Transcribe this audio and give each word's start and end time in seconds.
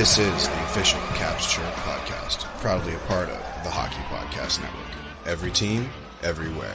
This 0.00 0.16
is 0.16 0.48
the 0.48 0.62
official 0.64 0.98
Caps 1.12 1.52
Chirp 1.52 1.74
podcast, 1.74 2.44
proudly 2.62 2.94
a 2.94 2.98
part 3.00 3.28
of 3.28 3.36
the 3.64 3.68
Hockey 3.68 4.00
Podcast 4.08 4.62
Network. 4.62 5.26
Every 5.26 5.50
team, 5.50 5.90
everywhere. 6.22 6.74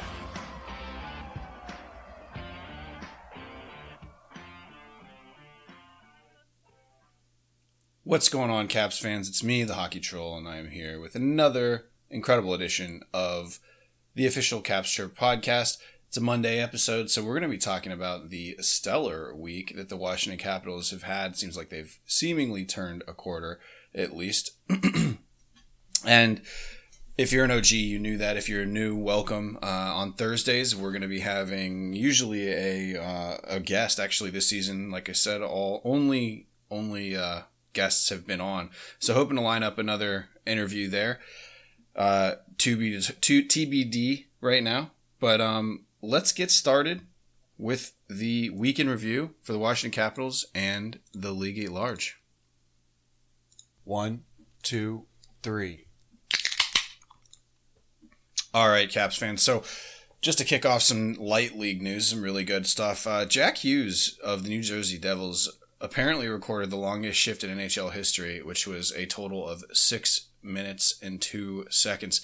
What's 8.03 8.29
going 8.29 8.51
on, 8.51 8.67
Caps 8.67 8.99
fans? 8.99 9.27
It's 9.27 9.43
me, 9.43 9.63
the 9.63 9.73
Hockey 9.73 9.99
Troll, 9.99 10.37
and 10.37 10.47
I 10.47 10.57
am 10.57 10.69
here 10.69 10.99
with 10.99 11.15
another 11.15 11.85
incredible 12.11 12.53
edition 12.53 13.01
of 13.11 13.57
the 14.13 14.27
official 14.27 14.61
Caps 14.61 14.91
Chirp 14.91 15.17
podcast. 15.17 15.79
It's 16.07 16.17
a 16.17 16.21
Monday 16.21 16.59
episode, 16.59 17.09
so 17.09 17.23
we're 17.23 17.33
going 17.33 17.43
to 17.43 17.49
be 17.49 17.57
talking 17.57 17.91
about 17.91 18.29
the 18.29 18.55
stellar 18.61 19.35
week 19.35 19.75
that 19.75 19.89
the 19.89 19.97
Washington 19.97 20.39
Capitals 20.39 20.91
have 20.91 21.03
had. 21.03 21.35
Seems 21.35 21.57
like 21.57 21.69
they've 21.69 21.99
seemingly 22.05 22.63
turned 22.63 23.03
a 23.07 23.13
quarter, 23.13 23.59
at 23.93 24.15
least. 24.15 24.51
and 26.05 26.41
if 27.17 27.31
you're 27.31 27.43
an 27.43 27.51
OG, 27.51 27.71
you 27.71 27.99
knew 27.99 28.17
that. 28.17 28.37
If 28.37 28.47
you're 28.47 28.65
new, 28.65 28.95
welcome. 28.95 29.57
Uh, 29.61 29.65
on 29.65 30.13
Thursdays, 30.13 30.75
we're 30.75 30.91
going 30.91 31.01
to 31.01 31.07
be 31.07 31.19
having 31.19 31.93
usually 31.93 32.49
a 32.49 33.01
uh, 33.01 33.37
a 33.43 33.59
guest. 33.59 33.99
Actually, 33.99 34.29
this 34.29 34.47
season, 34.47 34.91
like 34.91 35.09
I 35.09 35.13
said, 35.13 35.41
all 35.41 35.81
only 35.83 36.47
only 36.71 37.15
uh, 37.15 37.41
guests 37.73 38.09
have 38.09 38.25
been 38.25 38.41
on. 38.41 38.69
So 38.99 39.13
hoping 39.13 39.37
to 39.37 39.41
line 39.41 39.63
up 39.63 39.77
another 39.77 40.27
interview 40.45 40.87
there. 40.87 41.19
Uh, 41.95 42.35
to 42.57 42.75
be 42.75 42.99
to 42.99 43.43
TBD 43.43 44.25
right 44.41 44.63
now, 44.63 44.91
but 45.19 45.39
um, 45.39 45.84
let's 46.05 46.31
get 46.31 46.51
started 46.51 47.01
with 47.57 47.93
the 48.09 48.49
week 48.51 48.79
in 48.79 48.89
review 48.89 49.33
for 49.41 49.53
the 49.53 49.59
Washington 49.59 49.95
Capitals 49.95 50.45
and 50.53 50.99
the 51.13 51.31
league 51.31 51.57
at 51.59 51.71
large. 51.71 52.19
One, 53.83 54.23
two, 54.61 55.05
three. 55.41 55.85
All 58.53 58.69
right, 58.69 58.89
Caps 58.89 59.17
fans. 59.17 59.41
So, 59.41 59.63
just 60.21 60.37
to 60.37 60.45
kick 60.45 60.65
off 60.65 60.81
some 60.81 61.13
light 61.15 61.57
league 61.57 61.81
news, 61.81 62.07
some 62.07 62.21
really 62.21 62.43
good 62.43 62.65
stuff. 62.65 63.05
Uh, 63.05 63.25
Jack 63.25 63.57
Hughes 63.57 64.17
of 64.23 64.43
the 64.43 64.49
New 64.49 64.61
Jersey 64.61 64.97
Devils 64.97 65.57
apparently 65.81 66.27
recorded 66.27 66.71
the 66.71 66.77
longest 66.77 67.19
shift 67.19 67.43
in 67.43 67.55
NHL 67.55 67.91
history, 67.91 68.41
which 68.41 68.65
was 68.65 68.91
a 68.91 69.05
total 69.05 69.47
of 69.47 69.63
six 69.73 70.27
minutes 70.41 70.97
and 71.01 71.21
two 71.21 71.65
seconds. 71.69 72.21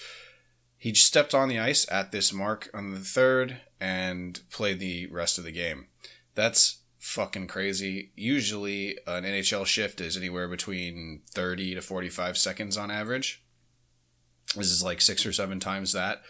He 0.81 0.95
stepped 0.95 1.35
on 1.35 1.47
the 1.47 1.59
ice 1.59 1.85
at 1.91 2.11
this 2.11 2.33
mark 2.33 2.67
on 2.73 2.89
the 2.89 2.99
third 3.01 3.61
and 3.79 4.39
played 4.49 4.79
the 4.79 5.05
rest 5.11 5.37
of 5.37 5.43
the 5.43 5.51
game. 5.51 5.85
That's 6.33 6.79
fucking 6.97 7.45
crazy. 7.45 8.13
Usually, 8.15 8.97
an 9.05 9.23
NHL 9.23 9.67
shift 9.67 10.01
is 10.01 10.17
anywhere 10.17 10.47
between 10.47 11.21
30 11.35 11.75
to 11.75 11.83
45 11.83 12.35
seconds 12.35 12.77
on 12.77 12.89
average. 12.89 13.43
This 14.55 14.71
is 14.71 14.83
like 14.83 15.01
six 15.01 15.23
or 15.23 15.31
seven 15.31 15.59
times 15.59 15.93
that. 15.93 16.23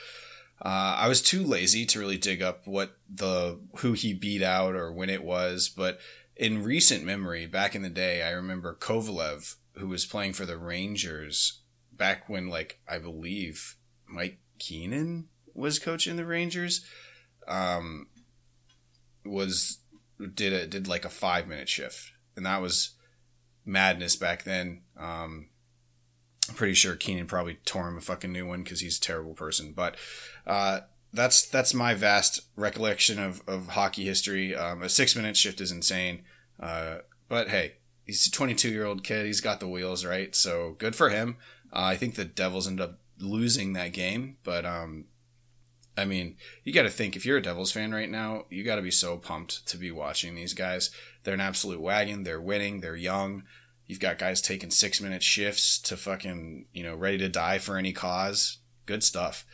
Uh, 0.62 0.98
I 1.00 1.08
was 1.08 1.22
too 1.22 1.46
lazy 1.46 1.86
to 1.86 2.00
really 2.00 2.18
dig 2.18 2.42
up 2.42 2.68
what 2.68 2.98
the 3.10 3.58
who 3.78 3.94
he 3.94 4.14
beat 4.14 4.44
out 4.44 4.76
or 4.76 4.92
when 4.92 5.10
it 5.10 5.24
was, 5.24 5.70
but 5.70 5.98
in 6.36 6.62
recent 6.62 7.06
memory, 7.06 7.46
back 7.46 7.74
in 7.74 7.84
the 7.84 7.90
day, 7.90 8.22
I 8.22 8.32
remember 8.32 8.76
Kovalev, 8.76 9.56
who 9.78 9.88
was 9.88 10.06
playing 10.06 10.34
for 10.34 10.46
the 10.46 10.58
Rangers 10.58 11.62
back 11.94 12.28
when, 12.28 12.50
like, 12.50 12.82
I 12.86 12.98
believe 12.98 13.78
Mike 14.12 14.40
Keenan 14.60 15.28
was 15.54 15.80
coaching 15.80 16.16
the 16.16 16.26
Rangers. 16.26 16.86
Um, 17.48 18.08
was 19.26 19.80
did 20.34 20.54
a 20.54 20.68
did 20.68 20.88
like 20.88 21.06
a 21.06 21.10
five 21.10 21.48
minute 21.48 21.70
shift, 21.70 22.12
and 22.36 22.46
that 22.46 22.62
was 22.62 22.92
madness 23.66 24.16
back 24.16 24.44
then. 24.44 24.82
Um, 24.98 25.50
I'm 26.50 26.56
pretty 26.56 26.74
sure 26.74 26.96
Keenan 26.96 27.28
probably 27.28 27.56
tore 27.66 27.88
him 27.88 27.98
a 27.98 28.02
fucking 28.02 28.32
new 28.32 28.48
one 28.48 28.64
because 28.64 28.80
he's 28.80 28.98
a 28.98 29.02
terrible 29.02 29.34
person. 29.34 29.74
But 29.74 29.96
uh, 30.46 30.82
that's 31.14 31.46
that's 31.46 31.74
my 31.74 31.94
vast 31.94 32.42
recollection 32.56 33.20
of, 33.20 33.42
of 33.48 33.70
hockey 33.70 34.06
history. 34.06 34.56
Um, 34.56 34.82
a 34.82 34.90
six 34.90 35.16
minute 35.16 35.38
shift 35.38 35.62
is 35.62 35.72
insane. 35.72 36.24
Uh, 36.60 37.00
but 37.30 37.50
hey, 37.50 37.76
he's 38.06 38.28
a 38.28 38.32
22 38.32 38.70
year 38.70 38.86
old 38.86 39.04
kid. 39.04 39.26
He's 39.26 39.42
got 39.42 39.60
the 39.60 39.68
wheels 39.68 40.06
right, 40.06 40.36
so 40.36 40.76
good 40.78 40.96
for 40.96 41.10
him. 41.10 41.38
Uh, 41.72 41.84
I 41.84 41.96
think 41.96 42.16
the 42.16 42.26
Devils 42.26 42.68
ended 42.68 42.84
up 42.84 43.00
losing 43.22 43.74
that 43.74 43.94
game, 43.94 44.38
but 44.44 44.66
um, 44.66 45.06
I 45.98 46.06
mean, 46.06 46.38
you 46.64 46.74
got 46.74 46.84
to 46.84 46.90
think 46.90 47.16
if 47.16 47.26
you're 47.26 47.38
a 47.38 47.42
Devils 47.42 47.72
fan 47.72 47.94
right 47.94 48.10
now, 48.10 48.46
you 48.50 48.64
got 48.64 48.76
to 48.76 48.82
be 48.82 48.92
so 48.92 49.18
pumped 49.18 49.68
to 49.68 49.78
be 49.78 49.92
watching 49.92 50.36
these 50.36 50.54
guys. 50.54 50.90
They're 51.24 51.34
an 51.34 51.42
absolute 51.42 51.82
wagon. 51.82 52.24
They're 52.24 52.42
winning. 52.42 52.82
They're 52.82 52.96
young. 52.96 53.44
You've 53.86 54.00
got 54.00 54.18
guys 54.18 54.42
taking 54.42 54.72
six 54.72 55.02
minute 55.02 55.22
shifts 55.22 55.78
to 55.82 55.98
fucking, 55.98 56.68
you 56.74 56.84
know, 56.84 56.96
ready 56.96 57.18
to 57.20 57.30
die 57.30 57.58
for 57.58 57.78
any 57.78 57.92
cause. 57.92 58.60
Good 58.86 59.04
stuff. 59.04 59.46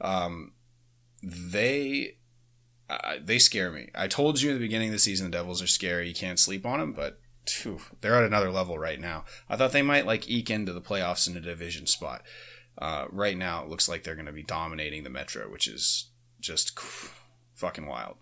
Um, 0.00 0.54
they, 1.22 2.16
uh, 2.88 3.16
they 3.22 3.38
scare 3.38 3.70
me. 3.70 3.90
I 3.94 4.08
told 4.08 4.40
you 4.40 4.50
at 4.50 4.54
the 4.54 4.60
beginning 4.60 4.88
of 4.88 4.94
the 4.94 4.98
season 4.98 5.30
the 5.30 5.36
Devils 5.36 5.62
are 5.62 5.66
scary. 5.66 6.08
You 6.08 6.14
can't 6.14 6.38
sleep 6.38 6.64
on 6.64 6.80
them, 6.80 6.92
but 6.92 7.20
they're 8.00 8.16
at 8.16 8.24
another 8.24 8.50
level 8.50 8.78
right 8.78 9.00
now. 9.00 9.24
I 9.48 9.56
thought 9.56 9.72
they 9.72 9.82
might 9.82 10.06
like 10.06 10.28
eke 10.28 10.50
into 10.50 10.72
the 10.72 10.80
playoffs 10.80 11.28
in 11.28 11.36
a 11.36 11.40
division 11.40 11.86
spot. 11.86 12.22
Uh, 12.78 13.06
right 13.10 13.36
now, 13.36 13.62
it 13.62 13.68
looks 13.68 13.88
like 13.88 14.02
they're 14.02 14.14
going 14.14 14.26
to 14.26 14.32
be 14.32 14.42
dominating 14.42 15.04
the 15.04 15.10
Metro, 15.10 15.50
which 15.50 15.68
is 15.68 16.10
just 16.40 16.78
fucking 17.54 17.86
wild. 17.86 18.16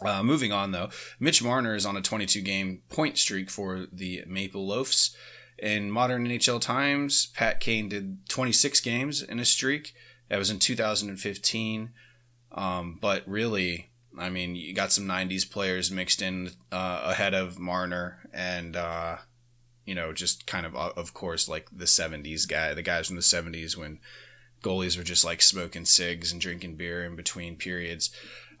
Uh, 0.00 0.22
moving 0.22 0.52
on, 0.52 0.70
though, 0.72 0.90
Mitch 1.18 1.42
Marner 1.42 1.74
is 1.74 1.84
on 1.84 1.96
a 1.96 2.00
22 2.00 2.40
game 2.40 2.82
point 2.88 3.18
streak 3.18 3.50
for 3.50 3.86
the 3.92 4.22
Maple 4.26 4.66
Loafs. 4.66 5.14
In 5.58 5.90
modern 5.90 6.26
NHL 6.26 6.60
times, 6.60 7.26
Pat 7.26 7.58
Kane 7.58 7.88
did 7.88 8.28
26 8.28 8.80
games 8.80 9.22
in 9.22 9.40
a 9.40 9.44
streak. 9.44 9.92
That 10.28 10.38
was 10.38 10.50
in 10.50 10.60
2015. 10.60 11.90
Um, 12.52 12.98
but 13.00 13.26
really, 13.26 13.90
I 14.16 14.30
mean, 14.30 14.54
you 14.54 14.72
got 14.72 14.92
some 14.92 15.04
90s 15.04 15.50
players 15.50 15.90
mixed 15.90 16.22
in 16.22 16.50
uh, 16.70 17.02
ahead 17.04 17.34
of 17.34 17.58
Marner, 17.58 18.28
and 18.32 18.76
uh, 18.76 19.16
you 19.88 19.94
know, 19.94 20.12
just 20.12 20.46
kind 20.46 20.66
of, 20.66 20.76
uh, 20.76 20.92
of 20.96 21.14
course, 21.14 21.48
like 21.48 21.66
the 21.72 21.86
70s 21.86 22.46
guy, 22.46 22.74
the 22.74 22.82
guys 22.82 23.06
from 23.06 23.16
the 23.16 23.22
70s 23.22 23.74
when 23.74 24.00
goalies 24.62 24.98
were 24.98 25.02
just 25.02 25.24
like 25.24 25.40
smoking 25.40 25.86
cigs 25.86 26.30
and 26.30 26.42
drinking 26.42 26.76
beer 26.76 27.02
in 27.06 27.16
between 27.16 27.56
periods. 27.56 28.10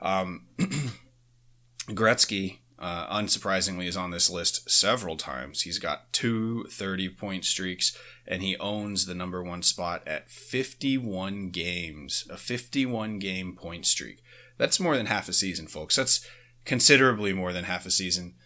Um, 0.00 0.46
Gretzky, 1.90 2.60
uh, 2.78 3.14
unsurprisingly, 3.14 3.86
is 3.86 3.96
on 3.96 4.10
this 4.10 4.30
list 4.30 4.70
several 4.70 5.18
times. 5.18 5.62
He's 5.62 5.78
got 5.78 6.10
two 6.14 6.64
30 6.70 7.10
point 7.10 7.44
streaks, 7.44 7.94
and 8.26 8.42
he 8.42 8.56
owns 8.56 9.04
the 9.04 9.14
number 9.14 9.44
one 9.44 9.62
spot 9.62 10.02
at 10.06 10.30
51 10.30 11.50
games, 11.50 12.26
a 12.30 12.38
51 12.38 13.18
game 13.18 13.54
point 13.54 13.84
streak. 13.84 14.22
That's 14.56 14.80
more 14.80 14.96
than 14.96 15.06
half 15.06 15.28
a 15.28 15.34
season, 15.34 15.66
folks. 15.66 15.96
That's 15.96 16.26
considerably 16.64 17.34
more 17.34 17.52
than 17.52 17.64
half 17.64 17.84
a 17.84 17.90
season. 17.90 18.36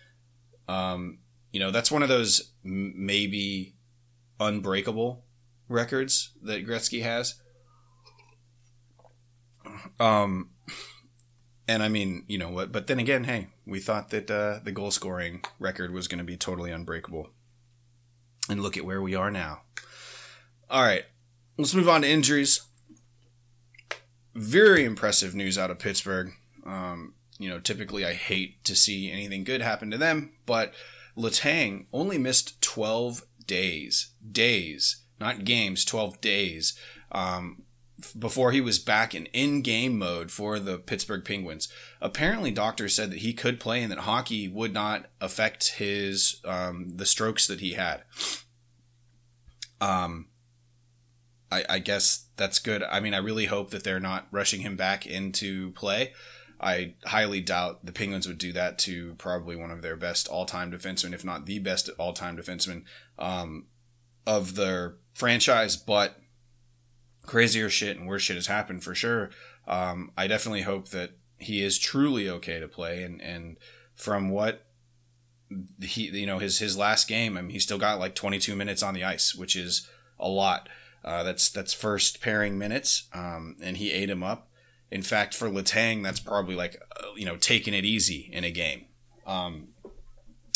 Um, 0.67 1.19
you 1.53 1.61
know, 1.61 1.71
that's 1.71 1.91
one 1.91 2.03
of 2.03 2.09
those 2.09 2.53
maybe 2.65 3.75
unbreakable 4.41 5.25
records 5.69 6.33
that 6.43 6.67
Gretzky 6.67 7.03
has. 7.03 7.41
Um, 10.01 10.51
and 11.69 11.83
I 11.83 11.89
mean, 11.89 12.25
you 12.27 12.39
know 12.39 12.51
what? 12.51 12.73
But 12.73 12.87
then 12.87 12.99
again, 12.99 13.25
hey, 13.25 13.49
we 13.67 13.79
thought 13.79 14.11
that 14.11 14.31
uh, 14.31 14.61
the 14.65 14.73
goal 14.73 14.91
scoring 14.91 15.45
record 15.59 15.93
was 15.93 16.09
going 16.09 16.19
to 16.19 16.25
be 16.25 16.37
totally 16.37 16.71
unbreakable, 16.71 17.31
and 18.49 18.63
look 18.63 18.77
at 18.77 18.85
where 18.85 19.01
we 19.01 19.15
are 19.15 19.31
now. 19.31 19.63
All 20.69 20.83
right, 20.83 21.05
let's 21.57 21.75
move 21.75 21.89
on 21.89 22.03
to 22.03 22.09
injuries. 22.09 22.63
Very 24.35 24.85
impressive 24.85 25.35
news 25.35 25.59
out 25.59 25.71
of 25.71 25.79
Pittsburgh. 25.79 26.33
Um, 26.65 27.15
you 27.39 27.49
know, 27.49 27.61
typically 27.61 28.05
I 28.05 28.15
hate 28.15 28.65
to 28.65 28.75
see 28.75 29.11
anything 29.11 29.45
good 29.45 29.61
happen 29.61 29.91
to 29.91 29.99
them, 29.99 30.33
but 30.47 30.73
Letang 31.17 31.87
only 31.93 32.19
missed 32.19 32.61
12 32.63 33.25
days, 33.47 34.13
days, 34.31 35.03
not 35.21 35.45
games, 35.45 35.85
12 35.85 36.21
days, 36.21 36.79
um, 37.11 37.63
before 38.19 38.53
he 38.53 38.61
was 38.61 38.79
back 38.79 39.15
in 39.15 39.27
in-game 39.27 39.97
mode 39.97 40.31
for 40.31 40.59
the 40.59 40.79
Pittsburgh 40.79 41.25
Penguins. 41.25 41.69
Apparently, 42.01 42.51
doctors 42.51 42.95
said 42.95 43.11
that 43.11 43.21
he 43.21 43.33
could 43.33 43.61
play 43.61 43.83
and 43.83 43.93
that 43.93 44.01
hockey 44.01 44.49
would 44.49 44.73
not 44.73 45.07
affect 45.21 45.75
his 45.75 46.41
um, 46.45 46.97
the 46.97 47.07
strokes 47.07 47.47
that 47.47 47.61
he 47.61 47.75
had. 47.75 48.03
Um, 49.81 50.29
I, 51.51 51.65
I 51.69 51.79
guess 51.79 52.27
that's 52.37 52.59
good. 52.59 52.83
I 52.83 53.01
mean, 53.01 53.15
I 53.15 53.19
really 53.19 53.47
hope 53.47 53.71
that 53.71 53.85
they're 53.85 54.01
not 54.01 54.27
rushing 54.31 54.63
him 54.63 54.77
back 54.77 55.07
into 55.07 55.73
play. 55.73 56.13
I 56.63 56.95
highly 57.05 57.41
doubt 57.41 57.85
the 57.85 57.93
Penguins 57.93 58.29
would 58.29 58.39
do 58.39 58.53
that 58.53 58.79
to 58.81 59.15
probably 59.15 59.57
one 59.57 59.71
of 59.71 59.83
their 59.83 59.97
best 59.97 60.29
all-time 60.29 60.71
defensemen, 60.71 61.13
if 61.13 61.25
not 61.25 61.47
the 61.47 61.59
best 61.59 61.91
all-time 61.99 62.37
defenseman 62.37 62.85
um, 63.19 63.67
of 64.27 64.55
their 64.55 64.97
franchise. 65.13 65.77
But 65.77 66.19
crazier 67.27 67.69
shit 67.69 67.97
and 67.97 68.07
worse 68.07 68.23
shit 68.23 68.37
has 68.37 68.47
happened 68.47 68.85
for 68.85 68.95
sure. 68.95 69.31
Um, 69.67 70.13
I 70.17 70.27
definitely 70.27 70.63
hope 70.63 70.89
that 70.91 71.11
he 71.39 71.63
is 71.63 71.79
truly 71.79 72.29
okay 72.29 72.61
to 72.61 72.69
play. 72.69 73.03
And, 73.03 73.21
and 73.21 73.57
from 73.95 74.31
what 74.31 74.67
he 75.81 76.09
you 76.19 76.27
know 76.27 76.39
his 76.39 76.59
his 76.59 76.77
last 76.77 77.09
game. 77.09 77.37
I 77.37 77.43
mean, 77.43 77.51
he 77.51 77.59
still 77.59 77.79
got 77.79 77.99
like 77.99 78.15
22 78.15 78.57
minutes 78.57 78.83
on 78.83 78.95
the 78.95 79.05
ice, 79.05 79.35
which 79.35 79.57
is 79.57 79.89
a 80.19 80.29
lot. 80.29 80.69
Uh, 81.05 81.23
that's 81.23 81.51
that's 81.51 81.73
first 81.73 82.21
pairing 82.21 82.59
minutes, 82.59 83.09
um, 83.13 83.57
and 83.61 83.77
he 83.77 83.91
ate 83.91 84.11
him 84.11 84.23
up. 84.23 84.49
In 84.93 85.03
fact, 85.03 85.35
for 85.35 85.49
Letang, 85.49 86.03
that's 86.03 86.21
probably 86.21 86.55
like 86.55 86.81
uh, 87.01 87.15
you 87.17 87.25
know 87.25 87.37
taking 87.37 87.75
it 87.75 87.85
easy 87.85 88.29
in 88.33 88.45
a 88.45 88.51
game. 88.51 88.85
Um, 89.27 89.69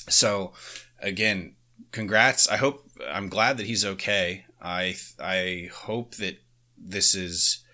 so 0.08 0.52
again, 1.00 1.56
congrats. 1.90 2.46
I 2.48 2.58
hope 2.58 2.88
I'm 3.10 3.28
glad 3.28 3.56
that 3.56 3.66
he's 3.66 3.84
okay. 3.84 4.44
I 4.60 4.96
I 5.18 5.70
hope 5.72 6.16
that 6.16 6.38
this 6.76 7.14
is 7.14 7.64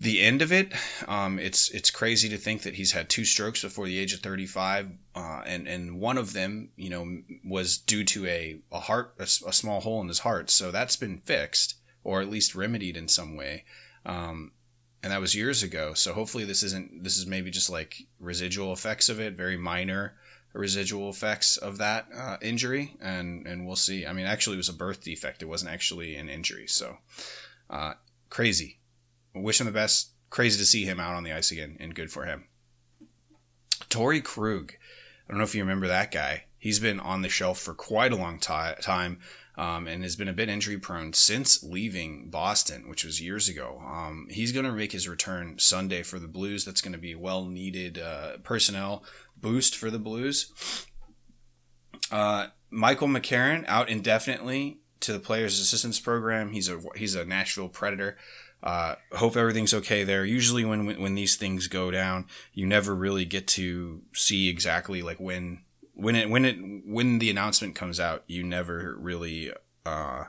the 0.00 0.20
end 0.20 0.42
of 0.42 0.50
it. 0.50 0.72
Um, 1.06 1.38
it's 1.38 1.70
it's 1.70 1.90
crazy 1.90 2.28
to 2.28 2.36
think 2.36 2.62
that 2.62 2.74
he's 2.74 2.90
had 2.90 3.08
two 3.08 3.24
strokes 3.24 3.62
before 3.62 3.86
the 3.86 3.98
age 3.98 4.12
of 4.12 4.18
35, 4.18 4.90
uh, 5.14 5.42
and 5.46 5.68
and 5.68 6.00
one 6.00 6.18
of 6.18 6.32
them, 6.32 6.70
you 6.74 6.90
know, 6.90 7.18
was 7.44 7.78
due 7.78 8.02
to 8.04 8.26
a 8.26 8.58
a 8.72 8.80
heart 8.80 9.14
a, 9.20 9.22
a, 9.22 9.52
small 9.52 9.80
hole 9.80 10.00
in 10.00 10.08
his 10.08 10.20
heart. 10.20 10.50
So 10.50 10.72
that's 10.72 10.96
been 10.96 11.18
fixed 11.18 11.76
or 12.02 12.20
at 12.20 12.28
least 12.28 12.56
remedied 12.56 12.96
in 12.96 13.06
some 13.06 13.36
way. 13.36 13.64
Um, 14.04 14.50
and 15.02 15.12
that 15.12 15.20
was 15.20 15.34
years 15.34 15.62
ago. 15.62 15.94
So 15.94 16.12
hopefully 16.12 16.44
this 16.44 16.62
isn't 16.62 17.04
this 17.04 17.16
is 17.16 17.26
maybe 17.26 17.50
just 17.50 17.70
like 17.70 18.06
residual 18.20 18.72
effects 18.72 19.08
of 19.08 19.20
it, 19.20 19.34
very 19.34 19.56
minor 19.56 20.14
residual 20.52 21.08
effects 21.08 21.56
of 21.56 21.78
that 21.78 22.06
uh, 22.14 22.36
injury, 22.42 22.94
and 23.00 23.46
and 23.46 23.66
we'll 23.66 23.76
see. 23.76 24.06
I 24.06 24.12
mean, 24.12 24.26
actually, 24.26 24.54
it 24.54 24.58
was 24.58 24.68
a 24.68 24.74
birth 24.74 25.02
defect. 25.02 25.42
It 25.42 25.48
wasn't 25.48 25.72
actually 25.72 26.16
an 26.16 26.28
injury. 26.28 26.66
So 26.66 26.98
uh, 27.70 27.94
crazy. 28.30 28.78
Wish 29.34 29.60
him 29.60 29.66
the 29.66 29.72
best. 29.72 30.10
Crazy 30.30 30.58
to 30.58 30.66
see 30.66 30.84
him 30.84 31.00
out 31.00 31.14
on 31.14 31.24
the 31.24 31.32
ice 31.32 31.50
again, 31.50 31.76
and 31.80 31.94
good 31.94 32.10
for 32.10 32.24
him. 32.24 32.44
Torey 33.88 34.22
Krug. 34.22 34.72
I 35.28 35.32
don't 35.32 35.38
know 35.38 35.44
if 35.44 35.54
you 35.54 35.62
remember 35.62 35.88
that 35.88 36.10
guy. 36.10 36.44
He's 36.58 36.78
been 36.78 37.00
on 37.00 37.22
the 37.22 37.28
shelf 37.28 37.58
for 37.58 37.74
quite 37.74 38.12
a 38.12 38.16
long 38.16 38.38
t- 38.38 38.52
time 38.80 39.20
um, 39.56 39.86
and 39.86 40.02
has 40.02 40.16
been 40.16 40.28
a 40.28 40.32
bit 40.32 40.48
injury 40.48 40.78
prone 40.78 41.12
since 41.12 41.62
leaving 41.62 42.30
Boston, 42.30 42.88
which 42.88 43.04
was 43.04 43.20
years 43.20 43.48
ago. 43.48 43.82
Um, 43.84 44.26
he's 44.30 44.52
going 44.52 44.64
to 44.64 44.72
make 44.72 44.92
his 44.92 45.08
return 45.08 45.58
Sunday 45.58 46.02
for 46.02 46.18
the 46.18 46.28
Blues. 46.28 46.64
That's 46.64 46.80
going 46.80 46.92
to 46.92 46.98
be 46.98 47.12
a 47.12 47.18
well 47.18 47.44
needed 47.44 47.98
uh, 47.98 48.38
personnel 48.42 49.04
boost 49.36 49.76
for 49.76 49.90
the 49.90 49.98
Blues. 49.98 50.52
Uh, 52.10 52.48
Michael 52.70 53.08
McCarron 53.08 53.64
out 53.68 53.88
indefinitely 53.88 54.80
to 55.00 55.12
the 55.12 55.18
Players 55.18 55.60
Assistance 55.60 56.00
Program. 56.00 56.52
He's 56.52 56.68
a 56.68 56.80
he's 56.96 57.14
a 57.14 57.24
Nashville 57.24 57.68
Predator. 57.68 58.16
Uh, 58.62 58.94
hope 59.12 59.36
everything's 59.36 59.74
okay 59.74 60.04
there. 60.04 60.24
Usually, 60.24 60.64
when 60.64 61.00
when 61.00 61.14
these 61.14 61.36
things 61.36 61.66
go 61.66 61.90
down, 61.90 62.26
you 62.54 62.66
never 62.66 62.94
really 62.94 63.24
get 63.24 63.46
to 63.48 64.02
see 64.14 64.48
exactly 64.48 65.02
like 65.02 65.18
when 65.18 65.62
when 65.94 66.16
it 66.16 66.30
when 66.30 66.44
it 66.44 66.56
when 66.86 67.18
the 67.18 67.30
announcement 67.30 67.74
comes 67.74 68.00
out, 68.00 68.24
you 68.26 68.42
never 68.42 68.96
really 68.98 69.52
uh, 69.84 70.24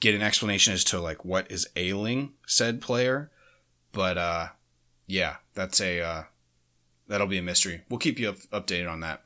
get 0.00 0.14
an 0.14 0.22
explanation 0.22 0.72
as 0.72 0.84
to 0.84 1.00
like 1.00 1.24
what 1.24 1.50
is 1.50 1.68
ailing 1.76 2.32
said 2.46 2.80
player. 2.80 3.30
But 3.92 4.18
uh, 4.18 4.46
yeah, 5.06 5.36
that's 5.54 5.80
a 5.80 6.00
uh, 6.00 6.22
that'll 7.06 7.26
be 7.26 7.38
a 7.38 7.42
mystery. 7.42 7.82
We'll 7.88 7.98
keep 7.98 8.18
you 8.18 8.30
up, 8.30 8.36
updated 8.52 8.90
on 8.90 9.00
that. 9.00 9.22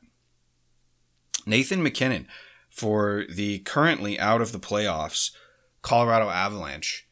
Nathan 1.45 1.83
MacKinnon 1.83 2.27
for 2.69 3.25
the 3.29 3.59
currently 3.59 4.19
out 4.19 4.41
of 4.41 4.51
the 4.51 4.59
playoffs 4.59 5.31
Colorado 5.81 6.29
Avalanche 6.29 7.07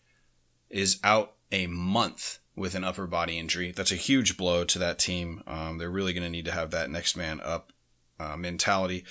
is 0.70 1.00
out 1.04 1.34
a 1.52 1.68
month 1.68 2.40
with 2.56 2.74
an 2.74 2.84
upper 2.84 3.06
body 3.06 3.38
injury. 3.38 3.72
That's 3.72 3.92
a 3.92 3.96
huge 3.96 4.38
blow 4.38 4.64
to 4.64 4.80
that 4.80 4.98
team. 4.98 5.44
Um, 5.46 5.78
they're 5.78 5.92
really 5.92 6.14
going 6.14 6.24
to 6.24 6.30
need 6.30 6.46
to 6.46 6.52
have 6.54 6.72
that 6.72 6.90
next 6.90 7.16
man 7.18 7.42
up 7.42 7.74
uh, 8.22 8.38
mentality. 8.38 9.04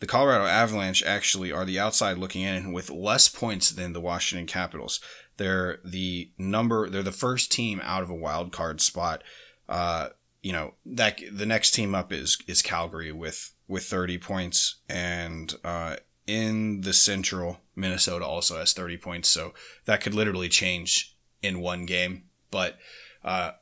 The 0.00 0.06
Colorado 0.06 0.44
Avalanche 0.44 1.02
actually 1.04 1.50
are 1.50 1.64
the 1.64 1.78
outside 1.78 2.18
looking 2.18 2.42
in 2.42 2.72
with 2.72 2.90
less 2.90 3.28
points 3.28 3.70
than 3.70 3.92
the 3.92 4.00
Washington 4.00 4.46
Capitals. 4.46 5.00
They're 5.38 5.80
the 5.84 6.30
number. 6.38 6.88
They're 6.88 7.02
the 7.02 7.12
first 7.12 7.50
team 7.50 7.80
out 7.82 8.02
of 8.02 8.10
a 8.10 8.14
wild 8.14 8.52
card 8.52 8.80
spot. 8.80 9.22
Uh, 9.68 10.08
you 10.42 10.52
know 10.52 10.74
that 10.86 11.20
the 11.32 11.46
next 11.46 11.72
team 11.72 11.94
up 11.94 12.12
is 12.12 12.38
is 12.46 12.62
Calgary 12.62 13.12
with 13.12 13.54
with 13.66 13.84
30 13.84 14.18
points, 14.18 14.76
and 14.88 15.54
uh, 15.64 15.96
in 16.26 16.82
the 16.82 16.92
Central, 16.92 17.60
Minnesota 17.74 18.24
also 18.24 18.58
has 18.58 18.72
30 18.72 18.96
points. 18.98 19.28
So 19.28 19.54
that 19.84 20.00
could 20.00 20.14
literally 20.14 20.48
change 20.48 21.16
in 21.42 21.60
one 21.60 21.86
game. 21.86 22.24
But 22.50 22.78
uh, 23.24 23.52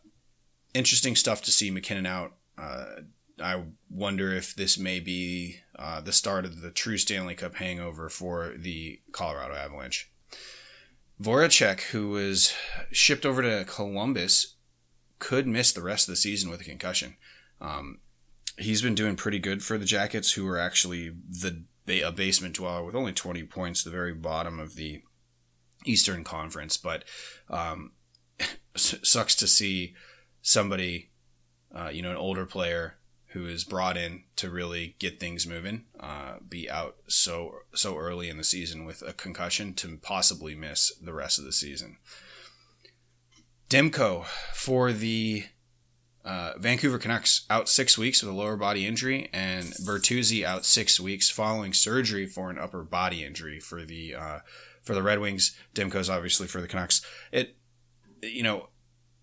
interesting 0.75 1.17
stuff 1.17 1.43
to 1.43 1.51
see 1.51 1.71
MacKinnon 1.71 2.07
out. 2.07 2.35
Uh, 2.59 2.85
I 3.43 3.65
wonder 3.91 4.33
if 4.33 4.55
this 4.55 4.79
may 4.79 5.01
be 5.01 5.57
uh, 5.79 6.01
the 6.01 6.13
start 6.13 6.45
of 6.45 6.63
the 6.63 6.71
true 6.71 6.97
Stanley 6.97 7.35
Cup 7.35 7.57
hangover 7.57 8.09
for 8.09 8.55
the 8.57 9.01
Colorado 9.13 9.55
Avalanche. 9.55 10.11
Voracek, 11.21 11.81
who 11.81 12.11
was 12.11 12.55
shipped 12.93 13.27
over 13.27 13.43
to 13.43 13.65
Columbus, 13.65 14.57
could 15.19 15.47
miss 15.47 15.73
the 15.73 15.83
rest 15.83 16.09
of 16.09 16.13
the 16.13 16.17
season 16.17 16.51
with 16.51 16.61
a 16.61 16.65
concussion. 16.65 17.17
Um, 17.61 18.01
he's 18.59 18.83
been 18.83 18.95
doing 18.95 19.17
pretty 19.17 19.39
good 19.39 19.63
for 19.63 19.79
the 19.79 19.85
Jackets, 19.85 20.33
who 20.33 20.47
are 20.49 20.59
actually 20.59 21.11
the 21.29 21.65
a 21.89 22.11
basement 22.11 22.57
dweller 22.57 22.83
with 22.85 22.97
only 22.97 23.13
20 23.13 23.45
points, 23.45 23.85
the 23.85 23.91
very 23.91 24.13
bottom 24.13 24.59
of 24.59 24.75
the 24.75 25.03
Eastern 25.85 26.25
Conference. 26.25 26.77
But 26.77 27.05
um, 27.49 27.93
sucks 28.75 29.37
to 29.37 29.47
see 29.47 29.95
somebody, 30.43 31.11
uh, 31.75 31.91
you 31.93 32.03
know, 32.03 32.11
an 32.11 32.17
older 32.17 32.45
player 32.45 32.96
who 33.37 33.47
is 33.47 33.65
brought 33.65 33.99
in 33.99 34.23
to 34.35 34.49
really 34.49 34.97
get 34.99 35.21
things 35.21 35.47
moving, 35.47 35.85
uh, 36.01 36.37
be 36.49 36.71
out 36.71 36.97
so 37.07 37.55
so 37.75 37.99
early 37.99 38.31
in 38.31 38.39
the 38.39 38.45
season 38.45 38.87
with 38.87 39.03
a 39.07 39.13
concussion 39.13 39.75
to 39.75 39.99
possibly 39.99 40.55
miss 40.55 40.91
the 41.03 41.13
rest 41.13 41.39
of 41.39 41.45
the 41.45 41.53
season. 41.53 41.99
Demko 43.69 44.25
for 44.55 44.91
the 44.91 45.45
uh, 46.25 46.53
Vancouver 46.57 46.99
Canucks 46.99 47.45
out 47.51 47.69
six 47.69 47.99
weeks 47.99 48.23
with 48.23 48.33
a 48.33 48.35
lower 48.37 48.57
body 48.57 48.87
injury, 48.87 49.29
and 49.35 49.67
Bertuzzi 49.85 50.43
out 50.43 50.65
six 50.65 50.99
weeks 50.99 51.29
following 51.29 51.75
surgery 51.75 52.25
for 52.25 52.49
an 52.49 52.59
upper 52.59 52.85
body 52.85 53.23
injury 53.23 53.61
for 53.61 53.85
the 53.85 54.15
uh, 54.15 54.39
for 54.83 54.95
the 54.95 55.03
Red 55.03 55.19
Wings. 55.19 55.55
Demko's 55.75 56.09
obviously 56.09 56.47
for 56.47 56.63
the 56.63 56.69
Canucks. 56.69 57.03
It, 57.33 57.55
you 58.23 58.43
know, 58.43 58.71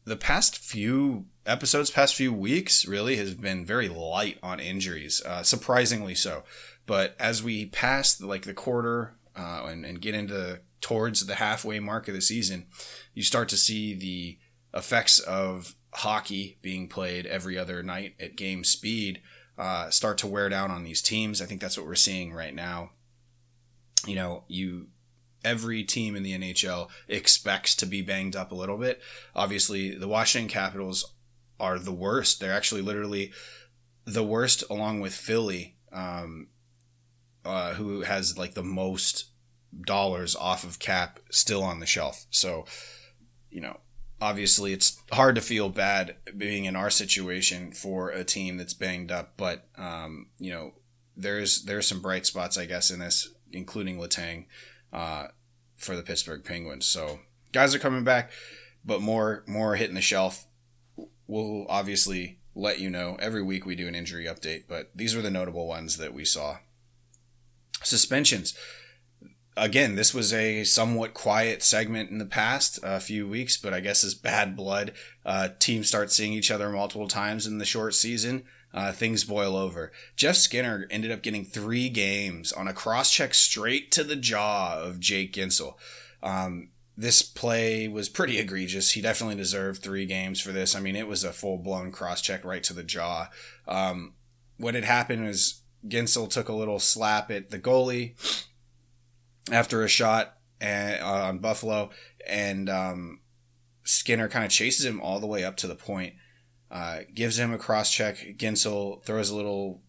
the 0.06 0.18
past 0.18 0.60
few 0.60 1.26
episodes, 1.46 1.92
past 1.92 2.16
few 2.16 2.34
weeks, 2.34 2.86
really 2.88 3.18
has 3.18 3.34
been 3.34 3.66
very 3.66 3.90
light 3.90 4.38
on 4.42 4.60
injuries, 4.60 5.22
uh, 5.26 5.44
surprisingly 5.44 6.16
so. 6.16 6.44
But 6.86 7.16
as 7.20 7.44
we 7.44 7.66
pass 7.66 8.20
like 8.22 8.44
the 8.44 8.54
quarter 8.54 9.16
uh, 9.36 9.66
and, 9.66 9.86
and 9.86 10.02
get 10.02 10.16
into 10.16 10.62
towards 10.82 11.26
the 11.26 11.36
halfway 11.36 11.80
mark 11.80 12.08
of 12.08 12.14
the 12.14 12.22
season, 12.22 12.66
you 13.14 13.24
start 13.24 13.50
to 13.50 13.58
see 13.58 13.94
the 13.94 14.38
effects 14.78 15.20
of 15.20 15.76
hockey 15.94 16.58
being 16.62 16.88
played 16.88 17.26
every 17.26 17.58
other 17.58 17.84
night 17.84 18.16
at 18.20 18.36
game 18.36 18.64
speed 18.64 19.22
uh, 19.58 19.90
start 19.90 20.18
to 20.20 20.28
wear 20.28 20.50
down 20.50 20.72
on 20.72 20.84
these 20.84 21.02
teams. 21.02 21.42
I 21.42 21.46
think 21.46 21.62
that's 21.62 21.78
what 21.78 21.86
we're 21.86 21.96
seeing 21.96 22.34
right 22.34 22.54
now. 22.54 22.92
You 24.06 24.16
know, 24.16 24.44
you 24.48 24.88
every 25.46 25.84
team 25.84 26.16
in 26.16 26.24
the 26.24 26.38
NHL 26.38 26.90
expects 27.08 27.76
to 27.76 27.86
be 27.86 28.02
banged 28.02 28.36
up 28.36 28.52
a 28.52 28.56
little 28.56 28.78
bit. 28.78 29.02
Obviously, 29.36 29.94
the 29.96 30.08
Washington 30.08 30.50
Capitals 30.50 31.14
are 31.60 31.80
the 31.80 31.94
worst. 31.94 32.40
They're 32.40 32.54
actually 32.54 32.82
literally 32.82 33.32
the 34.06 34.24
worst, 34.24 34.64
along 34.70 35.00
with 35.02 35.14
Philly, 35.14 35.76
um, 35.92 36.48
uh, 37.46 37.74
who 37.74 38.02
has 38.02 38.38
like 38.38 38.54
the 38.54 38.64
most 38.64 39.26
dollars 39.86 40.36
off 40.36 40.64
of 40.64 40.80
cap 40.80 41.20
still 41.32 41.64
on 41.64 41.80
the 41.80 41.86
shelf. 41.86 42.26
So, 42.30 42.66
you 43.50 43.62
know, 43.62 43.80
obviously 44.22 44.72
it's 44.72 45.02
hard 45.12 45.36
to 45.36 45.42
feel 45.42 45.70
bad 45.70 46.16
being 46.38 46.66
in 46.66 46.76
our 46.76 46.90
situation 46.90 47.72
for 47.74 48.10
a 48.10 48.24
team 48.24 48.58
that's 48.58 48.74
banged 48.74 49.12
up, 49.12 49.34
but 49.38 49.68
um, 49.78 50.28
you 50.40 50.52
know, 50.52 50.74
there's 51.16 51.64
there's 51.64 51.88
some 51.88 52.02
bright 52.02 52.26
spots, 52.26 52.58
I 52.58 52.66
guess, 52.66 52.90
in 52.90 53.00
this, 53.00 53.30
including 53.52 54.00
Letang 54.00 54.46
uh, 54.92 55.28
for 55.76 55.96
the 55.96 56.02
Pittsburgh 56.02 56.44
Penguins. 56.44 56.88
So 56.88 57.20
guys 57.52 57.76
are 57.76 57.80
coming 57.80 58.04
back, 58.04 58.32
but 58.84 59.02
more 59.02 59.44
more 59.46 59.76
hitting 59.76 59.96
the 59.96 60.02
shelf. 60.02 60.48
We'll 61.28 61.66
obviously 61.70 62.40
let 62.56 62.80
you 62.80 62.90
know 62.90 63.18
every 63.20 63.42
week 63.42 63.66
we 63.66 63.76
do 63.76 63.88
an 63.88 63.96
injury 63.96 64.26
update, 64.26 64.64
but 64.68 64.90
these 64.96 65.16
were 65.16 65.22
the 65.22 65.32
notable 65.32 65.68
ones 65.68 65.98
that 65.98 66.14
we 66.14 66.26
saw. 66.26 66.58
Suspensions. 67.84 68.54
Again, 69.56 69.96
this 69.96 70.14
was 70.14 70.34
a 70.34 70.64
somewhat 70.64 71.14
quiet 71.14 71.62
segment 71.62 72.10
in 72.10 72.18
the 72.18 72.26
past 72.26 72.80
a 72.82 73.00
few 73.00 73.28
weeks, 73.28 73.56
but 73.56 73.74
I 73.74 73.82
guess 73.82 74.04
as 74.04 74.16
bad 74.16 74.56
blood, 74.56 74.94
uh, 75.26 75.50
teams 75.60 75.88
start 75.88 76.12
seeing 76.12 76.34
each 76.34 76.50
other 76.50 76.70
multiple 76.70 77.08
times 77.08 77.46
in 77.46 77.60
the 77.60 77.66
short 77.66 77.94
season 77.94 78.44
uh, 78.74 78.92
things 78.92 79.24
boil 79.24 79.56
over. 79.56 79.92
Jeff 80.16 80.36
Skinner 80.36 80.88
ended 80.90 81.12
up 81.12 81.22
getting 81.22 81.46
three 81.46 81.90
games 81.90 82.52
on 82.52 82.68
a 82.68 82.74
cross 82.74 83.12
check 83.12 83.34
straight 83.34 83.92
to 83.92 84.04
the 84.04 84.16
jaw 84.16 84.80
of 84.80 85.00
Jake 85.00 85.34
Guentzel. 85.34 85.76
Um, 86.24 86.70
this 86.96 87.22
play 87.22 87.88
was 87.88 88.10
pretty 88.10 88.38
egregious. 88.38 88.92
He 88.92 89.02
definitely 89.02 89.36
deserved 89.36 89.82
three 89.82 90.06
games 90.06 90.40
for 90.40 90.52
this. 90.52 90.76
I 90.76 90.80
mean, 90.80 90.96
it 90.96 91.08
was 91.08 91.24
a 91.24 91.34
full 91.34 91.58
blown 91.58 91.92
cross 91.92 92.22
check 92.22 92.46
right 92.46 92.64
to 92.64 92.74
the 92.74 92.84
jaw. 92.84 93.30
Um, 93.68 94.14
what 94.58 94.76
had 94.76 94.84
happened 94.84 95.26
was 95.26 95.62
Guentzel 95.88 96.30
took 96.30 96.50
a 96.50 96.54
little 96.54 96.80
slap 96.80 97.32
at 97.32 97.50
the 97.50 97.60
goalie 97.60 98.14
after 99.52 99.84
a 99.84 99.88
shot 99.88 100.38
and, 100.62 101.02
uh, 101.02 101.26
on 101.26 101.40
Buffalo, 101.40 101.90
and 102.28 102.70
um, 102.70 103.20
Skinner 103.84 104.30
kind 104.30 104.46
of 104.46 104.52
chases 104.52 104.86
him 104.86 105.02
all 105.02 105.20
the 105.20 105.28
way 105.28 105.44
up 105.44 105.58
to 105.58 105.68
the 105.68 105.76
point, 105.76 106.14
uh, 106.72 107.00
gives 107.14 107.38
him 107.38 107.52
a 107.52 107.58
cross 107.58 107.92
check. 107.92 108.18
Guentzel 108.38 109.04
throws 109.04 109.30
a 109.30 109.36
little 109.36 109.82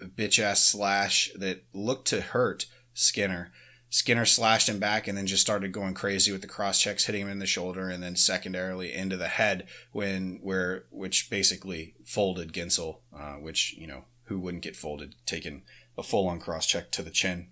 bitch 0.00 0.38
ass 0.38 0.64
slash 0.64 1.30
that 1.36 1.64
looked 1.72 2.08
to 2.08 2.20
hurt 2.20 2.66
Skinner. 2.94 3.52
Skinner 3.94 4.24
slashed 4.24 4.68
him 4.68 4.80
back 4.80 5.06
and 5.06 5.16
then 5.16 5.28
just 5.28 5.42
started 5.42 5.70
going 5.70 5.94
crazy 5.94 6.32
with 6.32 6.40
the 6.40 6.48
cross 6.48 6.80
checks, 6.80 7.04
hitting 7.04 7.22
him 7.22 7.28
in 7.28 7.38
the 7.38 7.46
shoulder 7.46 7.88
and 7.88 8.02
then 8.02 8.16
secondarily 8.16 8.92
into 8.92 9.16
the 9.16 9.28
head 9.28 9.68
when 9.92 10.40
where 10.42 10.86
which 10.90 11.30
basically 11.30 11.94
folded 12.04 12.52
Guentzel, 12.52 13.02
uh, 13.16 13.34
which 13.34 13.72
you 13.78 13.86
know 13.86 14.06
who 14.24 14.40
wouldn't 14.40 14.64
get 14.64 14.74
folded, 14.74 15.14
taking 15.26 15.62
a 15.96 16.02
full 16.02 16.26
on 16.26 16.40
cross 16.40 16.66
check 16.66 16.90
to 16.90 17.02
the 17.04 17.10
chin, 17.12 17.50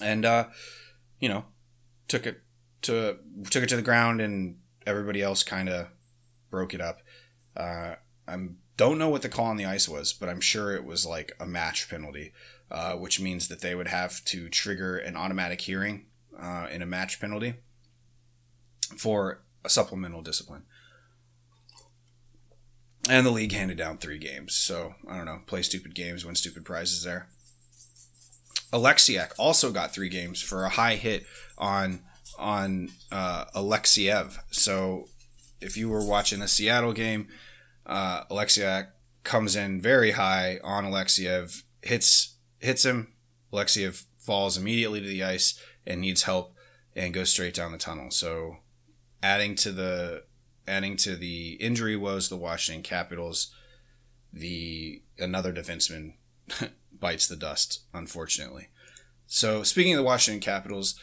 and 0.00 0.24
uh, 0.24 0.46
you 1.18 1.28
know 1.28 1.46
took 2.06 2.24
it 2.24 2.42
to 2.82 3.16
took 3.50 3.64
it 3.64 3.68
to 3.68 3.74
the 3.76 3.82
ground 3.82 4.20
and 4.20 4.58
everybody 4.86 5.20
else 5.20 5.42
kind 5.42 5.68
of 5.68 5.88
broke 6.52 6.72
it 6.72 6.80
up. 6.80 7.00
Uh, 7.56 7.96
I 8.28 8.38
don't 8.76 8.98
know 8.98 9.08
what 9.08 9.22
the 9.22 9.28
call 9.28 9.46
on 9.46 9.56
the 9.56 9.66
ice 9.66 9.88
was, 9.88 10.12
but 10.12 10.28
I'm 10.28 10.40
sure 10.40 10.72
it 10.76 10.84
was 10.84 11.04
like 11.04 11.32
a 11.40 11.46
match 11.46 11.90
penalty 11.90 12.32
uh, 12.70 12.94
which 12.94 13.20
means 13.20 13.48
that 13.48 13.60
they 13.60 13.74
would 13.74 13.88
have 13.88 14.24
to 14.26 14.48
trigger 14.48 14.96
an 14.96 15.16
automatic 15.16 15.60
hearing 15.60 16.06
uh, 16.40 16.66
in 16.70 16.82
a 16.82 16.86
match 16.86 17.20
penalty 17.20 17.54
for 18.96 19.42
a 19.64 19.68
supplemental 19.68 20.22
discipline. 20.22 20.62
And 23.08 23.26
the 23.26 23.30
league 23.30 23.52
handed 23.52 23.78
down 23.78 23.98
three 23.98 24.18
games. 24.18 24.54
So, 24.54 24.94
I 25.08 25.16
don't 25.16 25.26
know, 25.26 25.40
play 25.46 25.62
stupid 25.62 25.94
games, 25.94 26.24
win 26.24 26.34
stupid 26.34 26.64
prizes 26.64 27.02
there. 27.02 27.28
Oleksiak 28.72 29.32
also 29.38 29.72
got 29.72 29.92
three 29.92 30.08
games 30.08 30.40
for 30.40 30.64
a 30.64 30.68
high 30.68 30.94
hit 30.96 31.24
on 31.58 32.02
on 32.38 32.88
uh, 33.10 33.46
Alexeyev. 33.54 34.38
So, 34.50 35.08
if 35.60 35.76
you 35.76 35.88
were 35.88 36.06
watching 36.06 36.38
the 36.40 36.48
Seattle 36.48 36.92
game, 36.92 37.28
uh, 37.84 38.24
Oleksiak 38.26 38.88
comes 39.24 39.56
in 39.56 39.80
very 39.80 40.12
high 40.12 40.58
on 40.62 40.84
Alexeyev, 40.84 41.62
hits 41.82 42.36
hits 42.60 42.84
him. 42.84 43.12
Alexeyev 43.52 44.04
falls 44.18 44.56
immediately 44.56 45.00
to 45.00 45.08
the 45.08 45.24
ice 45.24 45.60
and 45.86 46.00
needs 46.00 46.22
help 46.22 46.54
and 46.94 47.14
goes 47.14 47.30
straight 47.30 47.54
down 47.54 47.72
the 47.72 47.78
tunnel. 47.78 48.10
So 48.10 48.58
adding 49.22 49.54
to 49.56 49.72
the 49.72 50.24
adding 50.68 50.96
to 50.96 51.16
the 51.16 51.54
injury 51.54 51.96
woes 51.96 52.28
the 52.28 52.36
Washington 52.36 52.82
Capitals, 52.82 53.52
the 54.32 55.02
another 55.18 55.52
defenseman 55.52 56.14
bites 56.92 57.26
the 57.26 57.36
dust, 57.36 57.80
unfortunately. 57.92 58.68
So 59.26 59.62
speaking 59.62 59.94
of 59.94 59.98
the 59.98 60.04
Washington 60.04 60.40
Capitals, 60.40 61.00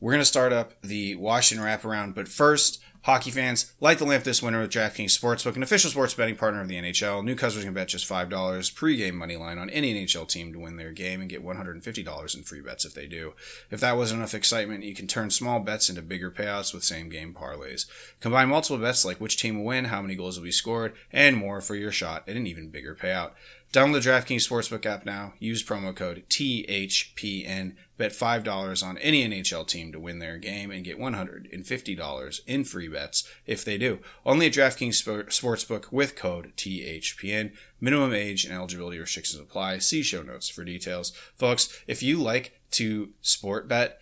we're 0.00 0.12
gonna 0.12 0.24
start 0.24 0.52
up 0.52 0.80
the 0.82 1.14
Washington 1.16 1.66
wraparound, 1.66 2.14
but 2.14 2.28
first 2.28 2.80
Hockey 3.04 3.30
fans, 3.30 3.72
light 3.80 3.96
the 3.96 4.04
lamp 4.04 4.24
this 4.24 4.42
winter 4.42 4.60
with 4.60 4.70
DraftKings 4.70 5.18
Sportsbook, 5.18 5.56
an 5.56 5.62
official 5.62 5.90
sports 5.90 6.12
betting 6.12 6.36
partner 6.36 6.60
of 6.60 6.68
the 6.68 6.76
NHL. 6.76 7.24
New 7.24 7.34
customers 7.34 7.64
can 7.64 7.72
bet 7.72 7.88
just 7.88 8.06
$5 8.06 8.28
pregame 8.28 9.14
money 9.14 9.36
line 9.36 9.56
on 9.56 9.70
any 9.70 9.94
NHL 9.94 10.28
team 10.28 10.52
to 10.52 10.58
win 10.58 10.76
their 10.76 10.92
game 10.92 11.22
and 11.22 11.30
get 11.30 11.42
$150 11.42 12.36
in 12.36 12.42
free 12.42 12.60
bets 12.60 12.84
if 12.84 12.92
they 12.92 13.06
do. 13.06 13.32
If 13.70 13.80
that 13.80 13.96
wasn't 13.96 14.18
enough 14.18 14.34
excitement, 14.34 14.84
you 14.84 14.94
can 14.94 15.06
turn 15.06 15.30
small 15.30 15.60
bets 15.60 15.88
into 15.88 16.02
bigger 16.02 16.30
payouts 16.30 16.74
with 16.74 16.84
same 16.84 17.08
game 17.08 17.32
parlays. 17.32 17.86
Combine 18.20 18.50
multiple 18.50 18.76
bets 18.76 19.02
like 19.02 19.18
which 19.18 19.38
team 19.38 19.56
will 19.56 19.64
win, 19.64 19.86
how 19.86 20.02
many 20.02 20.14
goals 20.14 20.36
will 20.36 20.44
be 20.44 20.52
scored, 20.52 20.92
and 21.10 21.38
more 21.38 21.62
for 21.62 21.76
your 21.76 21.92
shot 21.92 22.28
at 22.28 22.36
an 22.36 22.46
even 22.46 22.68
bigger 22.68 22.94
payout. 22.94 23.30
Download 23.72 24.02
the 24.02 24.10
DraftKings 24.10 24.48
Sportsbook 24.48 24.84
app 24.84 25.06
now. 25.06 25.34
Use 25.38 25.62
promo 25.62 25.94
code 25.94 26.24
THPN. 26.28 27.76
Bet 27.96 28.10
$5 28.10 28.84
on 28.84 28.98
any 28.98 29.24
NHL 29.24 29.64
team 29.64 29.92
to 29.92 30.00
win 30.00 30.18
their 30.18 30.38
game 30.38 30.72
and 30.72 30.84
get 30.84 30.98
$150 30.98 32.40
in 32.46 32.64
free 32.64 32.88
bets 32.88 33.28
if 33.46 33.64
they 33.64 33.78
do. 33.78 34.00
Only 34.26 34.46
at 34.46 34.54
DraftKings 34.54 35.00
Sportsbook 35.04 35.92
with 35.92 36.16
code 36.16 36.52
THPN. 36.56 37.52
Minimum 37.80 38.12
age 38.12 38.44
and 38.44 38.52
eligibility 38.52 38.98
restrictions 38.98 39.40
apply. 39.40 39.78
See 39.78 40.02
show 40.02 40.22
notes 40.22 40.48
for 40.48 40.64
details. 40.64 41.12
Folks, 41.36 41.80
if 41.86 42.02
you 42.02 42.20
like 42.20 42.58
to 42.72 43.10
sport 43.20 43.68
bet, 43.68 44.00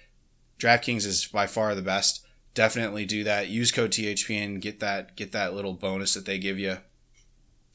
DraftKings 0.58 1.04
is 1.04 1.26
by 1.26 1.46
far 1.46 1.74
the 1.74 1.82
best. 1.82 2.24
Definitely 2.54 3.04
do 3.04 3.22
that. 3.24 3.48
Use 3.48 3.70
code 3.70 3.90
THPN. 3.90 4.60
Get 4.60 4.80
that 4.80 5.14
get 5.14 5.32
that 5.32 5.52
little 5.52 5.74
bonus 5.74 6.14
that 6.14 6.24
they 6.24 6.38
give 6.38 6.58
you 6.58 6.78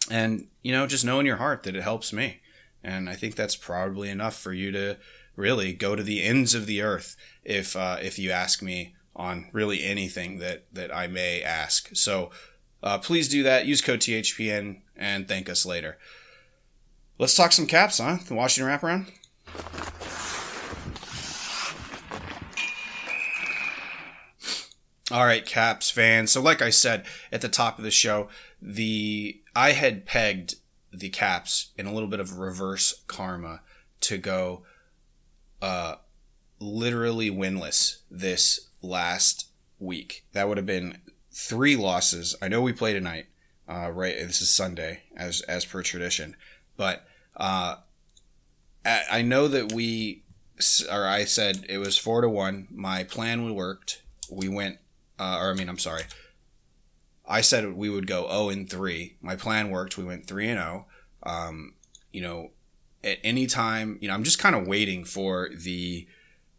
and 0.10 0.48
you 0.62 0.72
know 0.72 0.88
just 0.88 1.06
know 1.06 1.20
in 1.20 1.26
your 1.26 1.38
heart 1.38 1.64
that 1.64 1.76
it 1.76 1.84
helps 1.84 2.14
me. 2.14 2.42
And 2.84 3.10
i 3.10 3.16
think 3.16 3.36
that's 3.36 3.56
probably 3.56 4.10
enough 4.10 4.38
for 4.38 4.54
you 4.54 4.72
to 4.72 4.98
really 5.36 5.74
go 5.74 5.96
to 5.96 6.04
the 6.04 6.24
ends 6.24 6.54
of 6.54 6.66
the 6.66 6.82
earth 6.82 7.16
if 7.44 7.76
uh, 7.76 7.98
if 8.02 8.20
you 8.20 8.32
ask 8.32 8.62
me 8.62 8.96
on 9.16 9.50
really 9.52 9.84
anything 9.84 10.40
that 10.40 10.66
that 10.72 10.94
i 10.96 11.08
may 11.08 11.42
ask. 11.42 11.90
So 11.94 12.32
uh, 12.82 12.98
please 12.98 13.30
do 13.30 13.44
that. 13.44 13.66
Use 13.66 13.82
code 13.82 14.00
thpn 14.00 14.82
and 14.96 15.28
thank 15.28 15.50
us 15.50 15.66
later. 15.66 15.98
Let's 17.18 17.36
talk 17.36 17.52
some 17.52 17.68
caps 17.68 18.00
huh? 18.00 18.18
The 18.28 18.34
washington 18.34 18.72
wraparound? 18.72 19.10
All 25.12 25.26
right 25.26 25.46
caps 25.46 25.90
fans. 25.90 26.32
So 26.32 26.42
like 26.42 26.62
i 26.62 26.70
said 26.70 27.06
at 27.32 27.42
the 27.42 27.50
top 27.50 27.78
of 27.78 27.84
the 27.84 27.92
show 27.92 28.30
the 28.62 29.40
I 29.56 29.72
had 29.72 30.06
pegged 30.06 30.56
the 30.92 31.10
Caps 31.10 31.72
in 31.78 31.86
a 31.86 31.94
little 31.94 32.10
bit 32.10 32.20
of 32.20 32.38
reverse 32.38 33.04
karma 33.08 33.62
to 34.02 34.18
go 34.18 34.64
uh, 35.62 35.96
literally 36.60 37.30
winless 37.30 37.98
this 38.10 38.70
last 38.82 39.48
week. 39.80 40.26
That 40.34 40.48
would 40.48 40.58
have 40.58 40.66
been 40.66 41.00
three 41.32 41.76
losses. 41.76 42.36
I 42.42 42.48
know 42.48 42.62
we 42.62 42.74
play 42.74 42.94
tonight, 42.94 43.28
uh, 43.68 43.92
right? 43.92 44.16
This 44.16 44.42
is 44.42 44.50
Sunday, 44.50 45.04
as 45.16 45.42
as 45.42 45.66
per 45.66 45.82
tradition, 45.82 46.36
but 46.78 47.06
uh, 47.38 47.78
I 48.86 49.22
know 49.22 49.48
that 49.48 49.72
we, 49.72 50.24
or 50.92 51.08
I 51.08 51.26
said 51.26 51.66
it 51.70 51.78
was 51.78 51.98
four 51.98 52.22
to 52.22 52.30
one. 52.30 52.68
My 52.72 53.04
plan 53.04 53.54
worked. 53.56 54.04
We 54.30 54.50
went, 54.50 54.78
uh, 55.18 55.38
or 55.40 55.52
I 55.52 55.54
mean, 55.54 55.70
I'm 55.70 55.80
sorry. 55.80 56.04
I 57.26 57.42
said 57.42 57.74
we 57.74 57.90
would 57.90 58.08
go 58.08 58.28
0 58.28 58.50
and 58.50 58.70
3. 58.70 59.16
My 59.22 59.36
plan 59.36 59.70
worked. 59.70 59.98
We 59.98 60.04
went 60.04 60.28
3 60.28 60.50
and 60.50 60.60
0. 60.60 60.86
Um, 61.24 61.74
you 62.12 62.22
know, 62.22 62.52
at 63.04 63.20
any 63.24 63.48
time, 63.48 63.98
you 64.02 64.08
know, 64.08 64.14
I'm 64.14 64.24
just 64.24 64.40
kind 64.40 64.56
of 64.56 64.68
waiting 64.68 65.04
for 65.04 65.50
the 65.56 66.08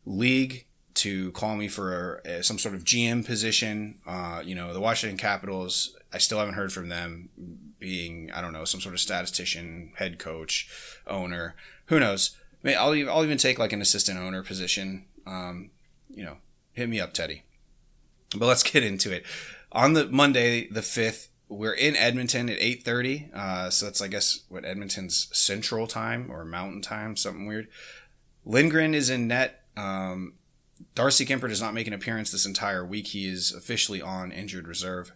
league 0.07 0.67
to 0.95 1.33
call 1.33 1.57
me 1.57 1.69
for 1.69 2.23
a, 2.25 2.43
some 2.43 2.59
sort 2.59 2.75
of 2.75 2.85
GM 2.85 3.27
position. 3.27 3.99
Uh, 4.07 4.43
you 4.45 4.55
know, 4.55 4.73
the 4.73 4.81
Washington 4.81 5.19
Capitals, 5.19 5.97
I 6.13 6.19
still 6.19 6.39
haven't 6.39 6.55
heard 6.55 6.73
from 6.73 6.89
them 6.89 7.29
being, 7.79 8.31
I 8.33 8.41
don't 8.41 8.53
know, 8.53 8.65
some 8.65 8.81
sort 8.81 8.95
of 8.95 9.01
statistician, 9.01 9.93
head 9.97 10.19
coach, 10.19 10.69
owner. 11.07 11.57
Who 11.87 11.99
knows? 12.01 12.37
I 12.63 12.69
mean, 12.69 12.77
I'll, 12.79 13.11
I'll 13.11 13.25
even 13.25 13.39
take 13.39 13.59
like 13.59 13.73
an 13.73 13.83
assistant 13.83 14.19
owner 14.19 14.43
position. 14.43 15.07
Um, 15.27 15.71
you 16.09 16.25
know, 16.25 16.39
hit 16.73 16.89
me 16.89 17.01
up, 17.01 17.13
Teddy. 17.13 17.43
But 18.37 18.47
let's 18.47 18.63
get 18.63 18.83
into 18.83 19.13
it 19.13 19.25
on 19.75 19.93
the 19.93 20.07
Monday, 20.07 20.69
the 20.69 20.83
fifth, 20.83 21.29
we're 21.49 21.75
in 21.75 21.97
Edmonton 21.97 22.49
at 22.49 22.59
eight 22.59 22.85
thirty. 22.85 23.29
Uh, 23.35 23.69
so 23.71 23.87
that's 23.87 24.01
I 24.01 24.09
guess 24.09 24.45
what 24.49 24.65
Edmonton's 24.65 25.29
Central 25.33 25.87
Time 25.87 26.31
or 26.31 26.45
Mountain 26.45 26.83
Time, 26.83 27.17
something 27.17 27.47
weird. 27.47 27.69
Lindgren 28.45 28.95
is 28.95 29.11
in 29.11 29.29
net. 29.29 29.65
Um, 29.77 30.35
Darcy 30.95 31.27
Kuemper 31.27 31.49
does 31.49 31.61
not 31.61 31.75
make 31.75 31.87
an 31.87 31.93
appearance 31.93 32.31
this 32.31 32.47
entire 32.47 32.85
week. 32.85 33.09
He 33.09 33.27
is 33.27 33.53
officially 33.53 34.01
on 34.01 34.33
injured 34.33 34.69
reserve. 34.69 35.13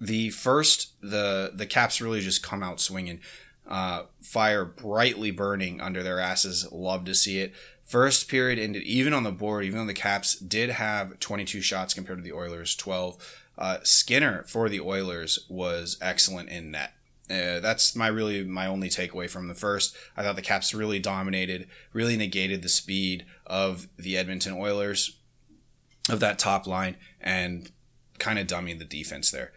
The 0.00 0.30
first, 0.30 0.92
the 1.00 1.52
the 1.54 1.66
Caps 1.66 2.00
really 2.00 2.20
just 2.20 2.42
come 2.42 2.62
out 2.62 2.80
swinging. 2.80 3.20
Uh, 3.66 4.02
fire 4.20 4.64
brightly 4.64 5.30
burning 5.30 5.80
under 5.80 6.02
their 6.02 6.20
asses. 6.20 6.70
Love 6.70 7.04
to 7.06 7.14
see 7.14 7.38
it. 7.38 7.54
First 7.84 8.28
period 8.28 8.58
ended 8.58 8.82
even 8.84 9.12
on 9.12 9.24
the 9.24 9.30
board, 9.30 9.64
even 9.64 9.78
though 9.78 9.86
the 9.86 9.94
Caps 9.94 10.36
did 10.36 10.70
have 10.70 11.20
22 11.20 11.60
shots 11.60 11.92
compared 11.94 12.18
to 12.18 12.24
the 12.24 12.32
Oilers 12.32 12.74
12. 12.74 13.44
Uh, 13.56 13.78
Skinner 13.82 14.42
for 14.44 14.68
the 14.68 14.80
Oilers 14.80 15.38
was 15.48 15.98
excellent 16.00 16.48
in 16.48 16.70
net. 16.70 16.94
Uh, 17.30 17.60
that's 17.60 17.94
my 17.94 18.06
really 18.06 18.44
my 18.44 18.66
only 18.66 18.88
takeaway 18.88 19.28
from 19.28 19.48
the 19.48 19.54
first. 19.54 19.96
I 20.16 20.22
thought 20.22 20.36
the 20.36 20.42
Caps 20.42 20.74
really 20.74 20.98
dominated, 20.98 21.68
really 21.92 22.16
negated 22.16 22.62
the 22.62 22.68
speed 22.68 23.24
of 23.46 23.86
the 23.96 24.16
Edmonton 24.16 24.54
Oilers, 24.54 25.18
of 26.10 26.20
that 26.20 26.38
top 26.38 26.66
line, 26.66 26.96
and 27.20 27.70
kind 28.18 28.38
of 28.38 28.46
dummied 28.46 28.78
the 28.78 28.84
defense 28.84 29.30
there. 29.30 29.52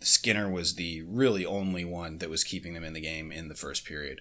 Skinner 0.00 0.50
was 0.50 0.74
the 0.74 1.02
really 1.02 1.46
only 1.46 1.84
one 1.84 2.18
that 2.18 2.30
was 2.30 2.44
keeping 2.44 2.74
them 2.74 2.84
in 2.84 2.92
the 2.92 3.00
game 3.00 3.32
in 3.32 3.48
the 3.48 3.54
first 3.54 3.84
period. 3.84 4.20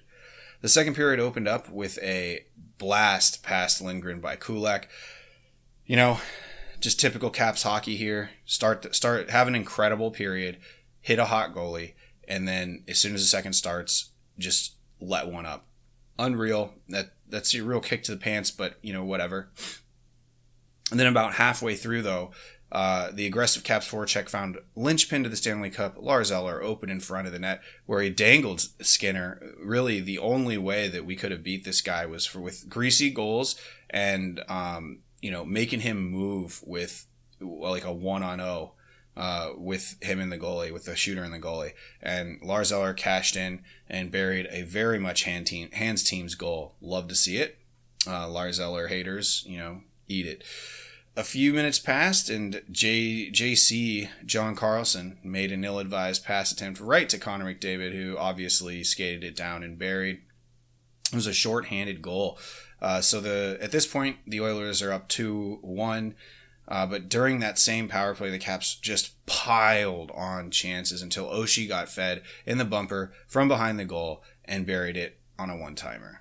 The 0.61 0.69
second 0.69 0.95
period 0.95 1.19
opened 1.19 1.47
up 1.47 1.69
with 1.69 1.97
a 2.03 2.45
blast 2.81 3.43
past 3.43 3.79
Lindgren 3.79 4.19
by 4.19 4.35
Kulak. 4.35 4.89
You 5.85 5.95
know, 5.95 6.17
just 6.79 6.99
typical 6.99 7.29
Caps 7.29 7.61
hockey 7.61 7.95
here. 7.95 8.31
Start 8.43 8.93
start 8.95 9.29
have 9.29 9.47
an 9.47 9.53
incredible 9.53 10.09
period, 10.09 10.57
hit 10.99 11.19
a 11.19 11.25
hot 11.25 11.53
goalie, 11.53 11.93
and 12.27 12.47
then 12.47 12.83
as 12.87 12.97
soon 12.97 13.13
as 13.13 13.21
the 13.21 13.27
second 13.27 13.53
starts, 13.53 14.09
just 14.39 14.77
let 14.99 15.27
one 15.27 15.45
up. 15.45 15.67
Unreal. 16.17 16.73
That 16.89 17.11
that's 17.29 17.53
a 17.53 17.63
real 17.63 17.81
kick 17.81 18.01
to 18.03 18.11
the 18.11 18.17
pants, 18.17 18.49
but 18.49 18.79
you 18.81 18.93
know 18.93 19.05
whatever. 19.05 19.51
And 20.89 20.99
then 20.99 21.07
about 21.07 21.35
halfway 21.35 21.75
through 21.75 22.01
though, 22.01 22.31
uh, 22.71 23.09
the 23.11 23.27
aggressive 23.27 23.63
Caps 23.63 23.89
forecheck 23.89 24.29
found 24.29 24.57
linchpin 24.75 25.23
to 25.23 25.29
the 25.29 25.35
Stanley 25.35 25.69
Cup. 25.69 25.97
Lars 25.99 26.31
Eller 26.31 26.63
open 26.63 26.89
in 26.89 27.01
front 27.01 27.27
of 27.27 27.33
the 27.33 27.39
net 27.39 27.61
where 27.85 28.01
he 28.01 28.09
dangled 28.09 28.61
Skinner. 28.81 29.41
Really, 29.61 29.99
the 29.99 30.19
only 30.19 30.57
way 30.57 30.87
that 30.87 31.05
we 31.05 31.15
could 31.15 31.31
have 31.31 31.43
beat 31.43 31.65
this 31.65 31.81
guy 31.81 32.05
was 32.05 32.25
for 32.25 32.39
with 32.39 32.69
greasy 32.69 33.09
goals 33.09 33.59
and 33.89 34.41
um, 34.47 34.99
you 35.21 35.31
know 35.31 35.43
making 35.43 35.81
him 35.81 36.09
move 36.09 36.61
with 36.65 37.07
like 37.41 37.83
a 37.83 37.93
one 37.93 38.23
on 38.23 38.39
zero. 38.39 38.73
Uh, 39.17 39.49
with 39.57 39.97
him 40.01 40.21
in 40.21 40.29
the 40.29 40.37
goalie, 40.37 40.71
with 40.71 40.85
the 40.85 40.95
shooter 40.95 41.21
in 41.21 41.31
the 41.31 41.39
goalie, 41.39 41.73
and 42.01 42.41
Lars 42.41 42.71
Eller 42.71 42.93
cashed 42.93 43.35
in 43.35 43.61
and 43.89 44.09
buried 44.09 44.47
a 44.49 44.61
very 44.61 44.97
much 44.97 45.23
hand 45.23 45.45
team, 45.45 45.69
hands 45.71 46.01
team's 46.01 46.33
goal. 46.33 46.75
Love 46.79 47.09
to 47.09 47.15
see 47.15 47.35
it. 47.35 47.57
Uh, 48.07 48.29
Lars 48.29 48.57
Eller 48.57 48.87
haters, 48.87 49.43
you 49.45 49.57
know, 49.57 49.81
eat 50.07 50.25
it 50.25 50.45
a 51.15 51.23
few 51.23 51.53
minutes 51.53 51.79
passed, 51.79 52.29
and 52.29 52.61
J, 52.71 53.29
JC 53.31 54.09
John 54.25 54.55
Carlson 54.55 55.17
made 55.23 55.51
an 55.51 55.65
ill-advised 55.65 56.23
pass 56.23 56.51
attempt 56.51 56.79
right 56.79 57.09
to 57.09 57.17
Connor 57.17 57.53
McDavid, 57.53 57.93
who 57.93 58.17
obviously 58.17 58.83
skated 58.83 59.23
it 59.23 59.35
down 59.35 59.63
and 59.63 59.77
buried. 59.77 60.21
It 61.11 61.15
was 61.15 61.27
a 61.27 61.33
short-handed 61.33 62.01
goal. 62.01 62.39
Uh, 62.81 63.01
so 63.01 63.19
the 63.19 63.57
at 63.61 63.71
this 63.71 63.85
point, 63.85 64.17
the 64.25 64.41
Oilers 64.41 64.81
are 64.81 64.91
up 64.93 65.07
two 65.07 65.59
one. 65.61 66.15
Uh, 66.67 66.85
but 66.85 67.09
during 67.09 67.39
that 67.39 67.59
same 67.59 67.89
power 67.89 68.15
play, 68.15 68.29
the 68.29 68.39
Caps 68.39 68.75
just 68.75 69.25
piled 69.25 70.09
on 70.11 70.51
chances 70.51 71.01
until 71.01 71.29
Oshie 71.29 71.67
got 71.67 71.89
fed 71.89 72.21
in 72.45 72.57
the 72.57 72.65
bumper 72.65 73.11
from 73.27 73.49
behind 73.49 73.77
the 73.77 73.83
goal 73.83 74.23
and 74.45 74.65
buried 74.65 74.95
it 74.95 75.19
on 75.37 75.49
a 75.49 75.57
one 75.57 75.75
timer 75.75 76.20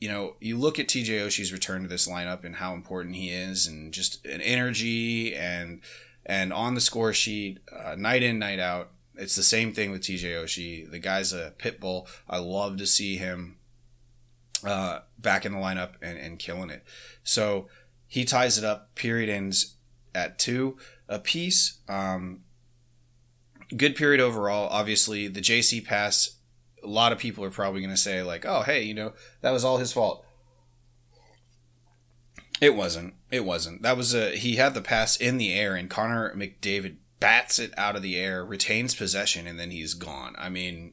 you 0.00 0.08
know, 0.08 0.36
you 0.40 0.56
look 0.56 0.78
at 0.78 0.88
TJ 0.88 1.26
Oshie's 1.26 1.52
return 1.52 1.82
to 1.82 1.88
this 1.88 2.08
lineup 2.08 2.42
and 2.42 2.56
how 2.56 2.72
important 2.74 3.16
he 3.16 3.30
is, 3.30 3.66
and 3.66 3.92
just 3.92 4.24
an 4.24 4.40
energy 4.40 5.36
and 5.36 5.80
and 6.24 6.52
on 6.52 6.74
the 6.74 6.80
score 6.80 7.12
sheet, 7.12 7.58
uh, 7.70 7.94
night 7.96 8.22
in, 8.22 8.38
night 8.38 8.58
out. 8.58 8.90
It's 9.16 9.36
the 9.36 9.42
same 9.42 9.72
thing 9.72 9.90
with 9.90 10.02
TJ 10.02 10.42
Oshie. 10.42 10.90
The 10.90 10.98
guy's 10.98 11.32
a 11.32 11.52
pit 11.58 11.78
bull. 11.80 12.08
I 12.28 12.38
love 12.38 12.78
to 12.78 12.86
see 12.86 13.16
him 13.16 13.58
uh, 14.64 15.00
back 15.18 15.44
in 15.44 15.52
the 15.52 15.58
lineup 15.58 15.92
and, 16.00 16.18
and 16.18 16.38
killing 16.38 16.70
it. 16.70 16.84
So 17.22 17.68
he 18.06 18.24
ties 18.24 18.56
it 18.56 18.64
up. 18.64 18.94
Period 18.94 19.28
ends 19.28 19.76
at 20.14 20.38
two 20.38 20.78
a 21.08 21.18
piece. 21.18 21.78
Um, 21.88 22.40
good 23.76 23.96
period 23.96 24.20
overall. 24.20 24.68
Obviously, 24.70 25.28
the 25.28 25.40
JC 25.40 25.84
pass 25.84 26.36
a 26.82 26.86
lot 26.86 27.12
of 27.12 27.18
people 27.18 27.44
are 27.44 27.50
probably 27.50 27.80
going 27.80 27.94
to 27.94 27.96
say 28.00 28.22
like, 28.22 28.44
"Oh, 28.46 28.62
hey, 28.62 28.82
you 28.82 28.94
know, 28.94 29.12
that 29.40 29.50
was 29.50 29.64
all 29.64 29.78
his 29.78 29.92
fault." 29.92 30.24
It 32.60 32.74
wasn't. 32.74 33.14
It 33.30 33.44
wasn't. 33.44 33.82
That 33.82 33.96
was 33.96 34.14
a 34.14 34.36
he 34.36 34.56
had 34.56 34.74
the 34.74 34.82
pass 34.82 35.16
in 35.16 35.38
the 35.38 35.52
air 35.52 35.74
and 35.74 35.88
Connor 35.88 36.34
McDavid 36.34 36.96
bats 37.18 37.58
it 37.58 37.72
out 37.76 37.96
of 37.96 38.02
the 38.02 38.16
air, 38.16 38.44
retains 38.44 38.94
possession 38.94 39.46
and 39.46 39.58
then 39.58 39.70
he's 39.70 39.94
gone. 39.94 40.34
I 40.38 40.50
mean, 40.50 40.92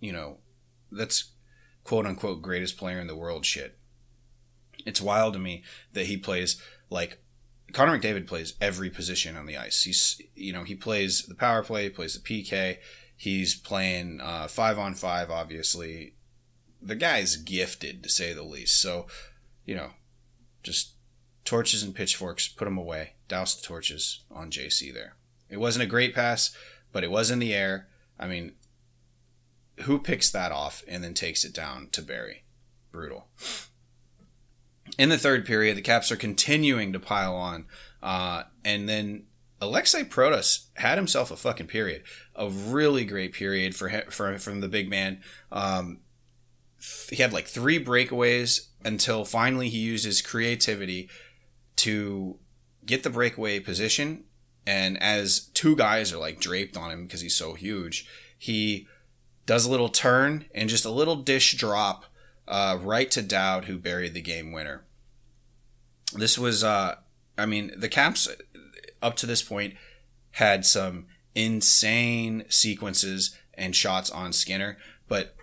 you 0.00 0.12
know, 0.12 0.38
that's 0.90 1.32
quote 1.84 2.06
unquote 2.06 2.42
greatest 2.42 2.76
player 2.76 2.98
in 2.98 3.06
the 3.06 3.16
world 3.16 3.46
shit. 3.46 3.78
It's 4.84 5.00
wild 5.00 5.34
to 5.34 5.38
me 5.38 5.62
that 5.92 6.06
he 6.06 6.16
plays 6.16 6.60
like 6.90 7.22
Connor 7.72 7.98
McDavid 7.98 8.26
plays 8.26 8.54
every 8.60 8.90
position 8.90 9.36
on 9.36 9.46
the 9.46 9.56
ice. 9.56 9.84
He's 9.84 10.20
you 10.34 10.52
know, 10.52 10.64
he 10.64 10.74
plays 10.74 11.22
the 11.22 11.36
power 11.36 11.62
play, 11.62 11.88
plays 11.88 12.14
the 12.14 12.20
PK, 12.20 12.78
He's 13.22 13.54
playing 13.54 14.20
uh, 14.20 14.48
five 14.48 14.80
on 14.80 14.94
five, 14.94 15.30
obviously. 15.30 16.16
The 16.82 16.96
guy's 16.96 17.36
gifted, 17.36 18.02
to 18.02 18.08
say 18.08 18.32
the 18.32 18.42
least. 18.42 18.80
So, 18.80 19.06
you 19.64 19.76
know, 19.76 19.90
just 20.64 20.94
torches 21.44 21.84
and 21.84 21.94
pitchforks, 21.94 22.48
put 22.48 22.64
them 22.64 22.76
away. 22.76 23.12
Douse 23.28 23.54
the 23.54 23.64
torches 23.64 24.24
on 24.28 24.50
JC 24.50 24.92
there. 24.92 25.14
It 25.48 25.58
wasn't 25.58 25.84
a 25.84 25.88
great 25.88 26.16
pass, 26.16 26.52
but 26.90 27.04
it 27.04 27.12
was 27.12 27.30
in 27.30 27.38
the 27.38 27.54
air. 27.54 27.86
I 28.18 28.26
mean, 28.26 28.54
who 29.82 30.00
picks 30.00 30.28
that 30.32 30.50
off 30.50 30.82
and 30.88 31.04
then 31.04 31.14
takes 31.14 31.44
it 31.44 31.54
down 31.54 31.90
to 31.92 32.02
bury? 32.02 32.42
Brutal. 32.90 33.28
In 34.98 35.10
the 35.10 35.16
third 35.16 35.46
period, 35.46 35.76
the 35.76 35.82
Caps 35.82 36.10
are 36.10 36.16
continuing 36.16 36.92
to 36.92 36.98
pile 36.98 37.36
on. 37.36 37.66
Uh, 38.02 38.42
and 38.64 38.88
then 38.88 39.26
Alexei 39.62 40.02
Protas 40.02 40.66
had 40.74 40.98
himself 40.98 41.30
a 41.30 41.36
fucking 41.36 41.68
period, 41.68 42.02
a 42.34 42.50
really 42.50 43.04
great 43.04 43.32
period 43.32 43.76
for 43.76 43.88
for 44.10 44.36
from 44.38 44.60
the 44.60 44.68
big 44.68 44.90
man. 44.90 45.20
Um, 45.52 46.00
he 47.08 47.22
had 47.22 47.32
like 47.32 47.46
three 47.46 47.82
breakaways 47.82 48.68
until 48.84 49.24
finally 49.24 49.68
he 49.68 49.78
used 49.78 50.04
his 50.04 50.20
creativity 50.20 51.08
to 51.76 52.40
get 52.84 53.04
the 53.04 53.10
breakaway 53.10 53.60
position. 53.60 54.24
And 54.66 55.00
as 55.00 55.46
two 55.54 55.76
guys 55.76 56.12
are 56.12 56.18
like 56.18 56.40
draped 56.40 56.76
on 56.76 56.90
him 56.90 57.04
because 57.04 57.20
he's 57.20 57.36
so 57.36 57.54
huge, 57.54 58.08
he 58.36 58.88
does 59.46 59.64
a 59.64 59.70
little 59.70 59.88
turn 59.88 60.46
and 60.52 60.68
just 60.68 60.84
a 60.84 60.90
little 60.90 61.16
dish 61.16 61.56
drop 61.56 62.06
uh, 62.48 62.78
right 62.80 63.10
to 63.12 63.22
Dowd, 63.22 63.66
who 63.66 63.78
buried 63.78 64.14
the 64.14 64.20
game 64.20 64.50
winner. 64.50 64.82
This 66.12 66.36
was, 66.36 66.64
uh, 66.64 66.96
I 67.38 67.46
mean, 67.46 67.72
the 67.76 67.88
Caps 67.88 68.28
up 69.02 69.16
to 69.16 69.26
this 69.26 69.42
point 69.42 69.74
had 70.32 70.64
some 70.64 71.06
insane 71.34 72.44
sequences 72.48 73.36
and 73.54 73.76
shots 73.76 74.10
on 74.10 74.32
Skinner, 74.32 74.78
but 75.08 75.34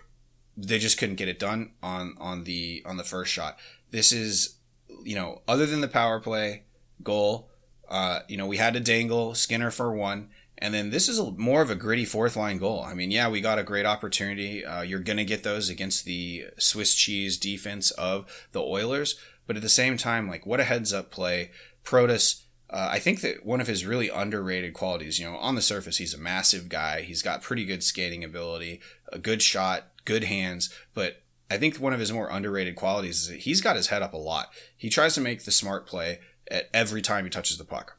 they 0.56 0.78
just 0.78 0.98
couldn't 0.98 1.16
get 1.16 1.28
it 1.28 1.38
done 1.38 1.72
on 1.82 2.14
on 2.18 2.44
the 2.44 2.82
on 2.84 2.96
the 2.96 3.04
first 3.04 3.32
shot. 3.32 3.58
This 3.90 4.12
is 4.12 4.56
you 5.04 5.14
know 5.14 5.42
other 5.46 5.66
than 5.66 5.80
the 5.80 5.88
power 5.88 6.20
play 6.20 6.64
goal, 7.02 7.50
uh, 7.88 8.20
you 8.28 8.36
know 8.36 8.46
we 8.46 8.56
had 8.56 8.74
to 8.74 8.80
dangle 8.80 9.34
Skinner 9.34 9.70
for 9.70 9.92
one. 9.92 10.28
And 10.62 10.74
then 10.74 10.90
this 10.90 11.08
is 11.08 11.18
a, 11.18 11.30
more 11.30 11.62
of 11.62 11.70
a 11.70 11.74
gritty 11.74 12.04
fourth 12.04 12.36
line 12.36 12.58
goal. 12.58 12.84
I 12.84 12.92
mean, 12.92 13.10
yeah, 13.10 13.30
we 13.30 13.40
got 13.40 13.58
a 13.58 13.62
great 13.62 13.86
opportunity. 13.86 14.62
Uh, 14.62 14.82
you're 14.82 15.00
to 15.00 15.24
get 15.24 15.42
those 15.42 15.70
against 15.70 16.04
the 16.04 16.48
Swiss 16.58 16.94
cheese 16.94 17.38
defense 17.38 17.90
of 17.92 18.26
the 18.52 18.60
Oilers. 18.60 19.18
But 19.46 19.56
at 19.56 19.62
the 19.62 19.70
same 19.70 19.96
time, 19.96 20.28
like, 20.28 20.44
what 20.44 20.60
a 20.60 20.64
heads 20.64 20.92
up 20.92 21.10
play. 21.10 21.50
Protas 21.82 22.42
uh, 22.72 22.88
I 22.92 23.00
think 23.00 23.20
that 23.22 23.44
one 23.44 23.60
of 23.60 23.66
his 23.66 23.84
really 23.84 24.08
underrated 24.08 24.74
qualities, 24.74 25.18
you 25.18 25.28
know, 25.28 25.36
on 25.36 25.56
the 25.56 25.62
surface, 25.62 25.96
he's 25.96 26.14
a 26.14 26.18
massive 26.18 26.68
guy. 26.68 27.02
He's 27.02 27.22
got 27.22 27.42
pretty 27.42 27.64
good 27.64 27.82
skating 27.82 28.22
ability, 28.22 28.80
a 29.12 29.18
good 29.18 29.42
shot, 29.42 29.88
good 30.04 30.24
hands. 30.24 30.72
But 30.94 31.22
I 31.50 31.58
think 31.58 31.76
one 31.76 31.92
of 31.92 31.98
his 31.98 32.12
more 32.12 32.28
underrated 32.30 32.76
qualities 32.76 33.22
is 33.22 33.28
that 33.28 33.40
he's 33.40 33.60
got 33.60 33.74
his 33.74 33.88
head 33.88 34.02
up 34.02 34.12
a 34.12 34.18
lot. 34.18 34.50
He 34.76 34.88
tries 34.88 35.14
to 35.14 35.20
make 35.20 35.44
the 35.44 35.50
smart 35.50 35.84
play 35.84 36.20
at 36.48 36.70
every 36.72 37.02
time 37.02 37.24
he 37.24 37.30
touches 37.30 37.58
the 37.58 37.64
puck. 37.64 37.96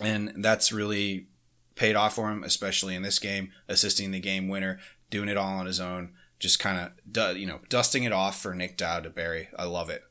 And 0.00 0.42
that's 0.42 0.72
really 0.72 1.26
paid 1.74 1.96
off 1.96 2.14
for 2.14 2.30
him, 2.30 2.42
especially 2.42 2.94
in 2.94 3.02
this 3.02 3.18
game, 3.18 3.50
assisting 3.68 4.10
the 4.10 4.20
game 4.20 4.48
winner, 4.48 4.78
doing 5.10 5.28
it 5.28 5.36
all 5.36 5.58
on 5.58 5.66
his 5.66 5.80
own, 5.80 6.14
just 6.38 6.58
kind 6.58 6.90
of, 7.14 7.36
you 7.36 7.46
know, 7.46 7.60
dusting 7.68 8.04
it 8.04 8.12
off 8.12 8.40
for 8.40 8.54
Nick 8.54 8.78
Dowd 8.78 9.02
to 9.04 9.10
bury. 9.10 9.48
I 9.58 9.64
love 9.64 9.90
it 9.90 10.02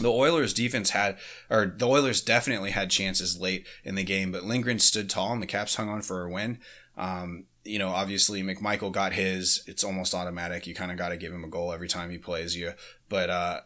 the 0.00 0.10
Oilers 0.10 0.54
defense 0.54 0.90
had, 0.90 1.18
or 1.50 1.66
the 1.66 1.86
Oilers 1.86 2.20
definitely 2.20 2.70
had 2.70 2.90
chances 2.90 3.38
late 3.38 3.66
in 3.84 3.94
the 3.94 4.04
game, 4.04 4.32
but 4.32 4.44
Lindgren 4.44 4.78
stood 4.78 5.10
tall 5.10 5.32
and 5.32 5.42
the 5.42 5.46
Caps 5.46 5.76
hung 5.76 5.88
on 5.88 6.02
for 6.02 6.24
a 6.24 6.30
win. 6.30 6.58
Um, 6.96 7.44
you 7.64 7.78
know, 7.78 7.90
obviously 7.90 8.42
McMichael 8.42 8.92
got 8.92 9.12
his. 9.12 9.62
It's 9.66 9.84
almost 9.84 10.14
automatic. 10.14 10.66
You 10.66 10.74
kind 10.74 10.90
of 10.90 10.98
got 10.98 11.10
to 11.10 11.16
give 11.16 11.32
him 11.32 11.44
a 11.44 11.48
goal 11.48 11.72
every 11.72 11.88
time 11.88 12.10
he 12.10 12.18
plays 12.18 12.56
you. 12.56 12.72
But, 13.08 13.30
uh, 13.30 13.60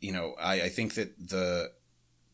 you 0.00 0.12
know, 0.12 0.34
I, 0.40 0.62
I 0.62 0.68
think 0.68 0.94
that 0.94 1.28
the 1.28 1.72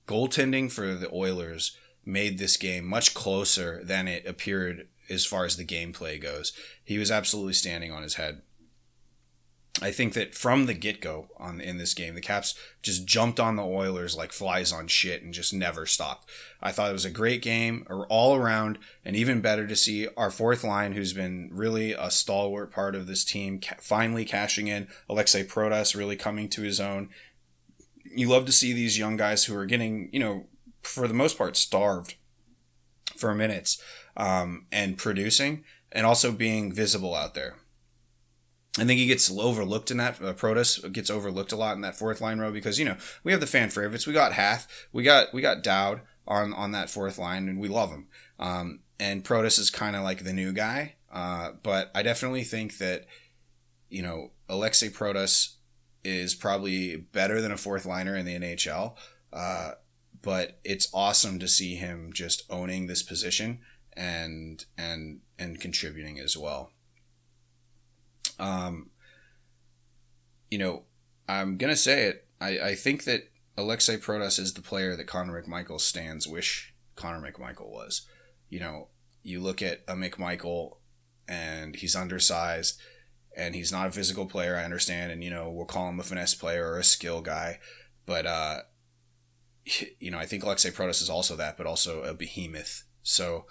goaltending 0.08 0.72
for 0.72 0.94
the 0.94 1.12
Oilers 1.12 1.76
made 2.04 2.38
this 2.38 2.56
game 2.56 2.84
much 2.86 3.14
closer 3.14 3.82
than 3.84 4.08
it 4.08 4.26
appeared 4.26 4.88
as 5.08 5.24
far 5.24 5.44
as 5.44 5.56
the 5.56 5.64
gameplay 5.64 6.20
goes. 6.20 6.52
He 6.82 6.98
was 6.98 7.10
absolutely 7.10 7.54
standing 7.54 7.92
on 7.92 8.02
his 8.02 8.14
head. 8.14 8.42
I 9.82 9.90
think 9.90 10.12
that 10.14 10.36
from 10.36 10.66
the 10.66 10.74
get 10.74 11.00
go 11.00 11.28
on 11.36 11.60
in 11.60 11.78
this 11.78 11.94
game, 11.94 12.14
the 12.14 12.20
Caps 12.20 12.54
just 12.80 13.06
jumped 13.06 13.40
on 13.40 13.56
the 13.56 13.64
Oilers 13.64 14.16
like 14.16 14.32
flies 14.32 14.72
on 14.72 14.86
shit 14.86 15.22
and 15.22 15.34
just 15.34 15.52
never 15.52 15.84
stopped. 15.84 16.30
I 16.62 16.70
thought 16.70 16.90
it 16.90 16.94
was 16.94 17.04
a 17.04 17.10
great 17.10 17.42
game 17.42 17.84
all 18.08 18.36
around, 18.36 18.78
and 19.04 19.16
even 19.16 19.40
better 19.40 19.66
to 19.66 19.74
see 19.74 20.06
our 20.16 20.30
fourth 20.30 20.62
line, 20.62 20.92
who's 20.92 21.12
been 21.12 21.50
really 21.52 21.92
a 21.92 22.08
stalwart 22.10 22.70
part 22.70 22.94
of 22.94 23.08
this 23.08 23.24
team, 23.24 23.60
finally 23.80 24.24
cashing 24.24 24.68
in. 24.68 24.86
Alexei 25.08 25.44
Protas 25.44 25.96
really 25.96 26.16
coming 26.16 26.48
to 26.50 26.62
his 26.62 26.78
own. 26.78 27.08
You 28.04 28.28
love 28.28 28.44
to 28.46 28.52
see 28.52 28.72
these 28.72 28.96
young 28.96 29.16
guys 29.16 29.44
who 29.44 29.56
are 29.56 29.66
getting, 29.66 30.08
you 30.12 30.20
know, 30.20 30.46
for 30.82 31.08
the 31.08 31.14
most 31.14 31.36
part, 31.36 31.56
starved 31.56 32.14
for 33.16 33.34
minutes 33.34 33.82
um, 34.16 34.66
and 34.70 34.96
producing, 34.96 35.64
and 35.90 36.06
also 36.06 36.30
being 36.30 36.72
visible 36.72 37.14
out 37.14 37.34
there. 37.34 37.56
I 38.76 38.84
think 38.84 38.98
he 38.98 39.06
gets 39.06 39.30
overlooked 39.30 39.90
in 39.90 39.98
that. 39.98 40.20
Uh, 40.20 40.32
Protas 40.32 40.92
gets 40.92 41.08
overlooked 41.08 41.52
a 41.52 41.56
lot 41.56 41.76
in 41.76 41.82
that 41.82 41.96
fourth 41.96 42.20
line 42.20 42.40
row 42.40 42.50
because 42.50 42.78
you 42.78 42.84
know 42.84 42.96
we 43.22 43.32
have 43.32 43.40
the 43.40 43.46
fan 43.46 43.70
favorites. 43.70 44.06
We 44.06 44.12
got 44.12 44.32
Hath, 44.32 44.66
we 44.92 45.02
got 45.02 45.32
we 45.32 45.42
got 45.42 45.62
Dowd 45.62 46.00
on 46.26 46.52
on 46.52 46.72
that 46.72 46.90
fourth 46.90 47.18
line, 47.18 47.48
and 47.48 47.60
we 47.60 47.68
love 47.68 47.90
him. 47.90 48.08
Um, 48.38 48.80
and 48.98 49.24
Protas 49.24 49.58
is 49.58 49.70
kind 49.70 49.96
of 49.96 50.02
like 50.02 50.24
the 50.24 50.32
new 50.32 50.52
guy. 50.52 50.94
Uh, 51.12 51.52
but 51.62 51.90
I 51.94 52.02
definitely 52.02 52.42
think 52.42 52.78
that, 52.78 53.06
you 53.88 54.02
know, 54.02 54.32
Alexei 54.48 54.88
Protas 54.88 55.54
is 56.02 56.34
probably 56.34 56.96
better 56.96 57.40
than 57.40 57.52
a 57.52 57.56
fourth 57.56 57.86
liner 57.86 58.16
in 58.16 58.26
the 58.26 58.34
NHL. 58.34 58.94
Uh, 59.32 59.72
but 60.22 60.58
it's 60.64 60.88
awesome 60.92 61.38
to 61.38 61.48
see 61.48 61.76
him 61.76 62.12
just 62.12 62.44
owning 62.50 62.86
this 62.86 63.02
position 63.02 63.60
and 63.92 64.64
and 64.76 65.20
and 65.38 65.60
contributing 65.60 66.18
as 66.18 66.36
well. 66.36 66.72
Um, 68.38 68.90
you 70.50 70.58
know, 70.58 70.84
I'm 71.28 71.56
gonna 71.56 71.76
say 71.76 72.04
it. 72.04 72.26
I, 72.40 72.58
I 72.58 72.74
think 72.74 73.04
that 73.04 73.30
Alexei 73.56 73.96
Protas 73.96 74.38
is 74.38 74.54
the 74.54 74.60
player 74.60 74.96
that 74.96 75.06
Connor 75.06 75.40
McMichael 75.40 75.80
stands 75.80 76.26
wish 76.26 76.74
Connor 76.96 77.20
McMichael 77.20 77.70
was. 77.70 78.06
You 78.48 78.60
know, 78.60 78.88
you 79.22 79.40
look 79.40 79.62
at 79.62 79.82
a 79.88 79.94
McMichael 79.94 80.76
and 81.28 81.76
he's 81.76 81.96
undersized 81.96 82.80
and 83.36 83.54
he's 83.54 83.72
not 83.72 83.88
a 83.88 83.92
physical 83.92 84.26
player, 84.26 84.56
I 84.56 84.64
understand, 84.64 85.10
and 85.10 85.24
you 85.24 85.30
know, 85.30 85.50
we'll 85.50 85.66
call 85.66 85.88
him 85.88 86.00
a 86.00 86.02
finesse 86.02 86.34
player 86.34 86.66
or 86.66 86.78
a 86.78 86.84
skill 86.84 87.20
guy. 87.20 87.58
But 88.06 88.26
uh 88.26 88.60
you 89.98 90.10
know, 90.10 90.18
I 90.18 90.26
think 90.26 90.42
Alexei 90.42 90.70
Protas 90.70 91.02
is 91.02 91.10
also 91.10 91.36
that, 91.36 91.56
but 91.56 91.66
also 91.66 92.02
a 92.02 92.14
behemoth. 92.14 92.84
So 93.02 93.46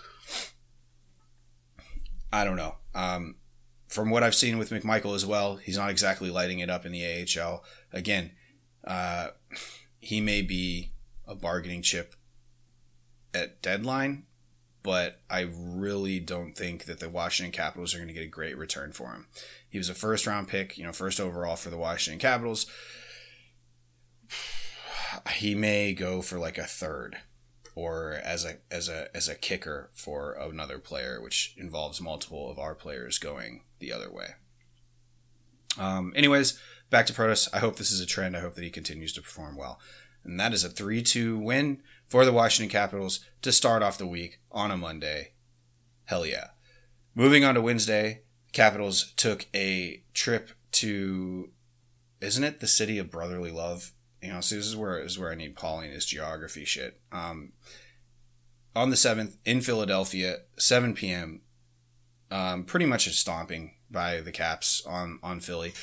I 2.32 2.43
don't 2.43 2.58
know. 2.58 2.76
Um, 2.96 3.36
from 3.93 4.10
what 4.10 4.23
I've 4.23 4.34
seen 4.34 4.58
with 4.58 4.71
McMichael 4.71 5.15
as 5.15 5.23
well, 5.23 5.58
he's 5.58 5.77
not 5.77 5.91
exactly 5.91 6.32
lighting 6.32 6.58
it 6.58 6.69
up 6.69 6.84
in 6.84 6.91
the 6.91 7.06
AHL. 7.06 7.63
Again, 7.91 8.32
uh, 8.84 9.27
he 9.99 10.19
may 10.19 10.41
be 10.41 10.93
a 11.27 11.36
bargaining 11.36 11.84
chip 11.84 12.15
at 13.36 13.62
deadline, 13.62 14.23
but 14.82 15.21
I 15.29 15.41
really 15.41 16.19
don't 16.19 16.58
think 16.58 16.86
that 16.86 16.99
the 16.99 17.10
Washington 17.10 17.51
Capitals 17.51 17.93
are 17.93 17.99
going 17.99 18.08
to 18.08 18.15
get 18.15 18.23
a 18.23 18.27
great 18.27 18.58
return 18.58 18.93
for 18.93 19.10
him. 19.10 19.27
He 19.69 19.77
was 19.77 19.89
a 19.89 19.93
first 19.93 20.25
round 20.25 20.47
pick, 20.47 20.75
you 20.75 20.84
know, 20.84 20.91
first 20.91 21.19
overall 21.19 21.56
for 21.56 21.69
the 21.69 21.77
Washington 21.77 22.19
Capitals. 22.19 22.65
He 25.36 25.53
may 25.53 25.93
go 25.93 26.23
for 26.23 26.39
like 26.39 26.58
a 26.58 26.63
third 26.63 27.17
or 27.75 28.13
as 28.23 28.45
a 28.45 28.57
as 28.71 28.89
a 28.89 29.15
as 29.15 29.27
a 29.27 29.36
kicker 29.36 29.89
for 29.93 30.33
another 30.33 30.79
player, 30.79 31.21
which 31.21 31.53
involves 31.57 32.01
multiple 32.01 32.49
of 32.49 32.59
our 32.59 32.75
players 32.75 33.17
going 33.17 33.63
the 33.79 33.91
other 33.91 34.12
way. 34.12 34.36
Um, 35.77 36.13
anyways, 36.15 36.59
back 36.89 37.05
to 37.07 37.13
Protas. 37.13 37.49
I 37.53 37.59
hope 37.59 37.77
this 37.77 37.91
is 37.91 37.99
a 37.99 38.05
trend. 38.05 38.38
I 38.38 38.41
hope 38.41 38.55
that 38.55 38.63
he 38.63 38.69
continues 38.69 39.13
to 39.13 39.21
perform 39.21 39.55
well. 39.55 39.79
And 40.23 40.39
that 40.39 40.53
is 40.53 40.63
a 40.63 40.69
3 40.69 41.01
2 41.01 41.38
win 41.38 41.81
for 42.07 42.25
the 42.25 42.31
Washington 42.31 42.71
Capitals 42.71 43.19
to 43.41 43.51
start 43.51 43.83
off 43.83 43.97
the 43.97 44.07
week 44.07 44.39
on 44.51 44.71
a 44.71 44.77
Monday. 44.77 45.33
Hell 46.05 46.25
yeah. 46.25 46.47
Moving 47.15 47.43
on 47.43 47.55
to 47.55 47.62
Wednesday, 47.62 48.21
Capitals 48.53 49.13
took 49.15 49.47
a 49.53 50.03
trip 50.13 50.51
to, 50.73 51.49
isn't 52.21 52.43
it 52.43 52.59
the 52.59 52.67
city 52.67 52.97
of 52.97 53.12
brotherly 53.12 53.51
love? 53.51 53.93
You 54.23 54.31
know, 54.31 54.39
so 54.39 54.55
this 54.55 54.65
is 54.65 54.77
where 54.77 54.99
is 54.99 55.19
where 55.19 55.31
I 55.31 55.36
need 55.36 55.57
Pauline 55.57 55.91
is 55.91 56.05
geography 56.05 56.63
shit. 56.63 57.01
Um, 57.12 57.51
on 58.73 58.89
the 58.89 58.95
seventh 58.95 59.36
in 59.43 59.59
Philadelphia, 59.59 60.38
seven 60.57 60.93
p.m. 60.93 61.41
Um, 62.31 62.63
pretty 62.63 62.86
much 62.86 63.05
a 63.05 63.09
stomping 63.09 63.73
by 63.91 64.21
the 64.21 64.31
Caps 64.31 64.81
on 64.88 65.19
on 65.21 65.41
Philly, 65.41 65.73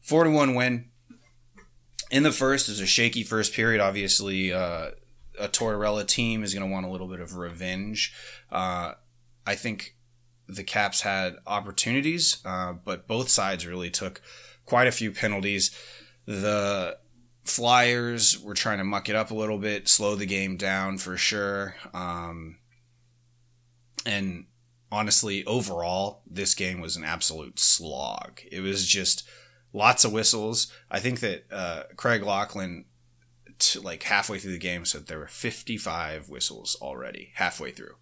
four 0.00 0.24
to 0.24 0.30
one 0.30 0.54
win. 0.54 0.86
In 2.10 2.22
the 2.22 2.32
first, 2.32 2.70
is 2.70 2.80
a 2.80 2.86
shaky 2.86 3.22
first 3.22 3.52
period. 3.52 3.82
Obviously, 3.82 4.50
uh, 4.50 4.92
a 5.38 5.48
Tortorella 5.48 6.06
team 6.06 6.42
is 6.42 6.54
going 6.54 6.66
to 6.66 6.72
want 6.72 6.86
a 6.86 6.90
little 6.90 7.06
bit 7.06 7.20
of 7.20 7.36
revenge. 7.36 8.14
Uh, 8.50 8.94
I 9.46 9.54
think 9.54 9.94
the 10.48 10.64
Caps 10.64 11.02
had 11.02 11.36
opportunities, 11.46 12.38
uh, 12.46 12.72
but 12.72 13.06
both 13.06 13.28
sides 13.28 13.66
really 13.66 13.90
took 13.90 14.22
quite 14.64 14.88
a 14.88 14.92
few 14.92 15.12
penalties. 15.12 15.70
The 16.24 16.98
Flyers 17.44 18.38
were 18.38 18.54
trying 18.54 18.78
to 18.78 18.84
muck 18.84 19.08
it 19.08 19.16
up 19.16 19.30
a 19.30 19.34
little 19.34 19.58
bit, 19.58 19.88
slow 19.88 20.14
the 20.14 20.26
game 20.26 20.56
down 20.56 20.98
for 20.98 21.16
sure. 21.16 21.74
Um, 21.94 22.58
and 24.04 24.46
honestly, 24.92 25.44
overall, 25.44 26.22
this 26.26 26.54
game 26.54 26.80
was 26.80 26.96
an 26.96 27.04
absolute 27.04 27.58
slog. 27.58 28.40
It 28.50 28.60
was 28.60 28.86
just 28.86 29.28
lots 29.72 30.04
of 30.04 30.12
whistles. 30.12 30.72
I 30.90 31.00
think 31.00 31.20
that 31.20 31.44
uh, 31.50 31.82
Craig 31.96 32.22
Laughlin, 32.22 32.84
t- 33.58 33.78
like 33.78 34.02
halfway 34.02 34.38
through 34.38 34.52
the 34.52 34.58
game, 34.58 34.84
said 34.84 35.06
there 35.06 35.18
were 35.18 35.26
55 35.26 36.28
whistles 36.28 36.76
already, 36.80 37.32
halfway 37.34 37.70
through. 37.70 37.96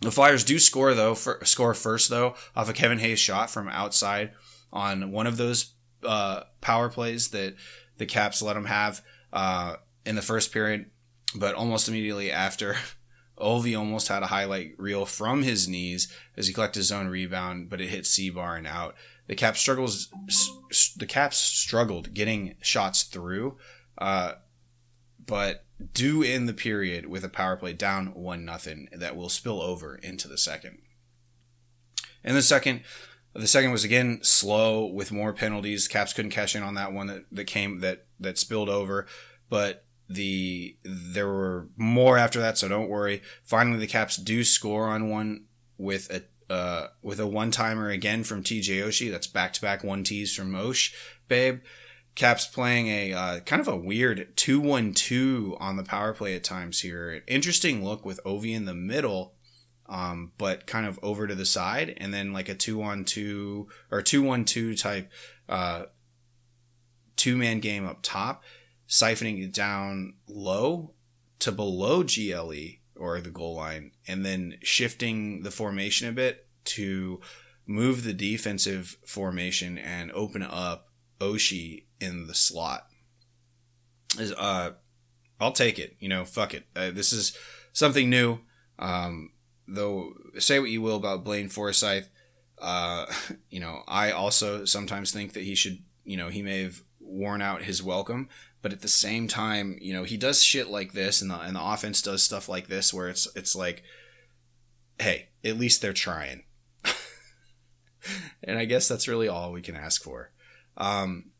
The 0.00 0.12
Flyers 0.12 0.44
do 0.44 0.58
score 0.58 0.94
though, 0.94 1.14
for, 1.14 1.40
score 1.44 1.74
first 1.74 2.10
though, 2.10 2.34
off 2.54 2.68
a 2.68 2.72
Kevin 2.72 2.98
Hayes 2.98 3.18
shot 3.18 3.50
from 3.50 3.68
outside 3.68 4.32
on 4.72 5.10
one 5.10 5.26
of 5.26 5.36
those 5.36 5.74
uh, 6.04 6.42
power 6.60 6.88
plays 6.88 7.28
that 7.28 7.54
the 7.98 8.06
Caps 8.06 8.42
let 8.42 8.56
him 8.56 8.66
have 8.66 9.02
uh, 9.32 9.76
in 10.04 10.16
the 10.16 10.22
first 10.22 10.52
period, 10.52 10.90
but 11.34 11.54
almost 11.54 11.88
immediately 11.88 12.30
after, 12.30 12.76
Ovi 13.38 13.78
almost 13.78 14.08
had 14.08 14.22
a 14.22 14.28
highlight 14.28 14.74
reel 14.78 15.04
from 15.04 15.42
his 15.42 15.68
knees 15.68 16.12
as 16.36 16.46
he 16.46 16.54
collected 16.54 16.80
his 16.80 16.92
own 16.92 17.08
rebound, 17.08 17.68
but 17.68 17.80
it 17.80 17.88
hit 17.88 18.06
C 18.06 18.30
bar 18.30 18.56
and 18.56 18.66
out. 18.66 18.94
The 19.26 19.34
Caps 19.34 19.60
struggles. 19.60 20.08
The 20.96 21.06
Caps 21.06 21.36
struggled 21.36 22.14
getting 22.14 22.54
shots 22.60 23.02
through, 23.02 23.58
uh, 23.98 24.34
but 25.24 25.64
do 25.92 26.22
in 26.22 26.46
the 26.46 26.54
period 26.54 27.06
with 27.06 27.24
a 27.24 27.28
power 27.28 27.56
play 27.56 27.72
down 27.72 28.14
one 28.14 28.44
nothing 28.44 28.88
that 28.92 29.16
will 29.16 29.28
spill 29.28 29.60
over 29.60 29.96
into 29.96 30.28
the 30.28 30.38
second. 30.38 30.78
In 32.24 32.34
the 32.34 32.42
second, 32.42 32.82
the 33.38 33.46
second 33.46 33.72
was 33.72 33.84
again 33.84 34.20
slow 34.22 34.86
with 34.86 35.12
more 35.12 35.32
penalties. 35.32 35.88
Caps 35.88 36.12
couldn't 36.12 36.30
cash 36.30 36.56
in 36.56 36.62
on 36.62 36.74
that 36.74 36.92
one 36.92 37.06
that, 37.08 37.24
that 37.32 37.44
came 37.46 37.80
that 37.80 38.06
that 38.20 38.38
spilled 38.38 38.68
over, 38.68 39.06
but 39.48 39.84
the 40.08 40.76
there 40.84 41.26
were 41.26 41.68
more 41.76 42.18
after 42.18 42.40
that, 42.40 42.58
so 42.58 42.68
don't 42.68 42.88
worry. 42.88 43.22
Finally, 43.42 43.78
the 43.78 43.86
Caps 43.86 44.16
do 44.16 44.44
score 44.44 44.88
on 44.88 45.10
one 45.10 45.44
with 45.78 46.10
a 46.10 46.52
uh, 46.52 46.88
with 47.02 47.18
a 47.18 47.26
one 47.26 47.50
timer 47.50 47.90
again 47.90 48.24
from 48.24 48.42
TJ 48.42 48.84
Oshie. 48.84 49.10
That's 49.10 49.26
back 49.26 49.52
to 49.54 49.60
back 49.60 49.82
one 49.82 50.04
T's 50.04 50.34
from 50.34 50.54
Osh, 50.54 50.94
babe. 51.28 51.60
Caps 52.14 52.46
playing 52.46 52.86
a 52.86 53.12
uh, 53.12 53.40
kind 53.40 53.60
of 53.60 53.68
a 53.68 53.76
weird 53.76 54.34
2 54.36 54.58
1 54.58 54.94
2 54.94 55.56
on 55.60 55.76
the 55.76 55.82
power 55.82 56.14
play 56.14 56.34
at 56.34 56.44
times 56.44 56.80
here. 56.80 57.22
Interesting 57.26 57.84
look 57.84 58.06
with 58.06 58.20
Ovi 58.24 58.54
in 58.54 58.64
the 58.64 58.74
middle 58.74 59.34
um, 59.88 60.32
but 60.38 60.66
kind 60.66 60.86
of 60.86 60.98
over 61.02 61.26
to 61.26 61.34
the 61.34 61.46
side, 61.46 61.94
and 61.98 62.12
then 62.12 62.32
like 62.32 62.48
a 62.48 62.54
two 62.54 62.82
on 62.82 63.04
two 63.04 63.68
or 63.90 64.02
two 64.02 64.22
one 64.22 64.44
two 64.44 64.74
type 64.74 65.10
uh, 65.48 65.84
two 67.16 67.36
man 67.36 67.60
game 67.60 67.86
up 67.86 68.00
top, 68.02 68.42
siphoning 68.88 69.42
it 69.42 69.52
down 69.52 70.14
low 70.28 70.94
to 71.38 71.52
below 71.52 72.02
GLE 72.02 72.78
or 72.96 73.20
the 73.20 73.30
goal 73.30 73.56
line, 73.56 73.92
and 74.06 74.24
then 74.24 74.58
shifting 74.62 75.42
the 75.42 75.50
formation 75.50 76.08
a 76.08 76.12
bit 76.12 76.46
to 76.64 77.20
move 77.66 78.04
the 78.04 78.12
defensive 78.12 78.96
formation 79.04 79.76
and 79.78 80.12
open 80.12 80.42
up 80.42 80.88
Oshie 81.20 81.84
in 82.00 82.26
the 82.26 82.34
slot. 82.34 82.86
Is 84.18 84.32
uh, 84.32 84.72
I'll 85.40 85.52
take 85.52 85.78
it. 85.78 85.96
You 86.00 86.08
know, 86.08 86.24
fuck 86.24 86.54
it. 86.54 86.64
Uh, 86.74 86.90
this 86.90 87.12
is 87.12 87.36
something 87.72 88.08
new. 88.08 88.38
Um, 88.78 89.30
though 89.66 90.14
say 90.38 90.58
what 90.58 90.70
you 90.70 90.82
will 90.82 90.96
about 90.96 91.24
Blaine 91.24 91.48
Forsythe, 91.48 92.06
uh, 92.58 93.06
you 93.50 93.60
know, 93.60 93.82
I 93.86 94.10
also 94.10 94.64
sometimes 94.64 95.12
think 95.12 95.32
that 95.32 95.42
he 95.42 95.54
should, 95.54 95.78
you 96.04 96.16
know, 96.16 96.28
he 96.28 96.42
may 96.42 96.62
have 96.62 96.82
worn 97.00 97.42
out 97.42 97.62
his 97.62 97.82
welcome, 97.82 98.28
but 98.62 98.72
at 98.72 98.80
the 98.80 98.88
same 98.88 99.28
time, 99.28 99.78
you 99.80 99.92
know, 99.92 100.04
he 100.04 100.16
does 100.16 100.42
shit 100.42 100.68
like 100.68 100.92
this, 100.92 101.20
and 101.20 101.30
the 101.30 101.38
and 101.38 101.56
the 101.56 101.64
offense 101.64 102.02
does 102.02 102.22
stuff 102.22 102.48
like 102.48 102.68
this 102.68 102.92
where 102.92 103.08
it's 103.08 103.28
it's 103.36 103.54
like, 103.54 103.82
hey, 104.98 105.28
at 105.44 105.58
least 105.58 105.82
they're 105.82 105.92
trying, 105.92 106.44
and 108.42 108.58
I 108.58 108.64
guess 108.64 108.88
that's 108.88 109.08
really 109.08 109.28
all 109.28 109.52
we 109.52 109.62
can 109.62 109.76
ask 109.76 110.02
for. 110.02 110.32
Um, 110.76 111.30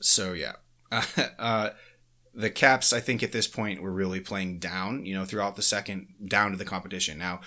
so 0.00 0.32
yeah, 0.32 0.54
uh, 1.38 1.70
the 2.34 2.50
Caps, 2.50 2.92
I 2.92 3.00
think 3.00 3.22
at 3.22 3.32
this 3.32 3.46
point 3.46 3.82
were 3.82 3.92
really 3.92 4.20
playing 4.20 4.58
down, 4.58 5.04
you 5.06 5.14
know, 5.14 5.24
throughout 5.24 5.56
the 5.56 5.62
second, 5.62 6.08
down 6.26 6.50
to 6.52 6.56
the 6.56 6.64
competition. 6.64 7.18
Now, 7.18 7.40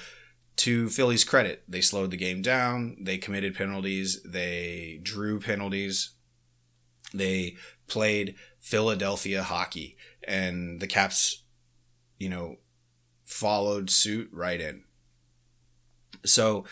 to 0.57 0.89
Philly's 0.89 1.23
credit, 1.23 1.63
they 1.67 1.81
slowed 1.81 2.11
the 2.11 2.17
game 2.17 2.41
down. 2.41 2.97
They 3.01 3.17
committed 3.17 3.55
penalties. 3.55 4.21
They 4.23 4.99
drew 5.01 5.39
penalties. 5.39 6.11
They 7.13 7.57
played 7.87 8.35
Philadelphia 8.59 9.43
hockey, 9.43 9.97
and 10.27 10.79
the 10.79 10.87
Caps, 10.87 11.43
you 12.19 12.29
know, 12.29 12.57
followed 13.23 13.89
suit 13.89 14.29
right 14.31 14.61
in. 14.61 14.83
So 16.25 16.65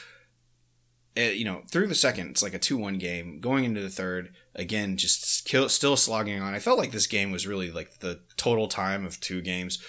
it, 1.15 1.35
you 1.35 1.45
know, 1.45 1.63
through 1.69 1.87
the 1.87 1.95
second, 1.95 2.29
it's 2.29 2.43
like 2.43 2.53
a 2.53 2.59
2 2.59 2.77
1 2.77 2.97
game. 2.97 3.39
Going 3.39 3.65
into 3.65 3.81
the 3.81 3.89
third, 3.89 4.33
again, 4.55 4.97
just 4.97 5.45
kill, 5.45 5.69
still 5.69 5.95
slogging 5.97 6.41
on. 6.41 6.53
I 6.53 6.59
felt 6.59 6.79
like 6.79 6.91
this 6.91 7.07
game 7.07 7.31
was 7.31 7.47
really 7.47 7.71
like 7.71 7.99
the 7.99 8.19
total 8.37 8.67
time 8.67 9.05
of 9.05 9.19
two 9.19 9.41
games. 9.41 9.79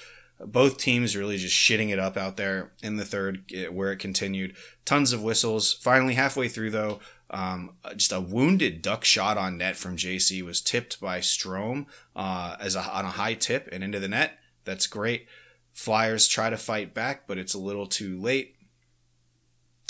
Both 0.42 0.78
teams 0.78 1.16
really 1.16 1.36
just 1.36 1.54
shitting 1.54 1.90
it 1.90 1.98
up 1.98 2.16
out 2.16 2.36
there 2.36 2.72
in 2.82 2.96
the 2.96 3.04
third, 3.04 3.44
eh, 3.52 3.66
where 3.66 3.92
it 3.92 3.98
continued. 3.98 4.56
Tons 4.84 5.12
of 5.12 5.22
whistles. 5.22 5.74
Finally, 5.74 6.14
halfway 6.14 6.48
through 6.48 6.70
though, 6.70 7.00
um, 7.30 7.74
just 7.96 8.12
a 8.12 8.20
wounded 8.20 8.82
duck 8.82 9.04
shot 9.04 9.38
on 9.38 9.58
net 9.58 9.76
from 9.76 9.96
JC 9.96 10.42
was 10.42 10.60
tipped 10.60 11.00
by 11.00 11.20
Strome 11.20 11.86
uh, 12.16 12.56
as 12.58 12.74
a, 12.74 12.80
on 12.80 13.04
a 13.04 13.10
high 13.10 13.34
tip 13.34 13.68
and 13.70 13.84
into 13.84 14.00
the 14.00 14.08
net. 14.08 14.38
That's 14.64 14.86
great. 14.86 15.26
Flyers 15.72 16.26
try 16.26 16.50
to 16.50 16.56
fight 16.56 16.92
back, 16.92 17.26
but 17.26 17.38
it's 17.38 17.54
a 17.54 17.58
little 17.58 17.86
too 17.86 18.20
late. 18.20 18.56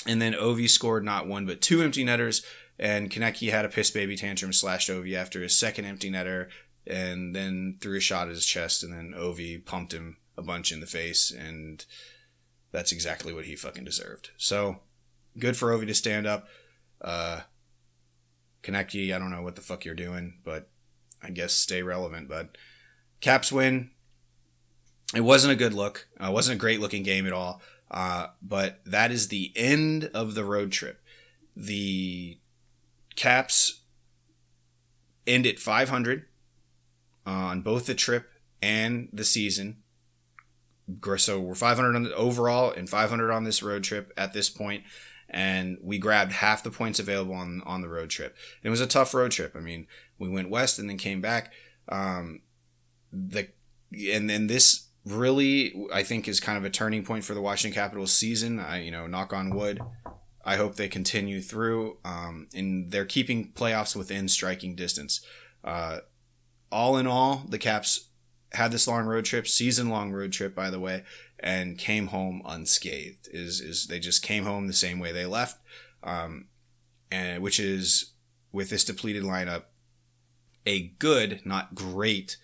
And 0.07 0.21
then 0.21 0.35
Ovi 0.35 0.69
scored 0.69 1.05
not 1.05 1.27
one 1.27 1.47
but 1.47 1.61
two 1.61 1.83
empty 1.83 2.05
netters, 2.05 2.45
and 2.81 3.11
Konecny 3.11 3.51
had 3.51 3.67
a 3.67 3.69
piss 3.69 3.91
baby 3.91 4.17
tantrum 4.17 4.55
slashed 4.55 4.89
Ovi 4.89 5.15
after 5.15 5.43
his 5.43 5.57
second 5.57 5.85
empty 5.85 6.11
netter, 6.11 6.49
and 6.87 7.37
then 7.37 7.77
threw 7.79 7.99
a 7.99 8.01
shot 8.01 8.29
at 8.29 8.35
his 8.35 8.47
chest, 8.47 8.83
and 8.83 8.91
then 8.93 9.13
Ovi 9.15 9.63
pumped 9.63 9.93
him 9.93 10.17
a 10.39 10.43
bunch 10.43 10.73
in 10.73 10.81
the 10.81 10.87
face, 10.87 11.31
and 11.31 11.85
that's 12.73 12.91
exactly 12.91 13.35
what 13.35 13.45
he 13.45 13.55
fucking 13.55 13.85
deserved. 13.85 14.31
So 14.39 14.79
good 15.39 15.59
for 15.59 15.69
Ovi 15.71 15.87
to 15.89 15.95
stand 15.95 16.27
up. 16.27 16.49
Uh, 17.03 17.43
I 18.67 18.71
don't 18.71 19.31
know 19.31 19.43
what 19.43 19.57
the 19.57 19.63
fuck 19.63 19.85
you're 19.85 19.95
doing, 19.95 20.39
but 20.43 20.71
I 21.23 21.31
guess 21.31 21.53
stay 21.53 21.83
relevant, 21.83 22.29
bud. 22.29 22.57
Caps 23.21 23.53
win. 23.53 23.91
It 25.15 25.23
wasn't 25.23 25.53
a 25.53 25.57
good 25.57 25.75
look. 25.75 26.09
Uh, 26.19 26.29
it 26.29 26.33
wasn't 26.33 26.57
a 26.57 26.61
great 26.61 26.81
looking 26.81 27.03
game 27.03 27.27
at 27.27 27.33
all. 27.33 27.61
Uh, 27.91 28.29
but 28.41 28.81
that 28.87 29.11
is 29.11 29.29
the 29.29 29.53
end 29.55 30.11
of 30.15 30.35
the 30.35 30.45
road 30.45 30.73
trip. 30.73 31.03
The 31.57 32.39
Caps 33.21 33.83
end 35.27 35.47
at 35.47 35.59
500 35.59 36.25
on 37.27 37.61
both 37.61 37.85
the 37.85 37.95
trip 37.95 38.31
and 38.63 39.11
the 39.13 39.27
season. 39.27 39.83
So 41.19 41.39
we're 41.39 41.55
500 41.55 41.95
on 41.95 42.05
the 42.05 42.15
overall 42.15 42.73
and 42.73 42.89
500 42.89 43.31
on 43.31 43.45
this 43.45 43.63
road 43.63 43.85
trip 43.85 44.11
at 44.17 44.33
this 44.33 44.49
point, 44.49 44.85
and 45.29 45.77
we 45.83 45.99
grabbed 45.99 46.33
half 46.33 46.63
the 46.63 46.71
points 46.71 46.99
available 46.99 47.35
on 47.35 47.61
on 47.67 47.83
the 47.83 47.91
road 47.91 48.09
trip. 48.09 48.35
It 48.63 48.71
was 48.71 48.81
a 48.81 48.87
tough 48.87 49.13
road 49.13 49.33
trip. 49.33 49.55
I 49.55 49.61
mean, 49.61 49.87
we 50.19 50.31
went 50.31 50.49
west 50.49 50.79
and 50.79 50.89
then 50.89 50.97
came 50.97 51.21
back. 51.21 51.53
Um, 51.91 52.41
the 53.13 53.49
and 53.93 54.31
then 54.31 54.47
this 54.47 54.89
really 55.05 55.75
I 55.93 56.05
think 56.05 56.27
is 56.27 56.41
kind 56.41 56.57
of 56.57 56.65
a 56.65 56.71
turning 56.71 57.05
point 57.05 57.25
for 57.25 57.35
the 57.35 57.43
Washington 57.43 57.79
Capitals 57.79 58.15
season. 58.15 58.59
I 58.59 58.81
you 58.81 58.91
know 58.91 59.07
knock 59.07 59.35
on 59.35 59.51
wood. 59.51 59.79
I 60.45 60.57
hope 60.57 60.77
they 60.77 60.89
continue 60.89 61.41
through, 61.41 61.99
um, 62.05 62.49
and 62.55 62.91
they're 62.91 63.05
keeping 63.05 63.53
playoffs 63.53 63.95
within 63.95 64.29
striking 64.29 64.75
distance. 64.75 65.21
Uh, 65.63 65.99
all 66.73 66.97
in 66.97 67.07
all, 67.07 67.45
the 67.49 67.59
Caps 67.59 68.09
had 68.53 68.73
this 68.73 68.89
long 68.89 69.07
road 69.07 69.25
trip, 69.25 69.47
season 69.47 69.91
long 69.91 70.13
road 70.13 70.33
trip, 70.33 70.55
by 70.55 70.71
the 70.71 70.81
way, 70.81 71.05
and 71.39 71.79
came 71.79 72.09
home 72.09 72.43
unscathed. 72.47 73.29
Is 73.33 73.61
is 73.61 73.87
they 73.87 73.99
just 73.99 74.23
came 74.23 74.45
home 74.45 74.67
the 74.67 74.73
same 74.73 74.99
way 74.99 75.13
they 75.13 75.27
left, 75.27 75.59
um, 76.03 76.47
and 77.11 77.43
which 77.43 77.61
is 77.61 78.13
with 78.53 78.71
this 78.71 78.85
depleted 78.85 79.23
lineup, 79.23 79.65
a 80.67 80.89
good, 80.99 81.41
not 81.45 81.75
great, 81.75 82.39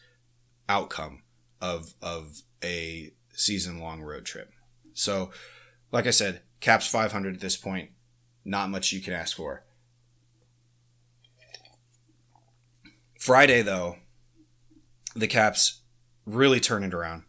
outcome 0.69 1.23
of 1.61 1.95
of 2.03 2.43
a 2.63 3.13
season 3.33 3.79
long 3.79 4.03
road 4.03 4.25
trip. 4.25 4.53
So, 4.93 5.31
like 5.93 6.07
I 6.07 6.11
said, 6.11 6.43
Caps 6.67 6.89
500 6.89 7.37
at 7.37 7.41
this 7.41 7.57
point, 7.57 7.91
not 8.45 8.71
much 8.71 8.93
you 8.93 9.01
can 9.01 9.13
ask 9.13 9.37
for. 9.37 9.63
Friday 13.21 13.63
though, 13.63 13.99
the 15.15 15.29
Caps 15.29 15.83
really 16.27 16.59
turned 16.59 16.85
it 16.85 16.93
around 16.93 17.23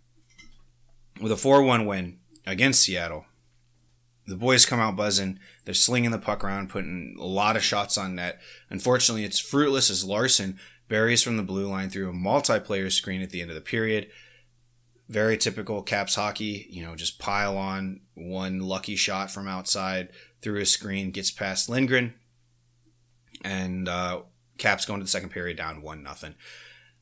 with 1.21 1.31
a 1.31 1.37
4 1.37 1.61
1 1.61 1.85
win 1.85 2.17
against 2.47 2.81
Seattle. 2.81 3.25
The 4.25 4.35
boys 4.35 4.65
come 4.65 4.79
out 4.79 4.95
buzzing. 4.95 5.37
They're 5.65 5.75
slinging 5.75 6.09
the 6.09 6.17
puck 6.17 6.43
around, 6.43 6.71
putting 6.71 7.15
a 7.19 7.23
lot 7.23 7.55
of 7.55 7.63
shots 7.63 7.95
on 7.95 8.15
net. 8.15 8.41
Unfortunately, 8.71 9.23
it's 9.23 9.37
fruitless 9.37 9.91
as 9.91 10.03
Larsson 10.03 10.57
buries 10.87 11.21
from 11.21 11.37
the 11.37 11.43
blue 11.43 11.67
line 11.67 11.91
through 11.91 12.09
a 12.09 12.13
multiplayer 12.13 12.91
screen 12.91 13.21
at 13.21 13.29
the 13.29 13.41
end 13.41 13.51
of 13.51 13.55
the 13.55 13.61
period. 13.61 14.09
Very 15.09 15.37
typical 15.37 15.81
Caps 15.83 16.15
hockey, 16.15 16.67
you 16.69 16.83
know, 16.83 16.95
just 16.95 17.17
pile 17.17 17.57
on 17.57 18.01
one 18.13 18.59
lucky 18.59 18.95
shot 18.95 19.31
from 19.31 19.47
outside 19.47 20.09
through 20.41 20.59
a 20.59 20.65
screen, 20.65 21.11
gets 21.11 21.31
past 21.31 21.69
Lindgren, 21.69 22.13
and 23.43 23.87
uh, 23.87 24.21
Caps 24.57 24.85
going 24.85 24.99
to 24.99 25.05
the 25.05 25.09
second 25.09 25.29
period 25.29 25.57
down 25.57 25.81
one 25.81 26.03
nothing. 26.03 26.35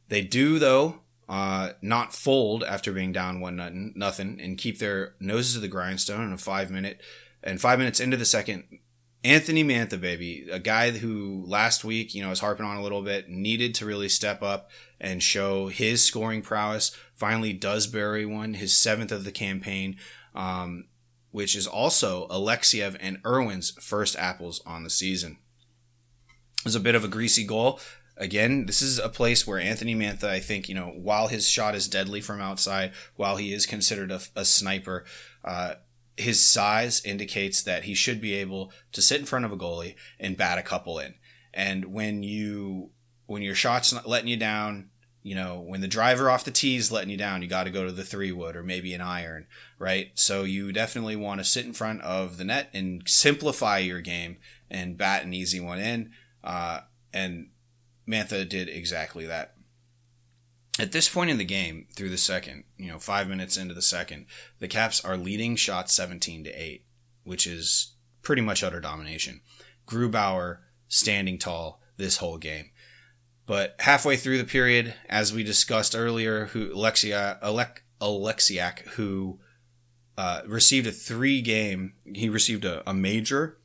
They 0.10 0.22
do 0.22 0.60
though 0.60 1.00
uh, 1.28 1.72
not 1.82 2.14
fold 2.14 2.64
after 2.64 2.92
being 2.92 3.12
down 3.12 3.40
one 3.40 3.56
nothing, 3.56 3.94
nothing, 3.96 4.40
and 4.40 4.58
keep 4.58 4.78
their 4.80 5.16
noses 5.20 5.56
to 5.56 5.60
the 5.60 5.68
grindstone 5.68 6.28
in 6.28 6.34
a 6.34 6.38
five 6.38 6.70
minute. 6.70 7.02
And 7.44 7.62
five 7.62 7.80
minutes 7.80 8.00
into 8.00 8.18
the 8.18 8.26
second, 8.26 8.80
Anthony 9.24 9.64
Mantha, 9.64 10.00
baby, 10.00 10.48
a 10.52 10.60
guy 10.60 10.92
who 10.92 11.44
last 11.48 11.84
week, 11.84 12.14
you 12.14 12.22
know, 12.22 12.30
was 12.30 12.40
harping 12.40 12.66
on 12.66 12.78
a 12.78 12.84
little 12.84 13.02
bit, 13.02 13.30
needed 13.30 13.74
to 13.76 13.86
really 13.86 14.10
step 14.10 14.44
up 14.44 14.70
and 15.00 15.22
show 15.22 15.68
his 15.68 16.04
scoring 16.04 16.44
prowess. 16.44 16.96
Finally, 17.16 17.54
does 17.54 17.88
bury 17.88 18.26
one, 18.26 18.56
his 18.56 18.78
seventh 18.78 19.12
of 19.12 19.24
the 19.24 19.32
campaign, 19.32 19.98
um, 20.34 20.86
which 21.32 21.56
is 21.56 21.66
also 21.66 22.28
Alexeyev 22.28 22.98
and 23.00 23.20
Irwin's 23.26 23.72
first 23.82 24.16
apples 24.18 24.62
on 24.66 24.84
the 24.84 24.90
season. 24.90 25.38
It 26.60 26.66
was 26.66 26.76
a 26.76 26.80
bit 26.80 26.96
of 26.96 27.04
a 27.04 27.10
greasy 27.10 27.46
goal 27.46 27.80
again, 28.18 28.66
this 28.66 28.82
is 28.82 29.00
a 29.00 29.10
place 29.10 29.46
where 29.46 29.60
Anthony 29.60 29.96
Mantha, 29.96 30.26
I 30.26 30.40
think, 30.40 30.70
you 30.70 30.76
know, 30.76 30.88
while 30.88 31.28
his 31.28 31.48
shot 31.48 31.76
is 31.76 31.88
deadly 31.88 32.22
from 32.22 32.42
outside, 32.42 32.94
while 33.16 33.38
he 33.38 33.54
is 33.54 33.66
considered 33.66 34.12
a, 34.12 34.22
a 34.36 34.46
sniper, 34.46 35.06
uh, 35.44 35.76
his 36.18 36.44
size 36.44 37.04
indicates 37.04 37.62
that 37.64 37.84
he 37.84 37.94
should 37.94 38.22
be 38.22 38.34
able 38.36 38.72
to 38.94 39.02
sit 39.02 39.20
in 39.20 39.26
front 39.26 39.46
of 39.46 39.52
a 39.52 39.58
goalie 39.58 39.96
and 40.20 40.38
bat 40.38 40.58
a 40.58 40.64
couple 40.64 40.98
in. 41.00 41.16
And 41.54 41.86
when 41.86 42.24
you 42.24 42.92
when 43.28 43.42
your 43.42 43.56
shot's 43.56 43.92
not 43.92 44.08
letting 44.08 44.28
you 44.28 44.38
down, 44.38 44.92
you 45.26 45.34
know, 45.34 45.60
when 45.60 45.82
the 45.82 45.88
driver 45.88 46.30
off 46.30 46.44
the 46.44 46.52
tee 46.52 46.76
is 46.76 46.92
letting 46.92 47.10
you 47.10 47.18
down, 47.18 47.42
you 47.42 47.48
got 47.48 47.64
to 47.64 47.72
go 47.72 47.84
to 47.84 47.92
the 47.92 48.04
three 48.04 48.32
wood 48.32 48.56
or 48.56 48.62
maybe 48.62 48.94
an 48.94 49.02
iron, 49.02 49.48
right? 49.80 50.12
So 50.14 50.44
you 50.44 50.72
definitely 50.72 51.16
want 51.16 51.40
to 51.40 51.44
sit 51.44 51.66
in 51.66 51.74
front 51.74 52.04
of 52.04 52.38
the 52.38 52.44
net 52.44 52.70
and 52.76 53.02
simplify 53.08 53.80
your 53.80 54.02
game 54.02 54.38
and 54.70 55.00
bat 55.00 55.24
an 55.24 55.34
easy 55.34 55.60
one 55.60 55.80
in. 55.80 56.12
Uh, 56.44 56.82
and 57.12 57.50
Mantha 58.08 58.48
did 58.48 58.70
exactly 58.70 59.26
that. 59.26 59.56
At 60.78 60.92
this 60.92 61.10
point 61.10 61.32
in 61.32 61.40
the 61.40 61.44
game, 61.44 61.88
through 61.96 62.10
the 62.10 62.18
second, 62.18 62.66
you 62.78 62.90
know, 62.92 63.00
five 63.00 63.28
minutes 63.28 63.58
into 63.58 63.74
the 63.74 63.82
second, 63.82 64.28
the 64.60 64.68
Caps 64.68 65.04
are 65.04 65.18
leading 65.18 65.56
shots 65.56 65.96
17 65.96 66.44
to 66.44 66.52
8, 66.52 66.86
which 67.24 67.48
is 67.48 67.96
pretty 68.22 68.44
much 68.44 68.64
utter 68.64 68.80
domination. 68.80 69.42
Grubauer 69.88 70.60
standing 70.88 71.40
tall 71.40 71.82
this 71.98 72.18
whole 72.18 72.38
game. 72.38 72.70
But 73.46 73.76
halfway 73.80 74.18
through 74.18 74.40
the 74.40 74.44
period, 74.44 74.96
as 75.08 75.34
we 75.34 75.44
discussed 75.44 75.96
earlier, 75.96 76.46
who 76.48 76.74
Alexia, 76.74 77.38
Alec, 77.42 77.84
Oleksiak, 78.02 78.80
who 78.90 79.40
uh, 80.18 80.42
received 80.48 80.88
a 80.88 80.92
three 80.92 81.42
game, 81.42 81.94
he 82.14 82.30
received 82.30 82.66
a, 82.66 82.88
a 82.90 82.94
major 82.94 83.60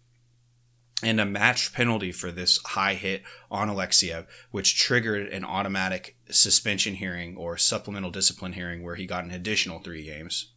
and 1.03 1.21
a 1.21 1.25
match 1.25 1.73
penalty 1.73 2.12
for 2.12 2.31
this 2.31 2.59
high 2.66 2.95
hit 2.95 3.23
on 3.51 3.69
Alexeyev, 3.69 4.27
which 4.51 4.79
triggered 4.79 5.29
an 5.29 5.45
automatic 5.45 6.16
suspension 6.31 6.95
hearing 6.95 7.37
or 7.37 7.57
supplemental 7.57 8.11
discipline 8.11 8.53
hearing 8.53 8.83
where 8.83 8.97
he 8.97 9.07
got 9.07 9.25
an 9.25 9.31
additional 9.31 9.79
three 9.79 10.05
games. 10.05 10.53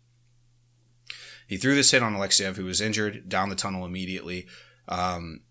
He 1.47 1.57
threw 1.57 1.75
this 1.75 1.91
hit 1.91 2.03
on 2.03 2.13
Alexeyev, 2.13 2.55
who 2.55 2.65
was 2.65 2.81
injured, 2.81 3.29
down 3.29 3.49
the 3.49 3.55
tunnel 3.55 3.85
immediately. 3.85 4.47
Um, 4.87 5.41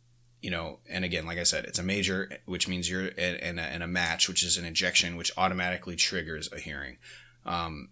you 0.43 0.51
know, 0.51 0.81
and 0.91 1.05
again, 1.05 1.25
like 1.25 1.39
I 1.39 1.45
said, 1.45 1.65
it's 1.65 1.79
a 1.79 1.85
major, 1.85 2.29
which 2.47 2.67
means 2.67 2.91
you're 2.91 3.07
in 3.07 3.59
a, 3.61 3.75
in 3.75 3.81
a 3.81 3.87
match, 3.87 4.29
which 4.29 4.43
is 4.43 4.59
an 4.59 4.65
injection, 4.65 5.17
which 5.17 5.33
automatically 5.39 5.95
triggers 5.95 6.53
a 6.53 6.59
hearing. 6.59 6.99
Um, 7.47 7.91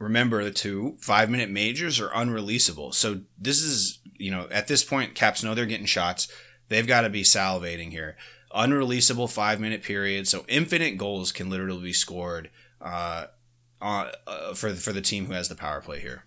remember 0.00 0.42
the 0.42 0.50
two 0.50 0.96
five 1.00 1.30
minute 1.30 1.50
majors 1.50 2.00
are 2.00 2.08
unreleasable. 2.08 2.92
So 2.92 3.20
this 3.38 3.62
is, 3.62 4.00
you 4.18 4.32
know, 4.32 4.48
at 4.50 4.66
this 4.66 4.82
point, 4.82 5.14
Caps 5.14 5.44
know 5.44 5.54
they're 5.54 5.64
getting 5.64 5.86
shots. 5.86 6.28
They've 6.68 6.86
got 6.86 7.02
to 7.02 7.10
be 7.10 7.22
salivating 7.22 7.90
here. 7.90 8.16
Unreleasable 8.52 9.30
five 9.30 9.60
minute 9.60 9.82
period. 9.82 10.26
So 10.26 10.44
infinite 10.48 10.98
goals 10.98 11.30
can 11.30 11.50
literally 11.50 11.82
be 11.82 11.92
scored 11.92 12.50
uh, 12.80 13.26
uh, 13.80 14.10
for, 14.54 14.74
for 14.74 14.92
the 14.92 15.00
team 15.00 15.26
who 15.26 15.34
has 15.34 15.48
the 15.48 15.54
power 15.54 15.80
play 15.80 16.00
here. 16.00 16.24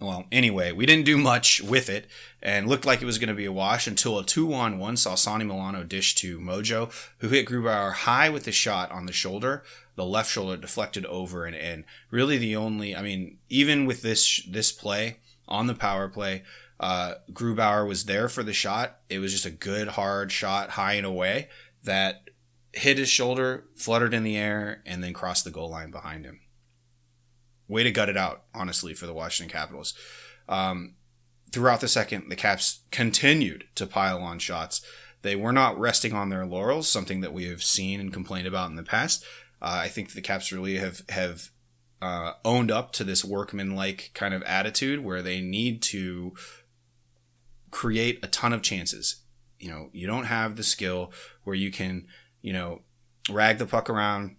Well, 0.00 0.24
anyway, 0.32 0.72
we 0.72 0.86
didn't 0.86 1.04
do 1.04 1.18
much 1.18 1.60
with 1.60 1.90
it 1.90 2.06
and 2.42 2.66
looked 2.66 2.86
like 2.86 3.02
it 3.02 3.06
was 3.06 3.18
going 3.18 3.28
to 3.28 3.34
be 3.34 3.44
a 3.44 3.52
wash 3.52 3.86
until 3.86 4.18
a 4.18 4.24
2 4.24 4.52
on 4.54 4.78
1 4.78 4.96
saw 4.96 5.14
Sonny 5.14 5.44
Milano 5.44 5.84
dish 5.84 6.14
to 6.16 6.40
Mojo, 6.40 6.90
who 7.18 7.28
hit 7.28 7.46
Grubauer 7.46 7.92
high 7.92 8.30
with 8.30 8.44
the 8.44 8.52
shot 8.52 8.90
on 8.90 9.04
the 9.04 9.12
shoulder 9.12 9.62
the 10.00 10.06
left 10.06 10.30
shoulder 10.30 10.56
deflected 10.56 11.04
over 11.04 11.44
and 11.44 11.54
in. 11.54 11.84
Really, 12.10 12.38
the 12.38 12.56
only, 12.56 12.96
I 12.96 13.02
mean, 13.02 13.36
even 13.50 13.84
with 13.84 14.00
this 14.00 14.42
this 14.48 14.72
play 14.72 15.18
on 15.46 15.66
the 15.66 15.74
power 15.74 16.08
play, 16.08 16.42
uh, 16.80 17.16
Grubauer 17.32 17.86
was 17.86 18.06
there 18.06 18.30
for 18.30 18.42
the 18.42 18.54
shot. 18.54 19.00
It 19.10 19.18
was 19.18 19.32
just 19.32 19.44
a 19.44 19.50
good 19.50 19.88
hard 19.88 20.32
shot, 20.32 20.70
high 20.70 20.94
and 20.94 21.04
away 21.04 21.50
that 21.84 22.30
hit 22.72 22.96
his 22.96 23.10
shoulder, 23.10 23.64
fluttered 23.74 24.14
in 24.14 24.24
the 24.24 24.38
air, 24.38 24.82
and 24.86 25.04
then 25.04 25.12
crossed 25.12 25.44
the 25.44 25.50
goal 25.50 25.68
line 25.68 25.90
behind 25.90 26.24
him. 26.24 26.40
Way 27.70 27.84
to 27.84 27.90
gut 27.90 28.08
it 28.08 28.16
out, 28.16 28.42
honestly, 28.52 28.92
for 28.92 29.06
the 29.06 29.14
Washington 29.14 29.52
Capitals. 29.52 29.94
Um, 30.48 30.96
throughout 31.52 31.80
the 31.80 31.88
second, 31.88 32.28
the 32.28 32.36
Caps 32.36 32.80
continued 32.90 33.64
to 33.76 33.86
pile 33.86 34.20
on 34.22 34.38
shots. 34.38 34.82
They 35.22 35.36
were 35.36 35.52
not 35.52 35.78
resting 35.78 36.12
on 36.12 36.28
their 36.28 36.44
laurels, 36.44 36.88
something 36.88 37.20
that 37.20 37.32
we 37.32 37.44
have 37.44 37.62
seen 37.62 38.00
and 38.00 38.12
complained 38.12 38.46
about 38.46 38.70
in 38.70 38.76
the 38.76 38.82
past. 38.82 39.24
Uh, 39.62 39.80
I 39.84 39.88
think 39.88 40.12
the 40.12 40.22
Caps 40.22 40.52
really 40.52 40.78
have 40.78 41.02
have 41.10 41.50
uh, 42.02 42.32
owned 42.44 42.70
up 42.70 42.92
to 42.92 43.04
this 43.04 43.24
workman-like 43.24 44.10
kind 44.14 44.34
of 44.34 44.42
attitude 44.42 45.04
where 45.04 45.22
they 45.22 45.40
need 45.40 45.82
to 45.82 46.32
create 47.70 48.18
a 48.22 48.26
ton 48.26 48.52
of 48.52 48.62
chances. 48.62 49.22
You 49.58 49.70
know, 49.70 49.90
you 49.92 50.06
don't 50.06 50.24
have 50.24 50.56
the 50.56 50.62
skill 50.62 51.12
where 51.44 51.56
you 51.56 51.70
can, 51.70 52.06
you 52.40 52.54
know, 52.54 52.80
rag 53.30 53.58
the 53.58 53.66
puck 53.66 53.90
around, 53.90 54.36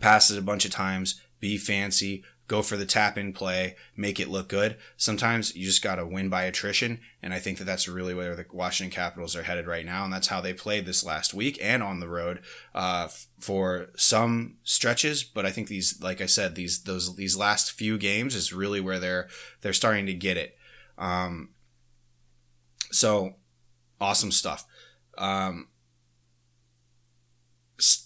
pass 0.00 0.30
it 0.30 0.38
a 0.38 0.42
bunch 0.42 0.66
of 0.66 0.70
times, 0.70 1.20
be 1.40 1.56
fancy, 1.56 2.22
go 2.48 2.62
for 2.62 2.76
the 2.76 2.86
tap 2.86 3.18
in 3.18 3.32
play, 3.32 3.76
make 3.96 4.20
it 4.20 4.28
look 4.28 4.48
good. 4.48 4.76
Sometimes 4.96 5.54
you 5.56 5.64
just 5.64 5.82
got 5.82 5.96
to 5.96 6.06
win 6.06 6.28
by 6.28 6.44
attrition. 6.44 7.00
And 7.22 7.34
I 7.34 7.38
think 7.38 7.58
that 7.58 7.64
that's 7.64 7.88
really 7.88 8.14
where 8.14 8.36
the 8.36 8.46
Washington 8.52 8.94
Capitals 8.94 9.34
are 9.34 9.42
headed 9.42 9.66
right 9.66 9.84
now. 9.84 10.04
And 10.04 10.12
that's 10.12 10.28
how 10.28 10.40
they 10.40 10.52
played 10.52 10.86
this 10.86 11.04
last 11.04 11.34
week 11.34 11.58
and 11.60 11.82
on 11.82 12.00
the 12.00 12.08
road 12.08 12.40
uh, 12.74 13.08
for 13.38 13.88
some 13.96 14.56
stretches. 14.62 15.24
But 15.24 15.44
I 15.44 15.50
think 15.50 15.68
these, 15.68 16.00
like 16.00 16.20
I 16.20 16.26
said, 16.26 16.54
these, 16.54 16.84
those, 16.84 17.16
these 17.16 17.36
last 17.36 17.72
few 17.72 17.98
games 17.98 18.34
is 18.34 18.52
really 18.52 18.80
where 18.80 19.00
they're, 19.00 19.28
they're 19.62 19.72
starting 19.72 20.06
to 20.06 20.14
get 20.14 20.36
it. 20.36 20.56
Um, 20.98 21.50
so 22.92 23.34
awesome 24.00 24.30
stuff. 24.30 24.64
Um, 25.18 25.68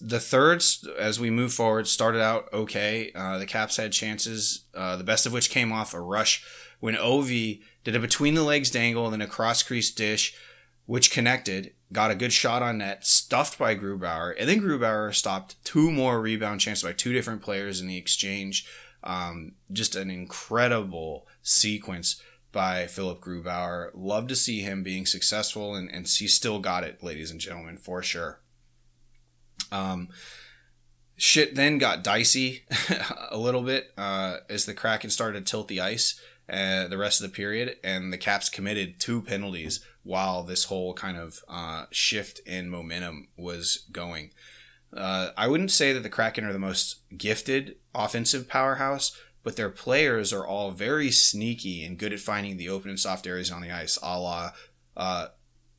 the 0.01 0.21
thirds, 0.21 0.87
as 0.99 1.21
we 1.21 1.31
move 1.31 1.53
forward, 1.53 1.87
started 1.87 2.21
out 2.21 2.53
okay. 2.53 3.13
Uh, 3.15 3.39
the 3.39 3.47
Caps 3.47 3.77
had 3.77 3.93
chances, 3.93 4.65
uh, 4.75 4.97
the 4.97 5.05
best 5.05 5.27
of 5.27 5.33
which 5.33 5.51
came 5.51 5.73
off 5.73 5.95
a 5.95 6.01
rush 6.01 6.45
when 6.81 6.97
Ovi 6.97 7.63
did 7.85 7.95
a 7.95 8.01
between 8.01 8.35
the 8.35 8.43
legs 8.43 8.71
dangle 8.71 9.05
and 9.05 9.13
then 9.13 9.21
a 9.23 9.27
cross 9.27 9.63
crease 9.63 9.91
dish, 9.91 10.35
which 10.87 11.13
connected, 11.13 11.73
got 11.93 12.11
a 12.11 12.17
good 12.17 12.33
shot 12.33 12.63
on 12.63 12.79
net, 12.79 13.07
stuffed 13.07 13.59
by 13.59 13.77
Grubauer, 13.77 14.35
and 14.39 14.49
then 14.49 14.61
Grubauer 14.61 15.15
stopped 15.15 15.63
two 15.65 15.91
more 15.93 16.21
rebound 16.21 16.61
chances 16.61 16.83
by 16.83 16.93
two 16.93 17.13
different 17.13 17.43
players 17.43 17.81
in 17.81 17.87
the 17.87 17.97
exchange. 17.99 18.67
Um, 19.03 19.53
just 19.73 19.95
an 19.95 20.11
incredible 20.11 21.27
sequence 21.43 22.21
by 22.53 22.87
Philipp 22.87 23.21
Grubauer. 23.21 23.91
Love 23.95 24.27
to 24.27 24.37
see 24.37 24.61
him 24.61 24.83
being 24.83 25.07
successful, 25.07 25.75
and, 25.75 25.91
and 25.91 26.07
he 26.07 26.27
still 26.27 26.59
got 26.59 26.85
it, 26.85 27.03
ladies 27.03 27.31
and 27.31 27.41
gentlemen, 27.41 27.77
for 27.77 28.03
sure. 28.03 28.41
Um, 29.73 30.09
shit 31.17 31.55
then 31.55 31.79
got 31.79 32.05
dicey 32.05 32.65
a 33.31 33.37
little 33.37 33.63
bit 33.63 33.93
uh, 33.97 34.39
as 34.49 34.65
the 34.67 34.75
Kraken 34.75 35.11
started 35.11 35.45
to 35.45 35.51
tilt 35.51 35.69
the 35.69 35.81
ice 35.81 36.21
uh, 36.51 36.89
the 36.89 36.99
rest 36.99 37.21
of 37.21 37.31
the 37.31 37.37
period, 37.37 37.77
and 37.85 38.13
the 38.13 38.19
Caps 38.19 38.49
committed 38.49 38.99
two 38.99 39.23
penalties 39.23 39.85
while 40.03 40.43
this 40.43 40.65
whole 40.65 40.95
kind 40.95 41.17
of 41.17 41.45
uh, 41.49 41.85
shift 41.93 42.41
in 42.41 42.69
momentum 42.69 43.29
was 43.37 43.87
going. 43.93 44.33
Uh, 44.93 45.31
I 45.37 45.47
wouldn't 45.47 45.71
say 45.71 45.93
that 45.93 46.03
the 46.03 46.09
Kraken 46.09 46.45
are 46.45 46.53
the 46.53 46.59
most 46.59 47.03
gifted 47.17 47.77
offensive 47.95 48.49
powerhouse, 48.49 49.17
but 49.45 49.55
their 49.55 49.71
players 49.71 50.33
are 50.33 50.45
all 50.45 50.73
very 50.73 51.13
sneaky 51.13 51.85
and 51.85 51.97
good 51.97 52.13
at 52.13 52.19
finding 52.19 52.57
the 52.57 52.69
open 52.69 52.91
and 52.91 52.99
soft 52.99 53.27
areas 53.27 53.53
on 53.53 53.63
the 53.63 53.71
ice, 53.71 53.97
a 54.03 54.19
la 54.19 54.51
uh, 54.97 55.29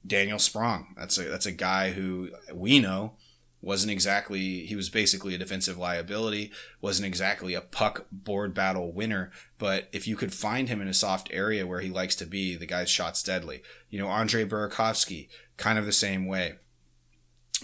Daniel 0.08 0.40
Sprong. 0.40 0.96
That's 0.96 1.18
a 1.18 1.24
that's 1.24 1.46
a 1.46 1.52
guy 1.52 1.92
who 1.92 2.30
we 2.54 2.80
know 2.80 3.18
wasn't 3.62 3.92
exactly 3.92 4.66
he 4.66 4.76
was 4.76 4.90
basically 4.90 5.36
a 5.36 5.38
defensive 5.38 5.78
liability 5.78 6.52
wasn't 6.82 7.06
exactly 7.06 7.54
a 7.54 7.62
puck 7.62 8.06
board 8.12 8.54
battle 8.54 8.92
winner 8.92 9.32
but 9.62 9.88
if 9.92 10.08
you 10.08 10.16
could 10.16 10.34
find 10.34 10.70
him 10.70 10.82
in 10.82 10.88
a 10.88 10.94
soft 10.94 11.30
area 11.32 11.68
where 11.68 11.82
he 11.82 11.92
likes 11.92 12.16
to 12.16 12.26
be 12.26 12.56
the 12.56 12.66
guy's 12.66 12.90
shot's 12.90 13.22
deadly. 13.22 13.62
You 13.92 14.00
know 14.00 14.08
andre 14.08 14.44
burakovsky 14.44 15.30
kind 15.58 15.78
of 15.78 15.86
the 15.86 15.92
same 15.92 16.26
way. 16.26 16.56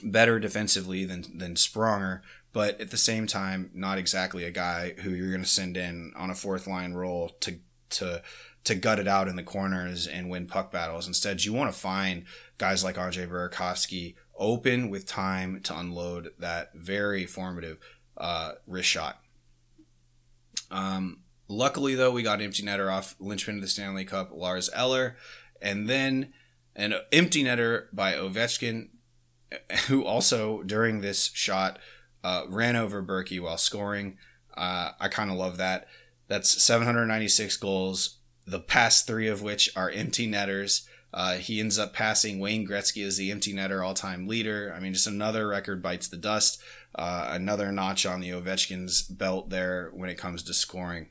Better 0.03 0.39
defensively 0.39 1.05
than 1.05 1.39
than 1.39 1.55
spronger 1.55 2.21
but 2.53 2.79
at 2.79 2.91
the 2.91 2.97
same 2.97 3.25
time 3.25 3.71
not 3.73 3.97
exactly 3.97 4.43
a 4.43 4.51
guy 4.51 4.93
who 4.99 5.10
you're 5.10 5.31
going 5.31 5.41
to 5.41 5.49
send 5.49 5.75
in 5.75 6.13
on 6.15 6.29
a 6.29 6.36
fourth 6.36 6.67
line 6.67 6.93
role 6.93 7.29
to 7.39 7.60
to 7.89 8.21
to 8.63 8.75
gut 8.75 8.99
it 8.99 9.07
out 9.07 9.27
in 9.27 9.38
the 9.38 9.43
corners 9.43 10.05
and 10.05 10.29
win 10.29 10.45
puck 10.45 10.71
battles. 10.71 11.07
Instead 11.07 11.43
you 11.45 11.53
want 11.53 11.73
to 11.73 11.79
find 11.79 12.25
guys 12.60 12.83
like 12.83 12.97
andre 12.97 13.25
burakovsky 13.25 14.13
open 14.38 14.89
with 14.89 15.06
time 15.06 15.62
to 15.62 15.78
unload 15.78 16.30
that 16.39 16.73
very 16.73 17.26
formative 17.26 17.78
uh, 18.17 18.54
wrist 18.65 18.89
shot. 18.89 19.19
Um, 20.71 21.19
luckily, 21.47 21.95
though, 21.95 22.12
we 22.12 22.23
got 22.23 22.41
empty 22.41 22.63
netter 22.63 22.91
off 22.91 23.15
linchpin 23.19 23.56
of 23.56 23.62
the 23.62 23.67
Stanley 23.67 24.06
Cup, 24.06 24.32
Lars 24.34 24.69
Eller, 24.73 25.15
and 25.62 25.89
then 25.89 26.34
an 26.76 26.93
empty 27.12 27.43
netter 27.43 27.86
by 27.93 28.13
Ovechkin, 28.13 28.89
who 29.88 30.04
also 30.04 30.63
during 30.63 31.02
this 31.02 31.32
shot 31.34 31.80
uh, 32.23 32.43
ran 32.47 32.76
over 32.76 33.02
Berkey 33.02 33.39
while 33.39 33.58
scoring. 33.58 34.17
Uh, 34.56 34.91
I 35.00 35.08
kind 35.08 35.32
of 35.32 35.38
love 35.38 35.58
that. 35.58 35.88
That's 36.28 36.62
796 36.62 37.56
goals, 37.58 38.17
the 38.45 38.60
past 38.60 39.08
three 39.08 39.28
of 39.28 39.41
which 39.41 39.69
are 39.76 39.89
empty 39.89 40.28
netters. 40.28 40.88
Uh, 41.13 41.36
he 41.36 41.60
ends 41.60 41.80
up 41.80 41.93
passing 41.93 42.39
Wayne 42.39 42.67
Gretzky 42.67 43.06
as 43.06 43.17
the 43.17 43.32
empty 43.32 43.54
netter 43.54 43.86
all 43.86 43.93
time 43.93 44.28
leader. 44.28 44.74
I 44.76 44.80
mean, 44.80 44.93
just 44.93 45.08
another 45.08 45.48
record 45.48 45.82
bites 45.82 46.08
the 46.08 46.17
dust. 46.17 46.62
Uh, 46.96 47.28
another 47.30 47.72
notch 47.72 48.06
on 48.06 48.22
the 48.22 48.30
Ovechkin's 48.30 49.02
belt 49.04 49.50
there 49.50 49.91
when 49.93 50.10
it 50.10 50.17
comes 50.17 50.43
to 50.43 50.54
scoring. 50.54 51.10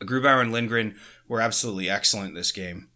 Grubauer 0.00 0.40
and 0.40 0.52
Lindgren 0.52 0.96
were 1.28 1.40
absolutely 1.40 1.90
excellent 1.90 2.34
this 2.34 2.52
game 2.52 2.89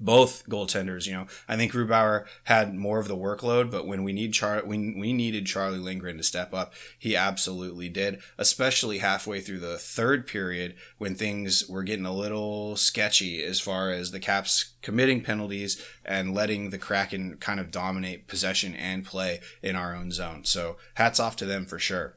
both 0.00 0.46
goaltenders. 0.48 1.06
You 1.06 1.12
know, 1.12 1.26
I 1.48 1.56
think 1.56 1.72
Grubauer 1.72 2.26
had 2.44 2.74
more 2.74 2.98
of 2.98 3.08
the 3.08 3.16
workload, 3.16 3.70
but 3.70 3.86
when 3.86 4.04
we 4.04 4.12
need 4.12 4.32
Char, 4.32 4.62
we 4.64 4.94
we 4.98 5.12
needed 5.12 5.46
Charlie 5.46 5.78
Lindgren 5.78 6.16
to 6.16 6.22
step 6.22 6.52
up, 6.52 6.74
he 6.98 7.16
absolutely 7.16 7.88
did. 7.88 8.20
Especially 8.38 8.98
halfway 8.98 9.40
through 9.40 9.60
the 9.60 9.78
third 9.78 10.26
period, 10.26 10.74
when 10.98 11.14
things 11.14 11.68
were 11.68 11.82
getting 11.82 12.06
a 12.06 12.14
little 12.14 12.76
sketchy 12.76 13.42
as 13.42 13.60
far 13.60 13.90
as 13.90 14.10
the 14.10 14.20
Caps 14.20 14.74
committing 14.82 15.22
penalties 15.22 15.82
and 16.04 16.34
letting 16.34 16.70
the 16.70 16.78
Kraken 16.78 17.36
kind 17.38 17.60
of 17.60 17.70
dominate 17.70 18.28
possession 18.28 18.74
and 18.74 19.04
play 19.04 19.40
in 19.62 19.76
our 19.76 19.94
own 19.94 20.10
zone. 20.10 20.44
So 20.44 20.76
hats 20.94 21.18
off 21.20 21.36
to 21.36 21.46
them 21.46 21.66
for 21.66 21.78
sure. 21.78 22.16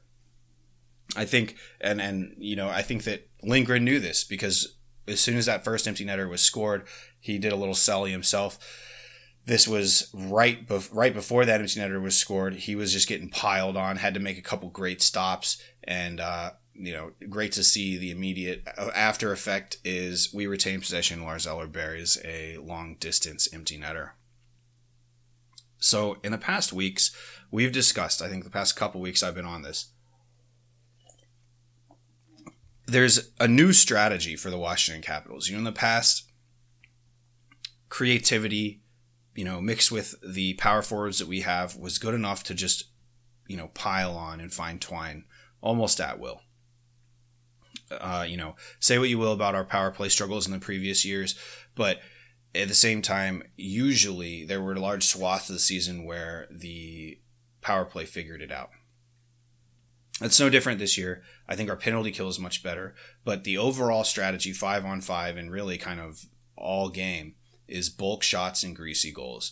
I 1.16 1.26
think, 1.26 1.56
and 1.80 2.02
and 2.02 2.36
you 2.38 2.56
know, 2.56 2.70
I 2.70 2.82
think 2.82 3.04
that 3.04 3.28
Lindgren 3.44 3.86
knew 3.86 4.00
this 4.00 4.24
because 4.24 4.76
as 5.08 5.20
soon 5.20 5.38
as 5.38 5.46
that 5.46 5.64
first 5.64 5.88
empty 5.88 6.06
netter 6.06 6.30
was 6.30 6.42
scored, 6.42 6.86
he 7.28 7.38
did 7.38 7.52
a 7.52 7.58
little 7.58 7.76
selly 7.76 8.12
himself. 8.12 8.58
This 9.46 9.68
was 9.68 10.10
right 10.14 10.68
bef- 10.68 10.90
right 10.94 11.14
before 11.14 11.46
that 11.46 11.60
empty 11.60 11.80
netter 11.80 12.02
was 12.02 12.18
scored. 12.18 12.56
He 12.56 12.76
was 12.76 12.94
just 12.94 13.08
getting 13.08 13.30
piled 13.30 13.78
on, 13.78 13.98
had 13.98 14.14
to 14.14 14.20
make 14.20 14.38
a 14.38 14.42
couple 14.42 14.70
great 14.70 15.02
stops, 15.02 15.62
and 15.84 16.20
uh, 16.20 16.52
you 16.74 16.94
know, 16.94 17.12
great 17.30 17.52
to 17.54 17.64
see 17.64 17.98
the 17.98 18.12
immediate 18.12 18.64
uh, 18.78 18.92
after 18.96 19.32
effect 19.32 19.78
is 19.84 20.34
we 20.34 20.48
retain 20.48 20.80
possession. 20.80 21.24
Lars 21.24 21.46
Eller 21.46 21.68
buries 21.68 22.18
a 22.24 22.58
long 22.58 22.96
distance 23.00 23.48
empty 23.54 23.78
netter. 23.78 24.12
So 25.80 26.18
in 26.24 26.32
the 26.32 26.38
past 26.38 26.74
weeks, 26.74 27.16
we've 27.52 27.72
discussed. 27.72 28.22
I 28.22 28.30
think 28.30 28.44
the 28.44 28.50
past 28.50 28.76
couple 28.76 29.00
weeks 29.00 29.22
I've 29.22 29.36
been 29.36 29.46
on 29.46 29.62
this 29.62 29.92
there's 32.88 33.32
a 33.40 33.48
new 33.48 33.74
strategy 33.74 34.36
for 34.36 34.50
the 34.50 34.58
Washington 34.58 35.04
Capitals. 35.04 35.48
You 35.48 35.56
know, 35.56 35.60
in 35.60 35.66
the 35.66 35.72
past, 35.72 36.27
creativity, 37.90 38.82
you 39.36 39.46
know, 39.46 39.62
mixed 39.62 39.92
with 39.92 40.16
the 40.22 40.54
power 40.56 40.82
forwards 40.82 41.20
that 41.20 41.28
we 41.28 41.42
have 41.42 41.76
was 41.76 41.98
good 41.98 42.14
enough 42.14 42.44
to 42.46 42.54
just, 42.54 42.86
you 43.48 43.58
know, 43.58 43.70
pile 43.70 44.16
on 44.16 44.40
and 44.40 44.54
find 44.54 44.82
twine 44.82 45.26
almost 45.62 46.00
at 46.00 46.20
will. 46.20 46.42
Uh, 47.90 48.26
you 48.28 48.36
know, 48.36 48.56
say 48.80 48.98
what 49.00 49.10
you 49.10 49.18
will 49.18 49.32
about 49.32 49.56
our 49.56 49.64
power 49.64 49.92
play 49.92 50.10
struggles 50.10 50.46
in 50.46 50.52
the 50.52 50.60
previous 50.60 51.06
years, 51.06 51.40
but 51.76 52.00
at 52.54 52.68
the 52.68 52.74
same 52.74 53.02
time, 53.02 53.44
usually 53.56 54.44
there 54.44 54.62
were 54.62 54.76
large 54.76 55.06
swaths 55.06 55.50
of 55.50 55.54
the 55.54 55.60
season 55.60 56.06
where 56.06 56.48
the 56.52 57.20
power 57.62 57.86
play 57.86 58.06
figured 58.06 58.42
it 58.42 58.52
out. 58.52 58.72
It's 60.20 60.40
no 60.40 60.50
different 60.50 60.80
this 60.80 60.98
year. 60.98 61.22
I 61.48 61.56
think 61.56 61.70
our 61.70 61.76
penalty 61.76 62.12
kill 62.12 62.28
is 62.28 62.40
much 62.40 62.64
better, 62.64 62.96
but 63.24 63.44
the 63.44 63.58
overall 63.58 64.04
strategy, 64.04 64.52
five 64.52 64.84
on 64.84 65.02
five, 65.02 65.38
and 65.38 65.52
really 65.52 65.78
kind 65.78 66.00
of 66.00 66.26
all 66.56 66.90
game, 66.90 67.36
is 67.68 67.90
bulk 67.90 68.24
shots 68.24 68.64
and 68.64 68.76
greasy 68.76 69.12
goals. 69.12 69.52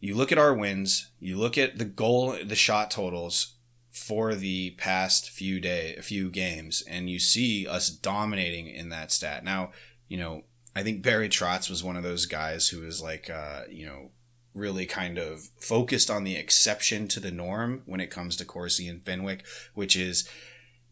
You 0.00 0.14
look 0.14 0.32
at 0.32 0.38
our 0.38 0.54
wins, 0.54 1.10
you 1.20 1.36
look 1.36 1.56
at 1.56 1.78
the 1.78 1.84
goal, 1.84 2.36
the 2.44 2.56
shot 2.56 2.90
totals 2.90 3.54
for 3.90 4.34
the 4.34 4.70
past 4.72 5.30
few 5.30 5.60
day, 5.60 5.94
a 5.96 6.02
few 6.02 6.30
games, 6.30 6.82
and 6.88 7.08
you 7.08 7.18
see 7.18 7.66
us 7.66 7.90
dominating 7.90 8.66
in 8.66 8.88
that 8.88 9.12
stat. 9.12 9.44
Now, 9.44 9.70
you 10.08 10.16
know, 10.16 10.44
I 10.74 10.82
think 10.82 11.02
Barry 11.02 11.28
Trotz 11.28 11.68
was 11.68 11.84
one 11.84 11.96
of 11.96 12.02
those 12.02 12.26
guys 12.26 12.68
who 12.68 12.80
was 12.80 13.02
like, 13.02 13.28
uh, 13.28 13.62
you 13.70 13.86
know, 13.86 14.10
really 14.54 14.86
kind 14.86 15.18
of 15.18 15.50
focused 15.60 16.10
on 16.10 16.24
the 16.24 16.36
exception 16.36 17.08
to 17.08 17.20
the 17.20 17.30
norm 17.30 17.82
when 17.86 18.00
it 18.00 18.10
comes 18.10 18.36
to 18.36 18.44
Corsi 18.44 18.88
and 18.88 19.04
Fenwick, 19.04 19.44
which 19.74 19.96
is 19.96 20.28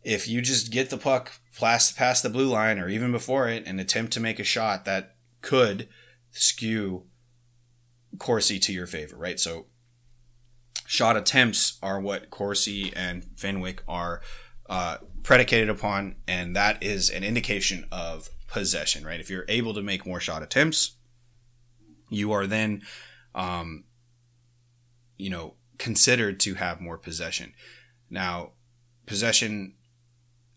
if 0.02 0.28
you 0.28 0.40
just 0.40 0.70
get 0.70 0.90
the 0.90 0.96
puck 0.98 1.40
past, 1.58 1.96
past 1.96 2.22
the 2.22 2.30
blue 2.30 2.48
line 2.48 2.78
or 2.78 2.88
even 2.88 3.12
before 3.12 3.48
it 3.48 3.64
and 3.66 3.80
attempt 3.80 4.12
to 4.12 4.20
make 4.20 4.38
a 4.38 4.44
shot 4.44 4.84
that 4.84 5.14
could 5.42 5.88
skew 6.30 7.04
Corsi 8.18 8.58
to 8.58 8.72
your 8.72 8.86
favor, 8.86 9.16
right? 9.16 9.38
So 9.38 9.66
shot 10.86 11.16
attempts 11.16 11.78
are 11.82 12.00
what 12.00 12.30
Corsi 12.30 12.92
and 12.94 13.24
Fenwick 13.36 13.82
are 13.86 14.20
uh, 14.68 14.98
predicated 15.22 15.68
upon, 15.68 16.16
and 16.26 16.54
that 16.56 16.82
is 16.82 17.10
an 17.10 17.24
indication 17.24 17.86
of 17.90 18.28
possession, 18.48 19.04
right? 19.04 19.20
If 19.20 19.30
you're 19.30 19.44
able 19.48 19.74
to 19.74 19.82
make 19.82 20.06
more 20.06 20.20
shot 20.20 20.42
attempts, 20.42 20.96
you 22.08 22.32
are 22.32 22.46
then, 22.46 22.82
um, 23.34 23.84
you 25.16 25.30
know, 25.30 25.54
considered 25.78 26.40
to 26.40 26.54
have 26.54 26.80
more 26.80 26.98
possession. 26.98 27.54
Now, 28.10 28.52
possession 29.06 29.74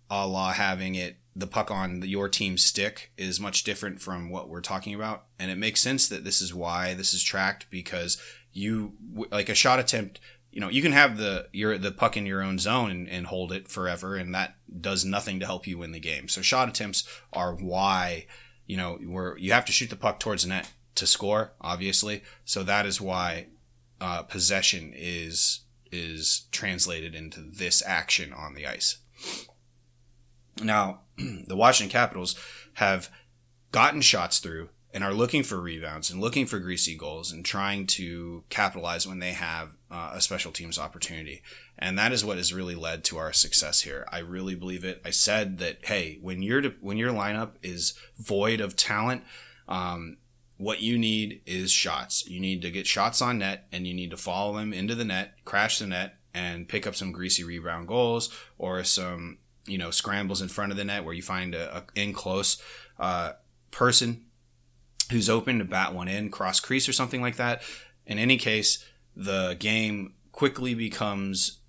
a 0.10 0.28
la 0.28 0.52
having 0.52 0.96
it 0.96 1.18
the 1.36 1.48
puck 1.48 1.72
on 1.72 2.02
your 2.04 2.30
team's 2.30 2.64
stick 2.64 3.12
is 3.18 3.40
much 3.40 3.64
different 3.64 4.00
from 4.02 4.30
what 4.30 4.50
we're 4.50 4.62
talking 4.62 4.94
about. 4.94 5.26
And 5.40 5.50
it 5.50 5.58
makes 5.58 5.82
sense 5.82 6.08
that 6.08 6.24
this 6.24 6.42
is 6.42 6.54
why 6.54 6.94
this 6.94 7.14
is 7.14 7.24
tracked 7.24 7.70
because 7.70 8.22
you 8.52 8.94
like 9.32 9.50
a 9.50 9.56
shot 9.56 9.80
attempt 9.80 10.20
you 10.54 10.62
know 10.62 10.70
you 10.70 10.84
can 10.84 10.92
have 10.92 11.18
the 11.18 11.48
your 11.52 11.78
the 11.80 11.92
puck 11.92 12.16
in 12.16 12.28
your 12.28 12.44
own 12.44 12.60
zone 12.60 12.92
and, 12.92 13.10
and 13.10 13.28
hold 13.28 13.52
it 13.52 13.68
forever 13.68 14.16
and 14.16 14.36
that 14.36 14.56
does 14.80 15.04
nothing 15.04 15.40
to 15.40 15.46
help 15.46 15.66
you 15.66 15.80
win 15.80 15.92
the 15.92 16.00
game. 16.00 16.28
So 16.28 16.42
shot 16.42 16.70
attempts 16.70 17.04
are 17.34 17.56
why 17.56 18.28
you 18.68 18.78
know 18.78 19.00
where 19.04 19.36
you 19.40 19.52
have 19.52 19.66
to 19.66 19.72
shoot 19.72 19.90
the 19.90 19.96
puck 19.96 20.20
towards 20.20 20.44
the 20.44 20.50
net 20.50 20.72
to 20.96 21.08
score 21.08 21.54
obviously. 21.60 22.24
So 22.46 22.62
that 22.64 22.86
is 22.86 23.02
why 23.02 23.48
uh, 24.00 24.22
possession 24.24 24.94
is 24.96 25.62
is 25.92 26.46
translated 26.52 27.16
into 27.16 27.42
this 27.42 27.82
action 27.86 28.32
on 28.32 28.54
the 28.54 28.68
ice 28.68 28.98
now, 30.62 31.02
the 31.18 31.56
Washington 31.56 31.92
Capitals 31.92 32.36
have 32.74 33.10
gotten 33.72 34.02
shots 34.02 34.40
through 34.40 34.70
and 34.94 35.04
are 35.04 35.14
looking 35.14 35.42
for 35.42 35.60
rebounds 35.60 36.12
and 36.12 36.22
looking 36.22 36.46
for 36.46 36.60
greasy 36.60 36.96
goals 36.96 37.32
and 37.32 37.44
trying 37.44 37.88
to 37.88 38.44
capitalize 38.50 39.08
when 39.08 39.20
they 39.20 39.32
have 39.32 39.70
uh, 39.90 40.12
a 40.14 40.22
special 40.22 40.52
teams 40.52 40.78
opportunity. 40.78 41.42
And 41.80 41.98
that 41.98 42.12
is 42.12 42.24
what 42.24 42.38
has 42.38 42.54
really 42.54 42.76
led 42.76 43.04
to 43.06 43.18
our 43.18 43.34
success 43.34 43.82
here. 43.82 44.08
I 44.12 44.20
really 44.20 44.54
believe 44.54 44.86
it. 44.86 45.02
I 45.04 45.10
said 45.10 45.58
that 45.58 45.80
hey, 45.86 46.20
when 46.22 46.44
your 46.44 46.62
when 46.80 46.98
your 46.98 47.12
lineup 47.12 47.54
is 47.64 47.96
void 48.18 48.62
of 48.62 48.76
talent, 48.76 49.24
um, 49.68 50.18
what 50.58 50.82
you 50.82 51.00
need 51.00 51.42
is 51.48 51.72
shots. 51.72 52.28
You 52.28 52.40
need 52.40 52.62
to 52.62 52.72
get 52.72 52.86
shots 52.86 53.22
on 53.22 53.40
net 53.40 53.68
and 53.72 53.88
you 53.88 53.96
need 53.96 54.12
to 54.12 54.18
follow 54.18 54.56
them 54.56 54.74
into 54.74 54.94
the 54.94 55.06
net, 55.06 55.34
crash 55.44 55.80
the 55.80 55.88
net, 55.88 56.18
and 56.36 56.70
pick 56.70 56.86
up 56.86 56.96
some 56.96 57.12
greasy 57.12 57.44
rebound 57.44 57.88
goals 57.88 58.30
or 58.60 58.84
some 58.84 59.40
you 59.66 59.78
know 59.78 59.92
scrambles 59.92 60.42
in 60.42 60.50
front 60.50 60.72
of 60.72 60.78
the 60.78 60.84
net 60.84 61.06
where 61.06 61.14
you 61.14 61.22
find 61.22 61.56
a, 61.56 61.78
a 61.78 61.84
in 61.96 62.14
close 62.14 62.62
uh, 63.00 63.34
person 63.72 64.26
who's 65.12 65.30
open 65.30 65.60
to 65.60 65.66
bat 65.66 65.94
one 65.94 66.08
in 66.08 66.30
cross 66.30 66.60
crease 66.60 66.88
or 66.88 66.94
something 66.94 67.22
like 67.22 67.36
that. 67.36 67.62
In 68.06 68.18
any 68.20 68.38
case, 68.38 68.84
the 69.16 69.56
game 69.60 70.14
quickly 70.32 70.74
becomes 70.74 71.60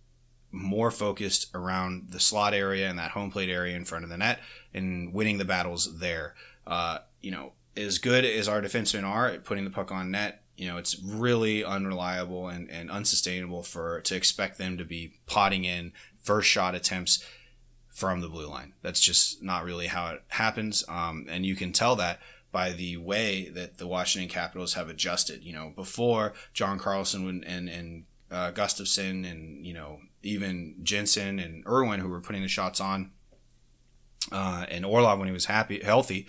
more 0.51 0.90
focused 0.90 1.51
around 1.55 2.11
the 2.11 2.20
slot 2.20 2.55
area 2.55 2.88
and 2.88 2.99
that 2.99 3.11
home 3.11 3.30
plate 3.30 3.51
area 3.51 3.76
in 3.76 3.84
front 3.84 4.05
of 4.05 4.11
the 4.11 4.16
net 4.16 4.40
and 4.72 5.12
winning 5.12 5.38
the 5.38 5.45
battles 5.45 5.99
there. 5.99 6.34
Uh, 6.66 6.99
you 7.20 7.30
know, 7.30 7.53
as 7.76 7.99
good 7.99 8.24
as 8.24 8.49
our 8.49 8.62
defensemen 8.62 9.05
are 9.05 9.28
at 9.28 9.45
putting 9.45 9.64
the 9.64 9.70
puck 9.70 9.90
on 9.90 10.11
net, 10.12 10.42
you 10.57 10.68
know, 10.68 10.76
it's 10.76 10.99
really 11.01 11.64
unreliable 11.64 12.49
and, 12.49 12.70
and 12.70 12.90
unsustainable 12.90 13.62
for 13.62 14.01
to 14.03 14.14
expect 14.14 14.59
them 14.59 14.78
to 14.78 14.84
be 14.84 15.14
potting 15.26 15.64
in 15.64 15.92
first 16.20 16.49
shot 16.49 16.74
attempts 16.74 17.24
from 17.95 18.20
the 18.20 18.28
blue 18.28 18.49
line. 18.49 18.74
That's 18.82 19.01
just 19.01 19.40
not 19.40 19.64
really 19.64 19.86
how 19.86 20.09
it 20.09 20.22
happens. 20.28 20.84
Um, 20.88 21.26
and 21.30 21.47
you 21.47 21.55
can 21.55 21.72
tell 21.72 21.95
that 21.97 22.18
by 22.51 22.72
the 22.72 22.97
way 22.97 23.49
that 23.51 23.78
the 23.78 23.86
Washington 23.86 24.28
Capitals 24.28 24.74
have 24.74 24.88
adjusted. 24.88 25.45
You 25.45 25.53
know, 25.53 25.72
before 25.74 26.34
John 26.53 26.78
Carlson 26.78 27.45
and, 27.47 27.68
and 27.68 28.05
uh, 28.32 28.51
Gustafsson 28.51 29.30
and, 29.30 29.64
you 29.64 29.72
know, 29.72 30.01
even 30.24 30.74
Jensen 30.82 31.38
and 31.38 31.64
Irwin 31.66 32.01
who 32.01 32.09
were 32.09 32.20
putting 32.20 32.42
the 32.42 32.49
shots 32.49 32.80
on, 32.80 33.12
uh, 34.32 34.66
and 34.68 34.84
Orlov 34.84 35.20
when 35.20 35.28
he 35.28 35.34
was 35.34 35.45
happy, 35.45 35.80
healthy, 35.80 36.26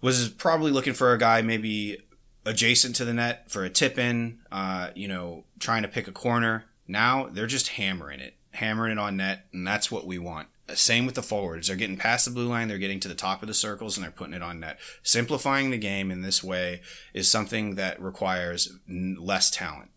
was 0.00 0.28
probably 0.28 0.70
looking 0.70 0.94
for 0.94 1.12
a 1.12 1.18
guy 1.18 1.42
maybe 1.42 1.98
adjacent 2.44 2.94
to 2.96 3.04
the 3.04 3.14
net 3.14 3.50
for 3.50 3.64
a 3.64 3.70
tip 3.70 3.98
in, 3.98 4.38
uh, 4.52 4.90
you 4.94 5.08
know, 5.08 5.44
trying 5.58 5.82
to 5.82 5.88
pick 5.88 6.06
a 6.06 6.12
corner. 6.12 6.66
Now 6.86 7.28
they're 7.32 7.46
just 7.46 7.68
hammering 7.68 8.20
it, 8.20 8.34
hammering 8.50 8.92
it 8.92 8.98
on 8.98 9.16
net, 9.16 9.46
and 9.52 9.66
that's 9.66 9.90
what 9.90 10.06
we 10.06 10.18
want. 10.18 10.48
Same 10.74 11.06
with 11.06 11.16
the 11.16 11.22
forwards. 11.22 11.66
They're 11.66 11.76
getting 11.76 11.96
past 11.96 12.24
the 12.24 12.30
blue 12.30 12.46
line, 12.46 12.68
they're 12.68 12.78
getting 12.78 13.00
to 13.00 13.08
the 13.08 13.14
top 13.14 13.42
of 13.42 13.48
the 13.48 13.54
circles, 13.54 13.96
and 13.96 14.04
they're 14.04 14.10
putting 14.10 14.34
it 14.34 14.42
on 14.42 14.60
net. 14.60 14.78
Simplifying 15.02 15.70
the 15.70 15.78
game 15.78 16.10
in 16.10 16.22
this 16.22 16.42
way 16.42 16.82
is 17.12 17.30
something 17.30 17.74
that 17.74 18.00
requires 18.00 18.78
less 18.88 19.50
talent 19.50 19.90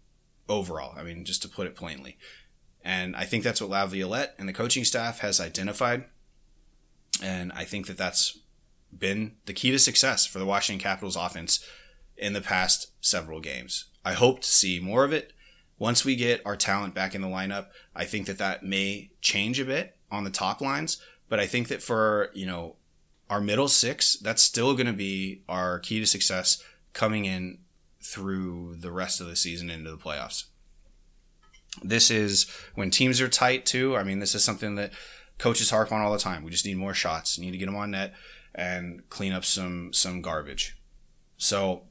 overall. 0.49 0.93
I 0.97 1.03
mean, 1.03 1.24
just 1.24 1.41
to 1.43 1.47
put 1.49 1.68
it 1.68 1.76
plainly. 1.76 2.18
And 2.84 3.16
I 3.16 3.26
think 3.26 3.43
that's 3.43 3.61
what 3.61 3.70
Laviolette 3.70 4.36
and 4.38 4.47
the 4.47 4.53
coaching 4.53 4.84
staff 4.84 5.20
has 5.20 5.39
identified. 5.39 6.05
And 7.22 7.51
I 7.53 7.63
think 7.63 7.88
that 7.88 7.97
that's 7.97 8.38
been 8.97 9.36
the 9.45 9.53
key 9.53 9.72
to 9.72 9.80
success 9.80 10.26
for 10.26 10.39
the 10.39 10.45
Washington 10.45 10.84
Capitals 10.84 11.16
offense 11.16 11.66
in 12.18 12.34
the 12.34 12.41
past 12.41 12.91
several 13.01 13.39
games. 13.39 13.86
I 14.03 14.13
hope 14.13 14.41
to 14.41 14.47
see 14.47 14.80
more 14.80 15.03
of 15.03 15.13
it. 15.13 15.34
Once 15.78 16.05
we 16.05 16.16
get 16.16 16.41
our 16.45 16.55
talent 16.55 16.93
back 16.93 17.16
in 17.16 17.22
the 17.22 17.28
lineup, 17.28 17.68
I 17.95 18.05
think 18.05 18.28
that 18.28 18.38
that 18.38 18.63
may 18.63 19.11
change 19.20 19.59
a 19.59 19.66
bit 19.66 19.97
on 20.16 20.24
the 20.24 20.30
top 20.30 20.61
lines. 20.61 20.97
But 21.30 21.39
I 21.39 21.47
think 21.47 21.68
that 21.68 21.82
for, 21.82 22.30
you 22.34 22.45
know, 22.45 22.76
our 23.30 23.41
middle 23.41 23.68
six, 23.68 24.16
that's 24.16 24.41
still 24.41 24.74
going 24.74 24.88
to 24.88 24.93
be 24.93 25.41
our 25.49 25.80
key 25.80 25.99
to 25.99 26.05
success 26.05 26.61
coming 26.93 27.26
in 27.26 27.59
through 28.01 28.76
the 28.80 28.91
rest 28.91 29.20
of 29.20 29.28
the 29.28 29.36
season 29.36 29.70
into 29.70 29.89
the 29.89 29.97
playoffs. 29.97 30.45
This 31.84 32.09
is 32.09 32.49
when 32.76 32.91
teams 32.91 33.20
are 33.20 33.28
tight 33.28 33.66
too. 33.66 33.97
I 33.97 34.03
mean, 34.03 34.20
this 34.20 34.36
is 34.36 34.43
something 34.43 34.76
that 34.76 34.91
coaches 35.38 35.72
harp 35.72 35.91
on 35.91 36.01
all 36.01 36.13
the 36.13 36.20
time. 36.20 36.43
We 36.43 36.51
just 36.51 36.66
need 36.66 36.78
more 36.78 36.93
shots. 36.93 37.38
need 37.38 37.51
to 37.51 37.57
get 37.57 37.66
them 37.66 37.76
on 37.76 37.91
net 37.91 38.13
and 38.53 39.07
clean 39.09 39.34
up 39.34 39.43
some 39.43 39.91
some 39.91 40.22
garbage. 40.22 40.78
So 41.38 41.84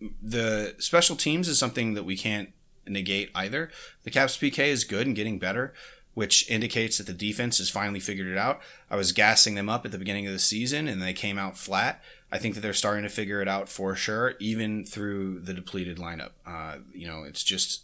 the 0.00 0.74
special 0.78 1.16
teams 1.16 1.48
is 1.48 1.58
something 1.58 1.94
that 1.94 2.04
we 2.04 2.16
can't 2.16 2.50
negate 2.86 3.30
either. 3.34 3.70
The 4.02 4.10
Caps 4.10 4.36
PK 4.36 4.58
is 4.68 4.84
good 4.84 5.06
and 5.06 5.16
getting 5.16 5.38
better 5.38 5.74
which 6.16 6.48
indicates 6.50 6.96
that 6.96 7.06
the 7.06 7.12
defense 7.12 7.58
has 7.58 7.68
finally 7.68 8.00
figured 8.00 8.26
it 8.26 8.38
out. 8.38 8.58
I 8.90 8.96
was 8.96 9.12
gassing 9.12 9.54
them 9.54 9.68
up 9.68 9.84
at 9.84 9.92
the 9.92 9.98
beginning 9.98 10.26
of 10.26 10.32
the 10.32 10.38
season 10.38 10.88
and 10.88 11.02
they 11.02 11.12
came 11.12 11.38
out 11.38 11.58
flat. 11.58 12.02
I 12.32 12.38
think 12.38 12.54
that 12.54 12.62
they're 12.62 12.72
starting 12.72 13.02
to 13.02 13.10
figure 13.10 13.42
it 13.42 13.48
out 13.48 13.68
for 13.68 13.94
sure, 13.94 14.32
even 14.40 14.86
through 14.86 15.40
the 15.40 15.52
depleted 15.52 15.98
lineup. 15.98 16.30
Uh, 16.46 16.76
you 16.94 17.06
know, 17.06 17.24
it's 17.24 17.44
just 17.44 17.82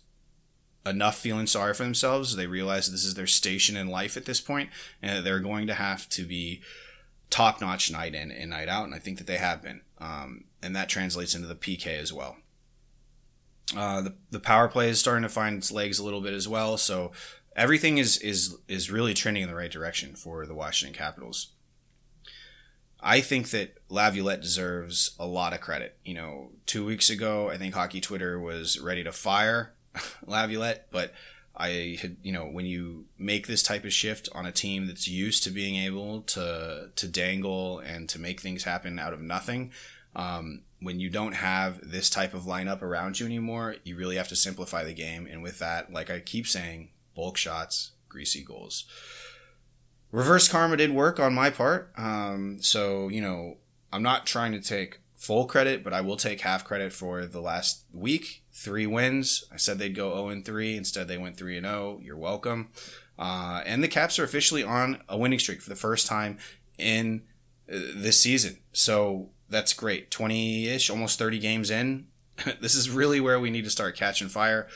enough 0.86 1.18
feeling 1.18 1.46
sorry 1.46 1.74
for 1.74 1.82
themselves. 1.82 2.34
They 2.34 2.46
realize 2.46 2.90
this 2.90 3.04
is 3.04 3.16
their 3.16 3.26
station 3.26 3.76
in 3.76 3.88
life 3.88 4.16
at 4.16 4.24
this 4.24 4.40
point, 4.40 4.70
and 5.02 5.26
they're 5.26 5.38
going 5.38 5.66
to 5.66 5.74
have 5.74 6.08
to 6.08 6.24
be 6.24 6.62
top 7.28 7.60
notch 7.60 7.92
night 7.92 8.14
in 8.14 8.30
and 8.30 8.48
night 8.48 8.70
out. 8.70 8.86
And 8.86 8.94
I 8.94 8.98
think 8.98 9.18
that 9.18 9.26
they 9.26 9.36
have 9.36 9.60
been. 9.60 9.82
Um, 9.98 10.44
and 10.62 10.74
that 10.74 10.88
translates 10.88 11.34
into 11.34 11.48
the 11.48 11.54
PK 11.54 11.98
as 11.98 12.14
well. 12.14 12.38
Uh, 13.76 14.00
the, 14.00 14.14
the 14.30 14.40
power 14.40 14.68
play 14.68 14.88
is 14.88 14.98
starting 14.98 15.22
to 15.22 15.28
find 15.28 15.58
its 15.58 15.70
legs 15.70 15.98
a 15.98 16.04
little 16.04 16.22
bit 16.22 16.32
as 16.32 16.48
well. 16.48 16.78
So 16.78 17.12
everything 17.56 17.98
is 17.98 18.18
is 18.18 18.56
is 18.68 18.90
really 18.90 19.14
trending 19.14 19.42
in 19.42 19.48
the 19.48 19.54
right 19.54 19.70
direction 19.70 20.14
for 20.14 20.46
the 20.46 20.54
Washington 20.54 20.96
Capitals. 20.96 21.48
I 23.00 23.20
think 23.20 23.50
that 23.50 23.78
Laviolette 23.88 24.40
deserves 24.40 25.16
a 25.18 25.26
lot 25.26 25.52
of 25.52 25.60
credit. 25.60 25.96
You 26.04 26.14
know, 26.14 26.50
two 26.66 26.84
weeks 26.84 27.10
ago, 27.10 27.50
I 27.50 27.58
think 27.58 27.74
Hockey 27.74 28.00
Twitter 28.00 28.38
was 28.38 28.78
ready 28.78 29.02
to 29.02 29.12
fire 29.12 29.72
Laviolette, 30.26 30.86
but 30.90 31.12
I 31.56 31.98
had, 32.00 32.16
you 32.22 32.32
know, 32.32 32.46
when 32.46 32.64
you 32.64 33.06
make 33.18 33.46
this 33.46 33.62
type 33.62 33.84
of 33.84 33.92
shift 33.92 34.28
on 34.32 34.46
a 34.46 34.52
team 34.52 34.86
that's 34.86 35.08
used 35.08 35.42
to 35.44 35.50
being 35.50 35.76
able 35.76 36.22
to 36.22 36.90
to 36.94 37.08
dangle 37.08 37.80
and 37.80 38.08
to 38.08 38.18
make 38.18 38.40
things 38.40 38.64
happen 38.64 38.98
out 38.98 39.12
of 39.12 39.20
nothing, 39.20 39.72
um, 40.14 40.62
when 40.80 41.00
you 41.00 41.10
don't 41.10 41.34
have 41.34 41.80
this 41.82 42.08
type 42.08 42.34
of 42.34 42.42
lineup 42.42 42.82
around 42.82 43.20
you 43.20 43.26
anymore, 43.26 43.76
you 43.84 43.96
really 43.96 44.16
have 44.16 44.28
to 44.28 44.36
simplify 44.36 44.84
the 44.84 44.94
game. 44.94 45.28
And 45.30 45.42
with 45.42 45.58
that, 45.58 45.92
like 45.92 46.10
I 46.10 46.20
keep 46.20 46.46
saying, 46.46 46.90
bulk 47.14 47.36
shots, 47.36 47.92
greasy 48.08 48.42
goals. 48.42 48.84
Reverse 50.10 50.48
karma 50.48 50.76
did 50.76 50.90
work 50.90 51.18
on 51.18 51.34
my 51.34 51.50
part. 51.50 51.90
Um, 51.96 52.58
so, 52.60 53.08
you 53.08 53.20
know, 53.20 53.56
I'm 53.92 54.02
not 54.02 54.26
trying 54.26 54.52
to 54.52 54.60
take 54.60 55.00
full 55.16 55.46
credit, 55.46 55.84
but 55.84 55.92
I 55.92 56.00
will 56.00 56.16
take 56.16 56.40
half 56.40 56.64
credit 56.64 56.92
for 56.92 57.24
the 57.26 57.40
last 57.40 57.84
week. 57.92 58.42
Three 58.52 58.86
wins. 58.86 59.44
I 59.52 59.56
said 59.56 59.78
they'd 59.78 59.94
go 59.94 60.14
0 60.14 60.28
and 60.28 60.44
3. 60.44 60.76
Instead, 60.76 61.08
they 61.08 61.16
went 61.16 61.36
3 61.36 61.58
and 61.58 61.66
0. 61.66 62.00
You're 62.02 62.16
welcome. 62.16 62.70
Uh, 63.18 63.62
and 63.64 63.82
the 63.82 63.88
Caps 63.88 64.18
are 64.18 64.24
officially 64.24 64.64
on 64.64 65.02
a 65.08 65.16
winning 65.16 65.38
streak 65.38 65.62
for 65.62 65.70
the 65.70 65.76
first 65.76 66.06
time 66.06 66.38
in 66.76 67.22
uh, 67.72 67.78
this 67.94 68.20
season. 68.20 68.58
So 68.72 69.30
that's 69.48 69.72
great. 69.72 70.10
20 70.10 70.66
ish, 70.66 70.90
almost 70.90 71.18
30 71.18 71.38
games 71.38 71.70
in. 71.70 72.08
this 72.60 72.74
is 72.74 72.90
really 72.90 73.20
where 73.20 73.38
we 73.38 73.50
need 73.50 73.64
to 73.64 73.70
start 73.70 73.96
catching 73.96 74.28
fire. 74.28 74.66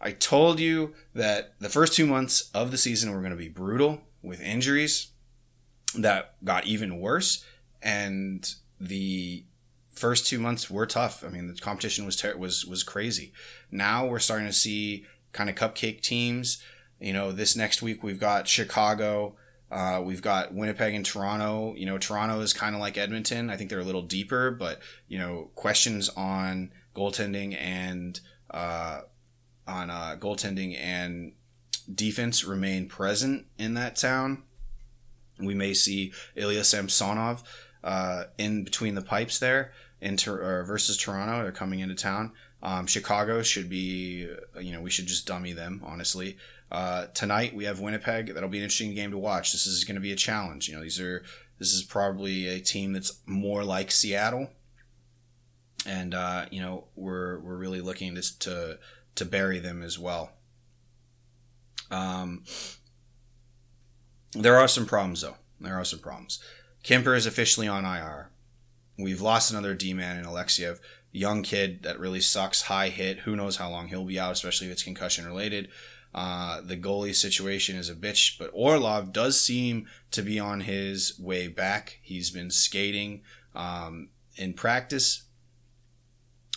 I 0.00 0.12
told 0.12 0.60
you 0.60 0.94
that 1.14 1.54
the 1.58 1.68
first 1.68 1.92
two 1.92 2.06
months 2.06 2.50
of 2.54 2.70
the 2.70 2.78
season 2.78 3.12
were 3.12 3.20
going 3.20 3.30
to 3.30 3.36
be 3.36 3.48
brutal. 3.48 4.02
with 4.22 4.40
injuries 4.40 5.08
that 5.96 6.34
got 6.44 6.66
even 6.66 6.98
worse, 6.98 7.44
and 7.82 8.54
the 8.80 9.44
first 9.90 10.26
two 10.26 10.38
months 10.38 10.70
were 10.70 10.86
tough. 10.86 11.24
I 11.24 11.28
mean, 11.28 11.48
the 11.48 11.60
competition 11.60 12.04
was 12.04 12.16
ter- 12.16 12.36
was 12.36 12.64
was 12.64 12.82
crazy. 12.82 13.32
Now 13.70 14.06
we're 14.06 14.18
starting 14.18 14.46
to 14.46 14.52
see 14.52 15.06
kind 15.32 15.50
of 15.50 15.56
cupcake 15.56 16.00
teams. 16.00 16.62
You 17.00 17.12
know, 17.12 17.32
this 17.32 17.56
next 17.56 17.80
week 17.82 18.02
we've 18.02 18.20
got 18.20 18.48
Chicago. 18.48 19.36
Uh, 19.70 20.00
we've 20.02 20.22
got 20.22 20.54
Winnipeg 20.54 20.94
and 20.94 21.04
Toronto. 21.04 21.74
You 21.76 21.86
know, 21.86 21.98
Toronto 21.98 22.40
is 22.40 22.52
kind 22.52 22.74
of 22.74 22.80
like 22.80 22.96
Edmonton. 22.96 23.50
I 23.50 23.56
think 23.56 23.70
they're 23.70 23.80
a 23.80 23.84
little 23.84 24.02
deeper, 24.02 24.50
but 24.50 24.80
you 25.08 25.18
know, 25.18 25.50
questions 25.54 26.08
on 26.10 26.72
goaltending 26.94 27.56
and 27.58 28.20
uh, 28.50 29.02
on 29.68 29.90
uh, 29.90 30.16
goaltending 30.18 30.76
and 30.76 31.32
defense 31.92 32.44
remain 32.44 32.88
present 32.88 33.46
in 33.58 33.74
that 33.74 33.96
town. 33.96 34.42
We 35.38 35.54
may 35.54 35.74
see 35.74 36.12
Ilya 36.34 36.64
Samsonov 36.64 37.44
uh, 37.84 38.24
in 38.38 38.64
between 38.64 38.94
the 38.94 39.02
pipes 39.02 39.38
there 39.38 39.72
in 40.00 40.16
ter- 40.16 40.64
versus 40.64 40.96
Toronto. 40.96 41.42
They're 41.42 41.52
coming 41.52 41.80
into 41.80 41.94
town. 41.94 42.32
Um, 42.62 42.86
Chicago 42.86 43.42
should 43.42 43.68
be, 43.68 44.28
you 44.60 44.72
know, 44.72 44.80
we 44.80 44.90
should 44.90 45.06
just 45.06 45.26
dummy 45.26 45.52
them, 45.52 45.80
honestly. 45.84 46.36
Uh, 46.70 47.06
tonight 47.14 47.54
we 47.54 47.64
have 47.64 47.80
Winnipeg. 47.80 48.34
That'll 48.34 48.48
be 48.48 48.58
an 48.58 48.64
interesting 48.64 48.94
game 48.94 49.12
to 49.12 49.18
watch. 49.18 49.52
This 49.52 49.66
is 49.66 49.84
going 49.84 49.94
to 49.94 50.00
be 50.00 50.12
a 50.12 50.16
challenge. 50.16 50.68
You 50.68 50.76
know, 50.76 50.82
these 50.82 51.00
are 51.00 51.22
this 51.58 51.72
is 51.72 51.82
probably 51.82 52.46
a 52.46 52.60
team 52.60 52.92
that's 52.92 53.20
more 53.26 53.64
like 53.64 53.90
Seattle, 53.90 54.50
and 55.86 56.14
uh, 56.14 56.46
you 56.50 56.60
know 56.60 56.84
we're 56.94 57.38
we're 57.40 57.56
really 57.56 57.80
looking 57.80 58.14
to 58.16 58.38
to 58.40 58.78
to 59.18 59.24
bury 59.24 59.58
them 59.58 59.82
as 59.82 59.98
well. 59.98 60.30
Um, 61.90 62.44
there 64.32 64.56
are 64.56 64.68
some 64.68 64.86
problems 64.86 65.22
though. 65.22 65.36
There 65.60 65.74
are 65.74 65.84
some 65.84 65.98
problems. 65.98 66.42
Kuemper 66.84 67.16
is 67.16 67.26
officially 67.26 67.68
on 67.68 67.84
IR. 67.84 68.30
We've 68.98 69.20
lost 69.20 69.50
another 69.50 69.74
D 69.74 69.92
man 69.92 70.16
in 70.16 70.24
Alexeyev. 70.24 70.78
young 71.12 71.42
kid 71.42 71.82
that 71.82 71.98
really 71.98 72.20
sucks, 72.20 72.62
high 72.62 72.88
hit. 72.90 73.20
Who 73.20 73.36
knows 73.36 73.56
how 73.56 73.70
long 73.70 73.88
he'll 73.88 74.04
be 74.04 74.18
out, 74.18 74.32
especially 74.32 74.68
if 74.68 74.74
it's 74.74 74.82
concussion 74.82 75.26
related. 75.26 75.68
Uh, 76.14 76.60
the 76.60 76.76
goalie 76.76 77.14
situation 77.14 77.76
is 77.76 77.88
a 77.88 77.94
bitch, 77.94 78.38
but 78.38 78.50
Orlov 78.52 79.12
does 79.12 79.40
seem 79.40 79.86
to 80.10 80.22
be 80.22 80.38
on 80.38 80.60
his 80.60 81.18
way 81.18 81.48
back. 81.48 81.98
He's 82.02 82.30
been 82.30 82.50
skating 82.50 83.22
um, 83.54 84.08
in 84.36 84.54
practice, 84.54 85.24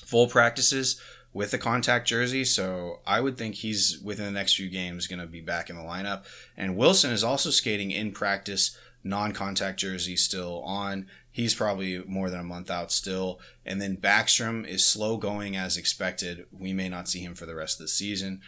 full 0.05 0.27
practices 0.27 1.01
with 1.33 1.51
the 1.51 1.57
contact 1.57 2.07
jersey. 2.07 2.43
So 2.43 2.99
I 3.05 3.21
would 3.21 3.37
think 3.37 3.55
he's 3.55 3.99
within 3.99 4.25
the 4.25 4.31
next 4.31 4.55
few 4.55 4.69
games 4.69 5.07
going 5.07 5.19
to 5.19 5.27
be 5.27 5.41
back 5.41 5.69
in 5.69 5.75
the 5.75 5.83
lineup. 5.83 6.25
And 6.57 6.75
Wilson 6.75 7.11
is 7.11 7.23
also 7.23 7.49
skating 7.49 7.91
in 7.91 8.11
practice, 8.11 8.77
non 9.03 9.31
contact 9.31 9.79
jersey 9.79 10.15
still 10.15 10.61
on. 10.63 11.07
He's 11.31 11.55
probably 11.55 12.03
more 12.05 12.29
than 12.29 12.41
a 12.41 12.45
month 12.45 12.69
out 12.69 12.91
still. 12.91 13.39
And 13.65 13.81
then 13.81 13.95
Backstrom 13.95 14.67
is 14.67 14.83
slow 14.83 15.15
going 15.17 15.55
as 15.55 15.77
expected. 15.77 16.45
We 16.51 16.73
may 16.73 16.89
not 16.89 17.07
see 17.07 17.21
him 17.21 17.35
for 17.35 17.45
the 17.45 17.55
rest 17.55 17.79
of 17.79 17.85
the 17.85 17.89
season. 17.89 18.41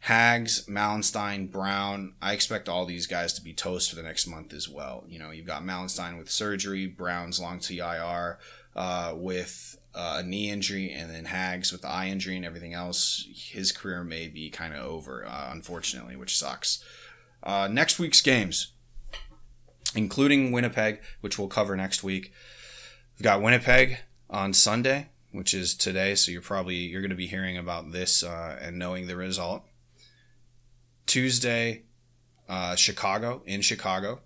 Hags, 0.00 0.66
Malenstyn, 0.66 1.50
Brown. 1.50 2.14
I 2.20 2.32
expect 2.32 2.68
all 2.68 2.84
these 2.84 3.06
guys 3.06 3.32
to 3.34 3.42
be 3.42 3.54
toast 3.54 3.88
for 3.88 3.96
the 3.96 4.02
next 4.02 4.26
month 4.26 4.52
as 4.52 4.68
well. 4.68 5.04
You 5.08 5.18
know, 5.18 5.30
you've 5.30 5.46
got 5.46 5.62
Malenstyn 5.62 6.18
with 6.18 6.30
surgery, 6.30 6.86
Brown's 6.86 7.40
long 7.40 7.58
TIR 7.58 8.38
uh, 8.76 9.14
with 9.16 9.78
uh, 9.94 10.16
a 10.18 10.22
knee 10.22 10.50
injury, 10.50 10.90
and 10.90 11.10
then 11.10 11.26
Hags 11.26 11.70
with 11.70 11.82
the 11.82 11.88
eye 11.88 12.08
injury 12.08 12.36
and 12.36 12.44
everything 12.44 12.74
else. 12.74 13.26
His 13.32 13.72
career 13.72 14.02
may 14.02 14.28
be 14.28 14.50
kind 14.50 14.74
of 14.74 14.84
over, 14.84 15.24
uh, 15.26 15.50
unfortunately, 15.52 16.16
which 16.16 16.36
sucks. 16.36 16.82
Uh, 17.42 17.68
next 17.70 17.98
week's 17.98 18.20
games, 18.20 18.72
including 19.94 20.50
Winnipeg, 20.50 21.00
which 21.20 21.38
we'll 21.38 21.48
cover 21.48 21.76
next 21.76 22.02
week. 22.02 22.32
We've 23.16 23.24
got 23.24 23.42
Winnipeg 23.42 23.98
on 24.28 24.52
Sunday, 24.52 25.08
which 25.30 25.54
is 25.54 25.74
today, 25.74 26.14
so 26.14 26.32
you're 26.32 26.40
probably 26.40 26.76
you're 26.76 27.02
going 27.02 27.10
to 27.10 27.16
be 27.16 27.26
hearing 27.26 27.56
about 27.56 27.92
this 27.92 28.22
uh, 28.22 28.58
and 28.60 28.78
knowing 28.78 29.06
the 29.06 29.16
result. 29.16 29.62
Tuesday, 31.06 31.82
uh, 32.48 32.74
Chicago 32.74 33.42
in 33.46 33.60
Chicago. 33.60 34.20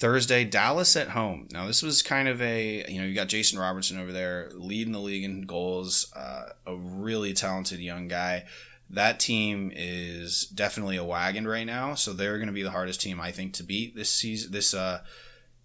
Thursday, 0.00 0.44
Dallas 0.44 0.96
at 0.96 1.10
home. 1.10 1.46
Now, 1.52 1.66
this 1.66 1.82
was 1.82 2.00
kind 2.00 2.26
of 2.26 2.40
a, 2.40 2.86
you 2.88 2.98
know, 2.98 3.06
you 3.06 3.14
got 3.14 3.28
Jason 3.28 3.58
Robertson 3.58 4.00
over 4.00 4.12
there 4.12 4.48
leading 4.54 4.94
the 4.94 4.98
league 4.98 5.24
in 5.24 5.42
goals, 5.42 6.10
uh, 6.16 6.44
a 6.66 6.74
really 6.74 7.34
talented 7.34 7.80
young 7.80 8.08
guy. 8.08 8.46
That 8.88 9.20
team 9.20 9.70
is 9.76 10.46
definitely 10.46 10.96
a 10.96 11.04
wagon 11.04 11.46
right 11.46 11.66
now, 11.66 11.94
so 11.94 12.14
they're 12.14 12.38
going 12.38 12.46
to 12.46 12.52
be 12.54 12.62
the 12.62 12.70
hardest 12.70 13.02
team 13.02 13.20
I 13.20 13.30
think 13.30 13.52
to 13.54 13.62
beat 13.62 13.94
this 13.94 14.08
season, 14.08 14.52
this 14.52 14.72
uh, 14.72 15.02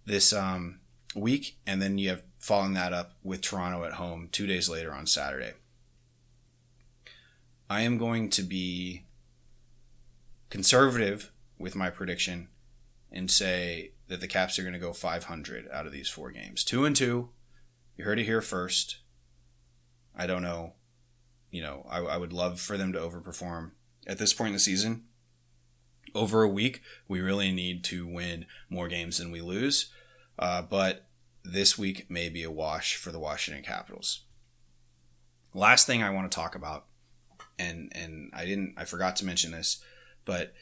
this 0.05 0.33
um, 0.33 0.81
week, 1.15 1.57
and 1.65 1.81
then 1.81 1.97
you 1.97 2.09
have 2.09 2.21
following 2.37 2.73
that 2.73 2.91
up 2.91 3.13
with 3.23 3.41
Toronto 3.41 3.85
at 3.85 3.93
home 3.93 4.27
two 4.33 4.45
days 4.45 4.67
later 4.67 4.93
on 4.93 5.07
Saturday. 5.07 5.53
I 7.69 7.81
am 7.81 7.97
going 7.97 8.29
to 8.31 8.43
be 8.43 9.05
conservative 10.49 11.31
with 11.57 11.73
my 11.73 11.89
prediction 11.89 12.49
and 13.11 13.31
say 13.31 13.93
that 14.07 14.21
the 14.21 14.27
Caps 14.27 14.59
are 14.59 14.63
going 14.63 14.73
to 14.73 14.79
go 14.79 14.93
500 14.93 15.67
out 15.71 15.85
of 15.85 15.91
these 15.91 16.09
four 16.09 16.31
games. 16.31 16.63
Two 16.63 16.85
and 16.85 16.95
two. 16.95 17.29
You 17.97 18.05
heard 18.05 18.19
it 18.19 18.25
here 18.25 18.41
first. 18.41 18.97
I 20.15 20.27
don't 20.27 20.43
know. 20.43 20.73
You 21.51 21.61
know, 21.61 21.85
I, 21.89 21.99
I 21.99 22.17
would 22.17 22.33
love 22.33 22.59
for 22.59 22.77
them 22.77 22.93
to 22.93 22.99
overperform 22.99 23.71
at 24.05 24.17
this 24.17 24.33
point 24.33 24.49
in 24.49 24.53
the 24.53 24.59
season. 24.59 25.05
Over 26.13 26.43
a 26.43 26.49
week, 26.49 26.81
we 27.07 27.21
really 27.21 27.51
need 27.51 27.83
to 27.85 28.07
win 28.07 28.45
more 28.69 28.87
games 28.87 29.17
than 29.17 29.31
we 29.31 29.41
lose. 29.41 29.91
Uh, 30.37 30.61
but 30.61 31.07
this 31.43 31.77
week 31.77 32.09
may 32.09 32.29
be 32.29 32.43
a 32.43 32.51
wash 32.51 32.95
for 32.95 33.11
the 33.11 33.19
Washington 33.19 33.63
Capitals. 33.63 34.21
Last 35.53 35.87
thing 35.87 36.03
I 36.03 36.09
want 36.09 36.29
to 36.29 36.35
talk 36.35 36.55
about, 36.55 36.85
and 37.57 37.91
and 37.95 38.31
I 38.33 38.45
didn't, 38.45 38.75
I 38.77 38.83
forgot 38.83 39.15
to 39.17 39.25
mention 39.25 39.51
this, 39.51 39.81
but 40.25 40.53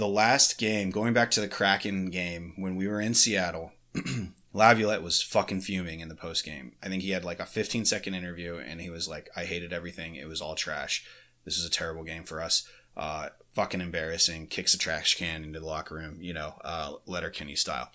the 0.00 0.08
last 0.08 0.58
game, 0.58 0.90
going 0.90 1.12
back 1.12 1.30
to 1.32 1.40
the 1.40 1.46
Kraken 1.46 2.10
game 2.10 2.54
when 2.56 2.74
we 2.74 2.88
were 2.88 3.00
in 3.00 3.14
Seattle, 3.14 3.72
Laviolette 4.52 5.02
was 5.02 5.22
fucking 5.22 5.60
fuming 5.60 6.00
in 6.00 6.08
the 6.08 6.14
post 6.14 6.42
game. 6.42 6.72
I 6.82 6.88
think 6.88 7.02
he 7.02 7.10
had 7.10 7.24
like 7.24 7.38
a 7.38 7.46
15 7.46 7.84
second 7.84 8.14
interview 8.14 8.56
and 8.56 8.80
he 8.80 8.90
was 8.90 9.08
like, 9.08 9.28
I 9.36 9.44
hated 9.44 9.72
everything. 9.72 10.16
It 10.16 10.26
was 10.26 10.40
all 10.40 10.54
trash. 10.56 11.04
This 11.44 11.56
was 11.56 11.66
a 11.66 11.70
terrible 11.70 12.02
game 12.02 12.24
for 12.24 12.42
us. 12.42 12.66
Uh, 12.96 13.28
fucking 13.52 13.80
embarrassing. 13.80 14.48
Kicks 14.48 14.74
a 14.74 14.78
trash 14.78 15.16
can 15.16 15.44
into 15.44 15.60
the 15.60 15.66
locker 15.66 15.94
room, 15.94 16.18
you 16.20 16.32
know, 16.32 16.54
uh, 16.64 16.94
Letterkenny 17.06 17.54
style. 17.54 17.90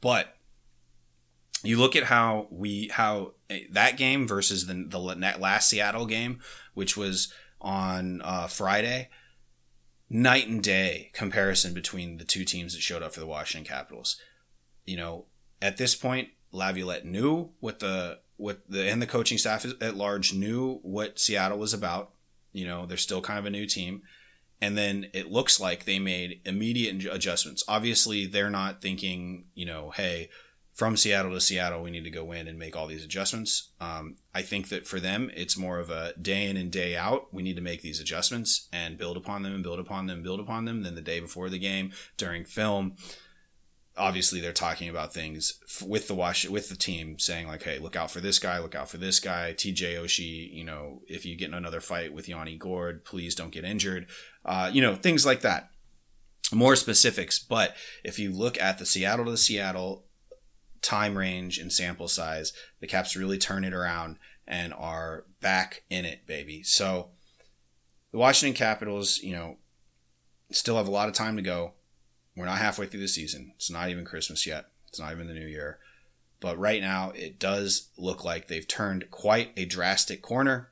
But 0.00 0.34
you 1.62 1.78
look 1.78 1.94
at 1.94 2.04
how 2.04 2.48
we, 2.50 2.88
how 2.88 3.34
eh, 3.50 3.64
that 3.70 3.98
game 3.98 4.26
versus 4.26 4.66
the, 4.66 4.86
the 4.88 4.98
last 4.98 5.68
Seattle 5.68 6.06
game, 6.06 6.40
which 6.72 6.96
was 6.96 7.32
on 7.60 8.22
uh, 8.22 8.46
Friday 8.46 9.10
night 10.12 10.46
and 10.46 10.62
day 10.62 11.10
comparison 11.14 11.72
between 11.72 12.18
the 12.18 12.24
two 12.24 12.44
teams 12.44 12.74
that 12.74 12.82
showed 12.82 13.02
up 13.02 13.14
for 13.14 13.20
the 13.20 13.26
Washington 13.26 13.66
Capitals. 13.66 14.20
You 14.84 14.96
know, 14.96 15.24
at 15.60 15.78
this 15.78 15.94
point, 15.94 16.28
Laviolette 16.52 17.06
knew 17.06 17.50
what 17.60 17.78
the 17.78 18.18
what 18.36 18.60
the 18.68 18.88
and 18.88 19.00
the 19.00 19.06
coaching 19.06 19.38
staff 19.38 19.64
at 19.80 19.96
large 19.96 20.34
knew 20.34 20.80
what 20.82 21.18
Seattle 21.18 21.58
was 21.58 21.72
about. 21.72 22.12
You 22.52 22.66
know, 22.66 22.84
they're 22.84 22.98
still 22.98 23.22
kind 23.22 23.38
of 23.38 23.46
a 23.46 23.50
new 23.50 23.66
team. 23.66 24.02
And 24.60 24.78
then 24.78 25.08
it 25.12 25.32
looks 25.32 25.58
like 25.58 25.84
they 25.84 25.98
made 25.98 26.40
immediate 26.44 27.04
adjustments. 27.12 27.64
Obviously, 27.66 28.26
they're 28.26 28.50
not 28.50 28.80
thinking, 28.80 29.46
you 29.54 29.66
know, 29.66 29.90
hey, 29.90 30.28
from 30.72 30.96
Seattle 30.96 31.32
to 31.32 31.40
Seattle, 31.40 31.82
we 31.82 31.90
need 31.90 32.04
to 32.04 32.10
go 32.10 32.32
in 32.32 32.48
and 32.48 32.58
make 32.58 32.74
all 32.74 32.86
these 32.86 33.04
adjustments. 33.04 33.70
Um, 33.80 34.16
I 34.34 34.40
think 34.40 34.70
that 34.70 34.86
for 34.86 35.00
them, 35.00 35.30
it's 35.34 35.56
more 35.56 35.78
of 35.78 35.90
a 35.90 36.14
day 36.20 36.48
in 36.48 36.56
and 36.56 36.72
day 36.72 36.96
out. 36.96 37.32
We 37.32 37.42
need 37.42 37.56
to 37.56 37.62
make 37.62 37.82
these 37.82 38.00
adjustments 38.00 38.68
and 38.72 38.96
build 38.96 39.18
upon 39.18 39.42
them 39.42 39.54
and 39.54 39.62
build 39.62 39.78
upon 39.78 40.06
them, 40.06 40.16
and 40.16 40.24
build 40.24 40.40
upon 40.40 40.64
them. 40.64 40.82
Then 40.82 40.94
the 40.94 41.02
day 41.02 41.20
before 41.20 41.50
the 41.50 41.58
game, 41.58 41.92
during 42.16 42.46
film, 42.46 42.96
obviously 43.98 44.40
they're 44.40 44.52
talking 44.52 44.88
about 44.88 45.12
things 45.12 45.60
with 45.84 46.08
the 46.08 46.14
wash 46.14 46.48
with 46.48 46.70
the 46.70 46.76
team, 46.76 47.18
saying 47.18 47.46
like, 47.46 47.64
"Hey, 47.64 47.78
look 47.78 47.94
out 47.94 48.10
for 48.10 48.20
this 48.20 48.38
guy. 48.38 48.58
Look 48.58 48.74
out 48.74 48.88
for 48.88 48.96
this 48.96 49.20
guy." 49.20 49.52
TJ 49.52 49.96
Oshie, 49.96 50.54
you 50.54 50.64
know, 50.64 51.02
if 51.06 51.26
you 51.26 51.36
get 51.36 51.48
in 51.48 51.54
another 51.54 51.80
fight 51.80 52.14
with 52.14 52.30
Yanni 52.30 52.56
Gourde, 52.56 53.04
please 53.04 53.34
don't 53.34 53.52
get 53.52 53.64
injured. 53.64 54.06
Uh, 54.42 54.70
you 54.72 54.80
know, 54.80 54.96
things 54.96 55.26
like 55.26 55.42
that. 55.42 55.68
More 56.50 56.76
specifics, 56.76 57.38
but 57.38 57.76
if 58.04 58.18
you 58.18 58.32
look 58.32 58.60
at 58.60 58.78
the 58.78 58.86
Seattle 58.86 59.26
to 59.26 59.36
Seattle 59.36 60.06
time 60.82 61.16
range 61.16 61.58
and 61.58 61.72
sample 61.72 62.08
size, 62.08 62.52
the 62.80 62.86
Caps 62.86 63.16
really 63.16 63.38
turn 63.38 63.64
it 63.64 63.72
around 63.72 64.18
and 64.46 64.74
are 64.74 65.24
back 65.40 65.84
in 65.88 66.04
it, 66.04 66.26
baby. 66.26 66.62
So 66.62 67.10
the 68.10 68.18
Washington 68.18 68.56
Capitals, 68.56 69.18
you 69.18 69.32
know, 69.32 69.56
still 70.50 70.76
have 70.76 70.88
a 70.88 70.92
lot 70.92 71.08
of 71.08 71.14
time 71.14 71.36
to 71.36 71.42
go. 71.42 71.72
We're 72.36 72.46
not 72.46 72.58
halfway 72.58 72.86
through 72.86 73.00
the 73.00 73.08
season. 73.08 73.52
It's 73.56 73.70
not 73.70 73.88
even 73.88 74.04
Christmas 74.04 74.46
yet. 74.46 74.66
It's 74.88 75.00
not 75.00 75.12
even 75.12 75.28
the 75.28 75.34
new 75.34 75.46
year. 75.46 75.78
But 76.40 76.58
right 76.58 76.80
now, 76.80 77.12
it 77.14 77.38
does 77.38 77.88
look 77.96 78.24
like 78.24 78.48
they've 78.48 78.66
turned 78.66 79.10
quite 79.10 79.52
a 79.56 79.64
drastic 79.64 80.22
corner 80.22 80.70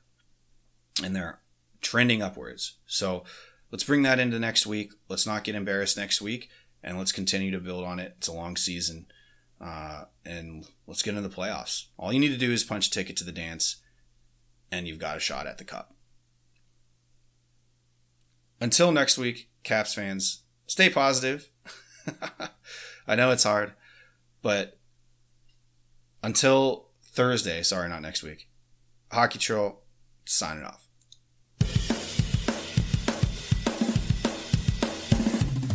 and 1.03 1.15
they're 1.15 1.39
trending 1.81 2.21
upwards. 2.21 2.75
So 2.85 3.23
let's 3.71 3.85
bring 3.85 4.01
that 4.03 4.19
into 4.19 4.37
next 4.37 4.67
week. 4.67 4.91
Let's 5.07 5.25
not 5.25 5.43
get 5.43 5.55
embarrassed 5.55 5.97
next 5.97 6.21
week 6.21 6.49
and 6.83 6.97
let's 6.97 7.11
continue 7.11 7.51
to 7.51 7.59
build 7.59 7.85
on 7.85 7.99
it. 7.99 8.15
It's 8.17 8.27
a 8.27 8.33
long 8.33 8.57
season, 8.57 9.07
uh, 9.61 10.05
and 10.25 10.65
let's 10.87 11.03
get 11.03 11.15
into 11.15 11.27
the 11.27 11.35
playoffs. 11.35 11.85
All 11.97 12.11
you 12.11 12.19
need 12.19 12.29
to 12.29 12.37
do 12.37 12.51
is 12.51 12.63
punch 12.63 12.87
a 12.87 12.91
ticket 12.91 13.15
to 13.17 13.23
the 13.23 13.31
dance, 13.31 13.77
and 14.71 14.87
you've 14.87 14.99
got 14.99 15.17
a 15.17 15.19
shot 15.19 15.47
at 15.47 15.57
the 15.57 15.63
cup. 15.63 15.95
Until 18.59 18.91
next 18.91 19.17
week, 19.17 19.49
Caps 19.63 19.93
fans, 19.93 20.43
stay 20.65 20.89
positive. 20.89 21.49
I 23.07 23.15
know 23.15 23.31
it's 23.31 23.43
hard, 23.43 23.73
but 24.41 24.79
until 26.23 26.89
Thursday, 27.03 27.63
sorry, 27.63 27.89
not 27.89 28.01
next 28.01 28.23
week, 28.23 28.47
Hockey 29.11 29.39
Troll 29.39 29.83
signing 30.25 30.63
off. 30.63 30.87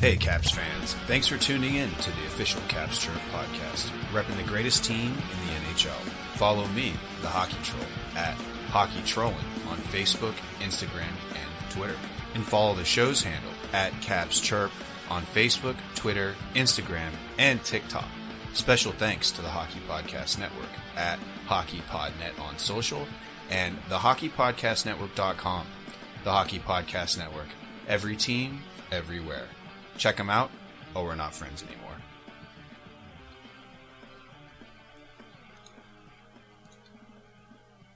Hey, 0.01 0.17
Caps 0.17 0.51
fans. 0.51 0.93
Thanks 1.07 1.27
for 1.27 1.39
tuning 1.39 1.77
in 1.77 1.91
to 1.91 2.11
the 2.11 2.27
official 2.27 2.61
Caps 2.69 2.99
Chirp 3.03 3.17
podcast, 3.33 3.89
repping 4.13 4.37
the 4.37 4.43
greatest 4.43 4.85
team 4.85 5.07
in 5.09 5.47
the 5.47 5.53
NHL. 5.55 5.99
Follow 6.35 6.67
me, 6.69 6.93
the 7.23 7.29
Hockey 7.29 7.57
Troll, 7.63 7.83
at 8.15 8.35
Hockey 8.69 9.01
Trolling 9.07 9.35
on 9.71 9.79
Facebook, 9.79 10.35
Instagram, 10.61 11.11
and 11.31 11.71
Twitter. 11.71 11.97
And 12.35 12.45
follow 12.45 12.75
the 12.75 12.85
show's 12.85 13.23
handle 13.23 13.51
at 13.73 13.91
Caps 14.03 14.39
Chirp 14.39 14.71
on 15.09 15.23
Facebook, 15.23 15.77
Twitter, 15.95 16.35
Instagram, 16.55 17.11
and 17.39 17.65
TikTok. 17.65 18.05
Special 18.53 18.93
thanks 18.93 19.31
to 19.31 19.41
the 19.41 19.49
Hockey 19.49 19.81
Podcast 19.89 20.39
Network 20.39 20.69
at 20.97 21.19
HockeyPodNet 21.47 22.39
on 22.39 22.59
social 22.59 23.07
and 23.51 23.77
the 23.89 23.97
HockeyPodcastNetwork.com. 23.97 25.67
The 26.23 26.33
Hockey 26.33 26.59
Podcast 26.59 27.17
Network. 27.17 27.49
Every 27.89 28.17
team, 28.17 28.61
everywhere. 28.93 29.47
Check 29.97 30.17
them 30.19 30.31
out, 30.31 30.51
or 30.95 31.05
we're 31.05 31.15
not 31.15 31.35
friends 31.35 31.63
anymore. 31.63 31.86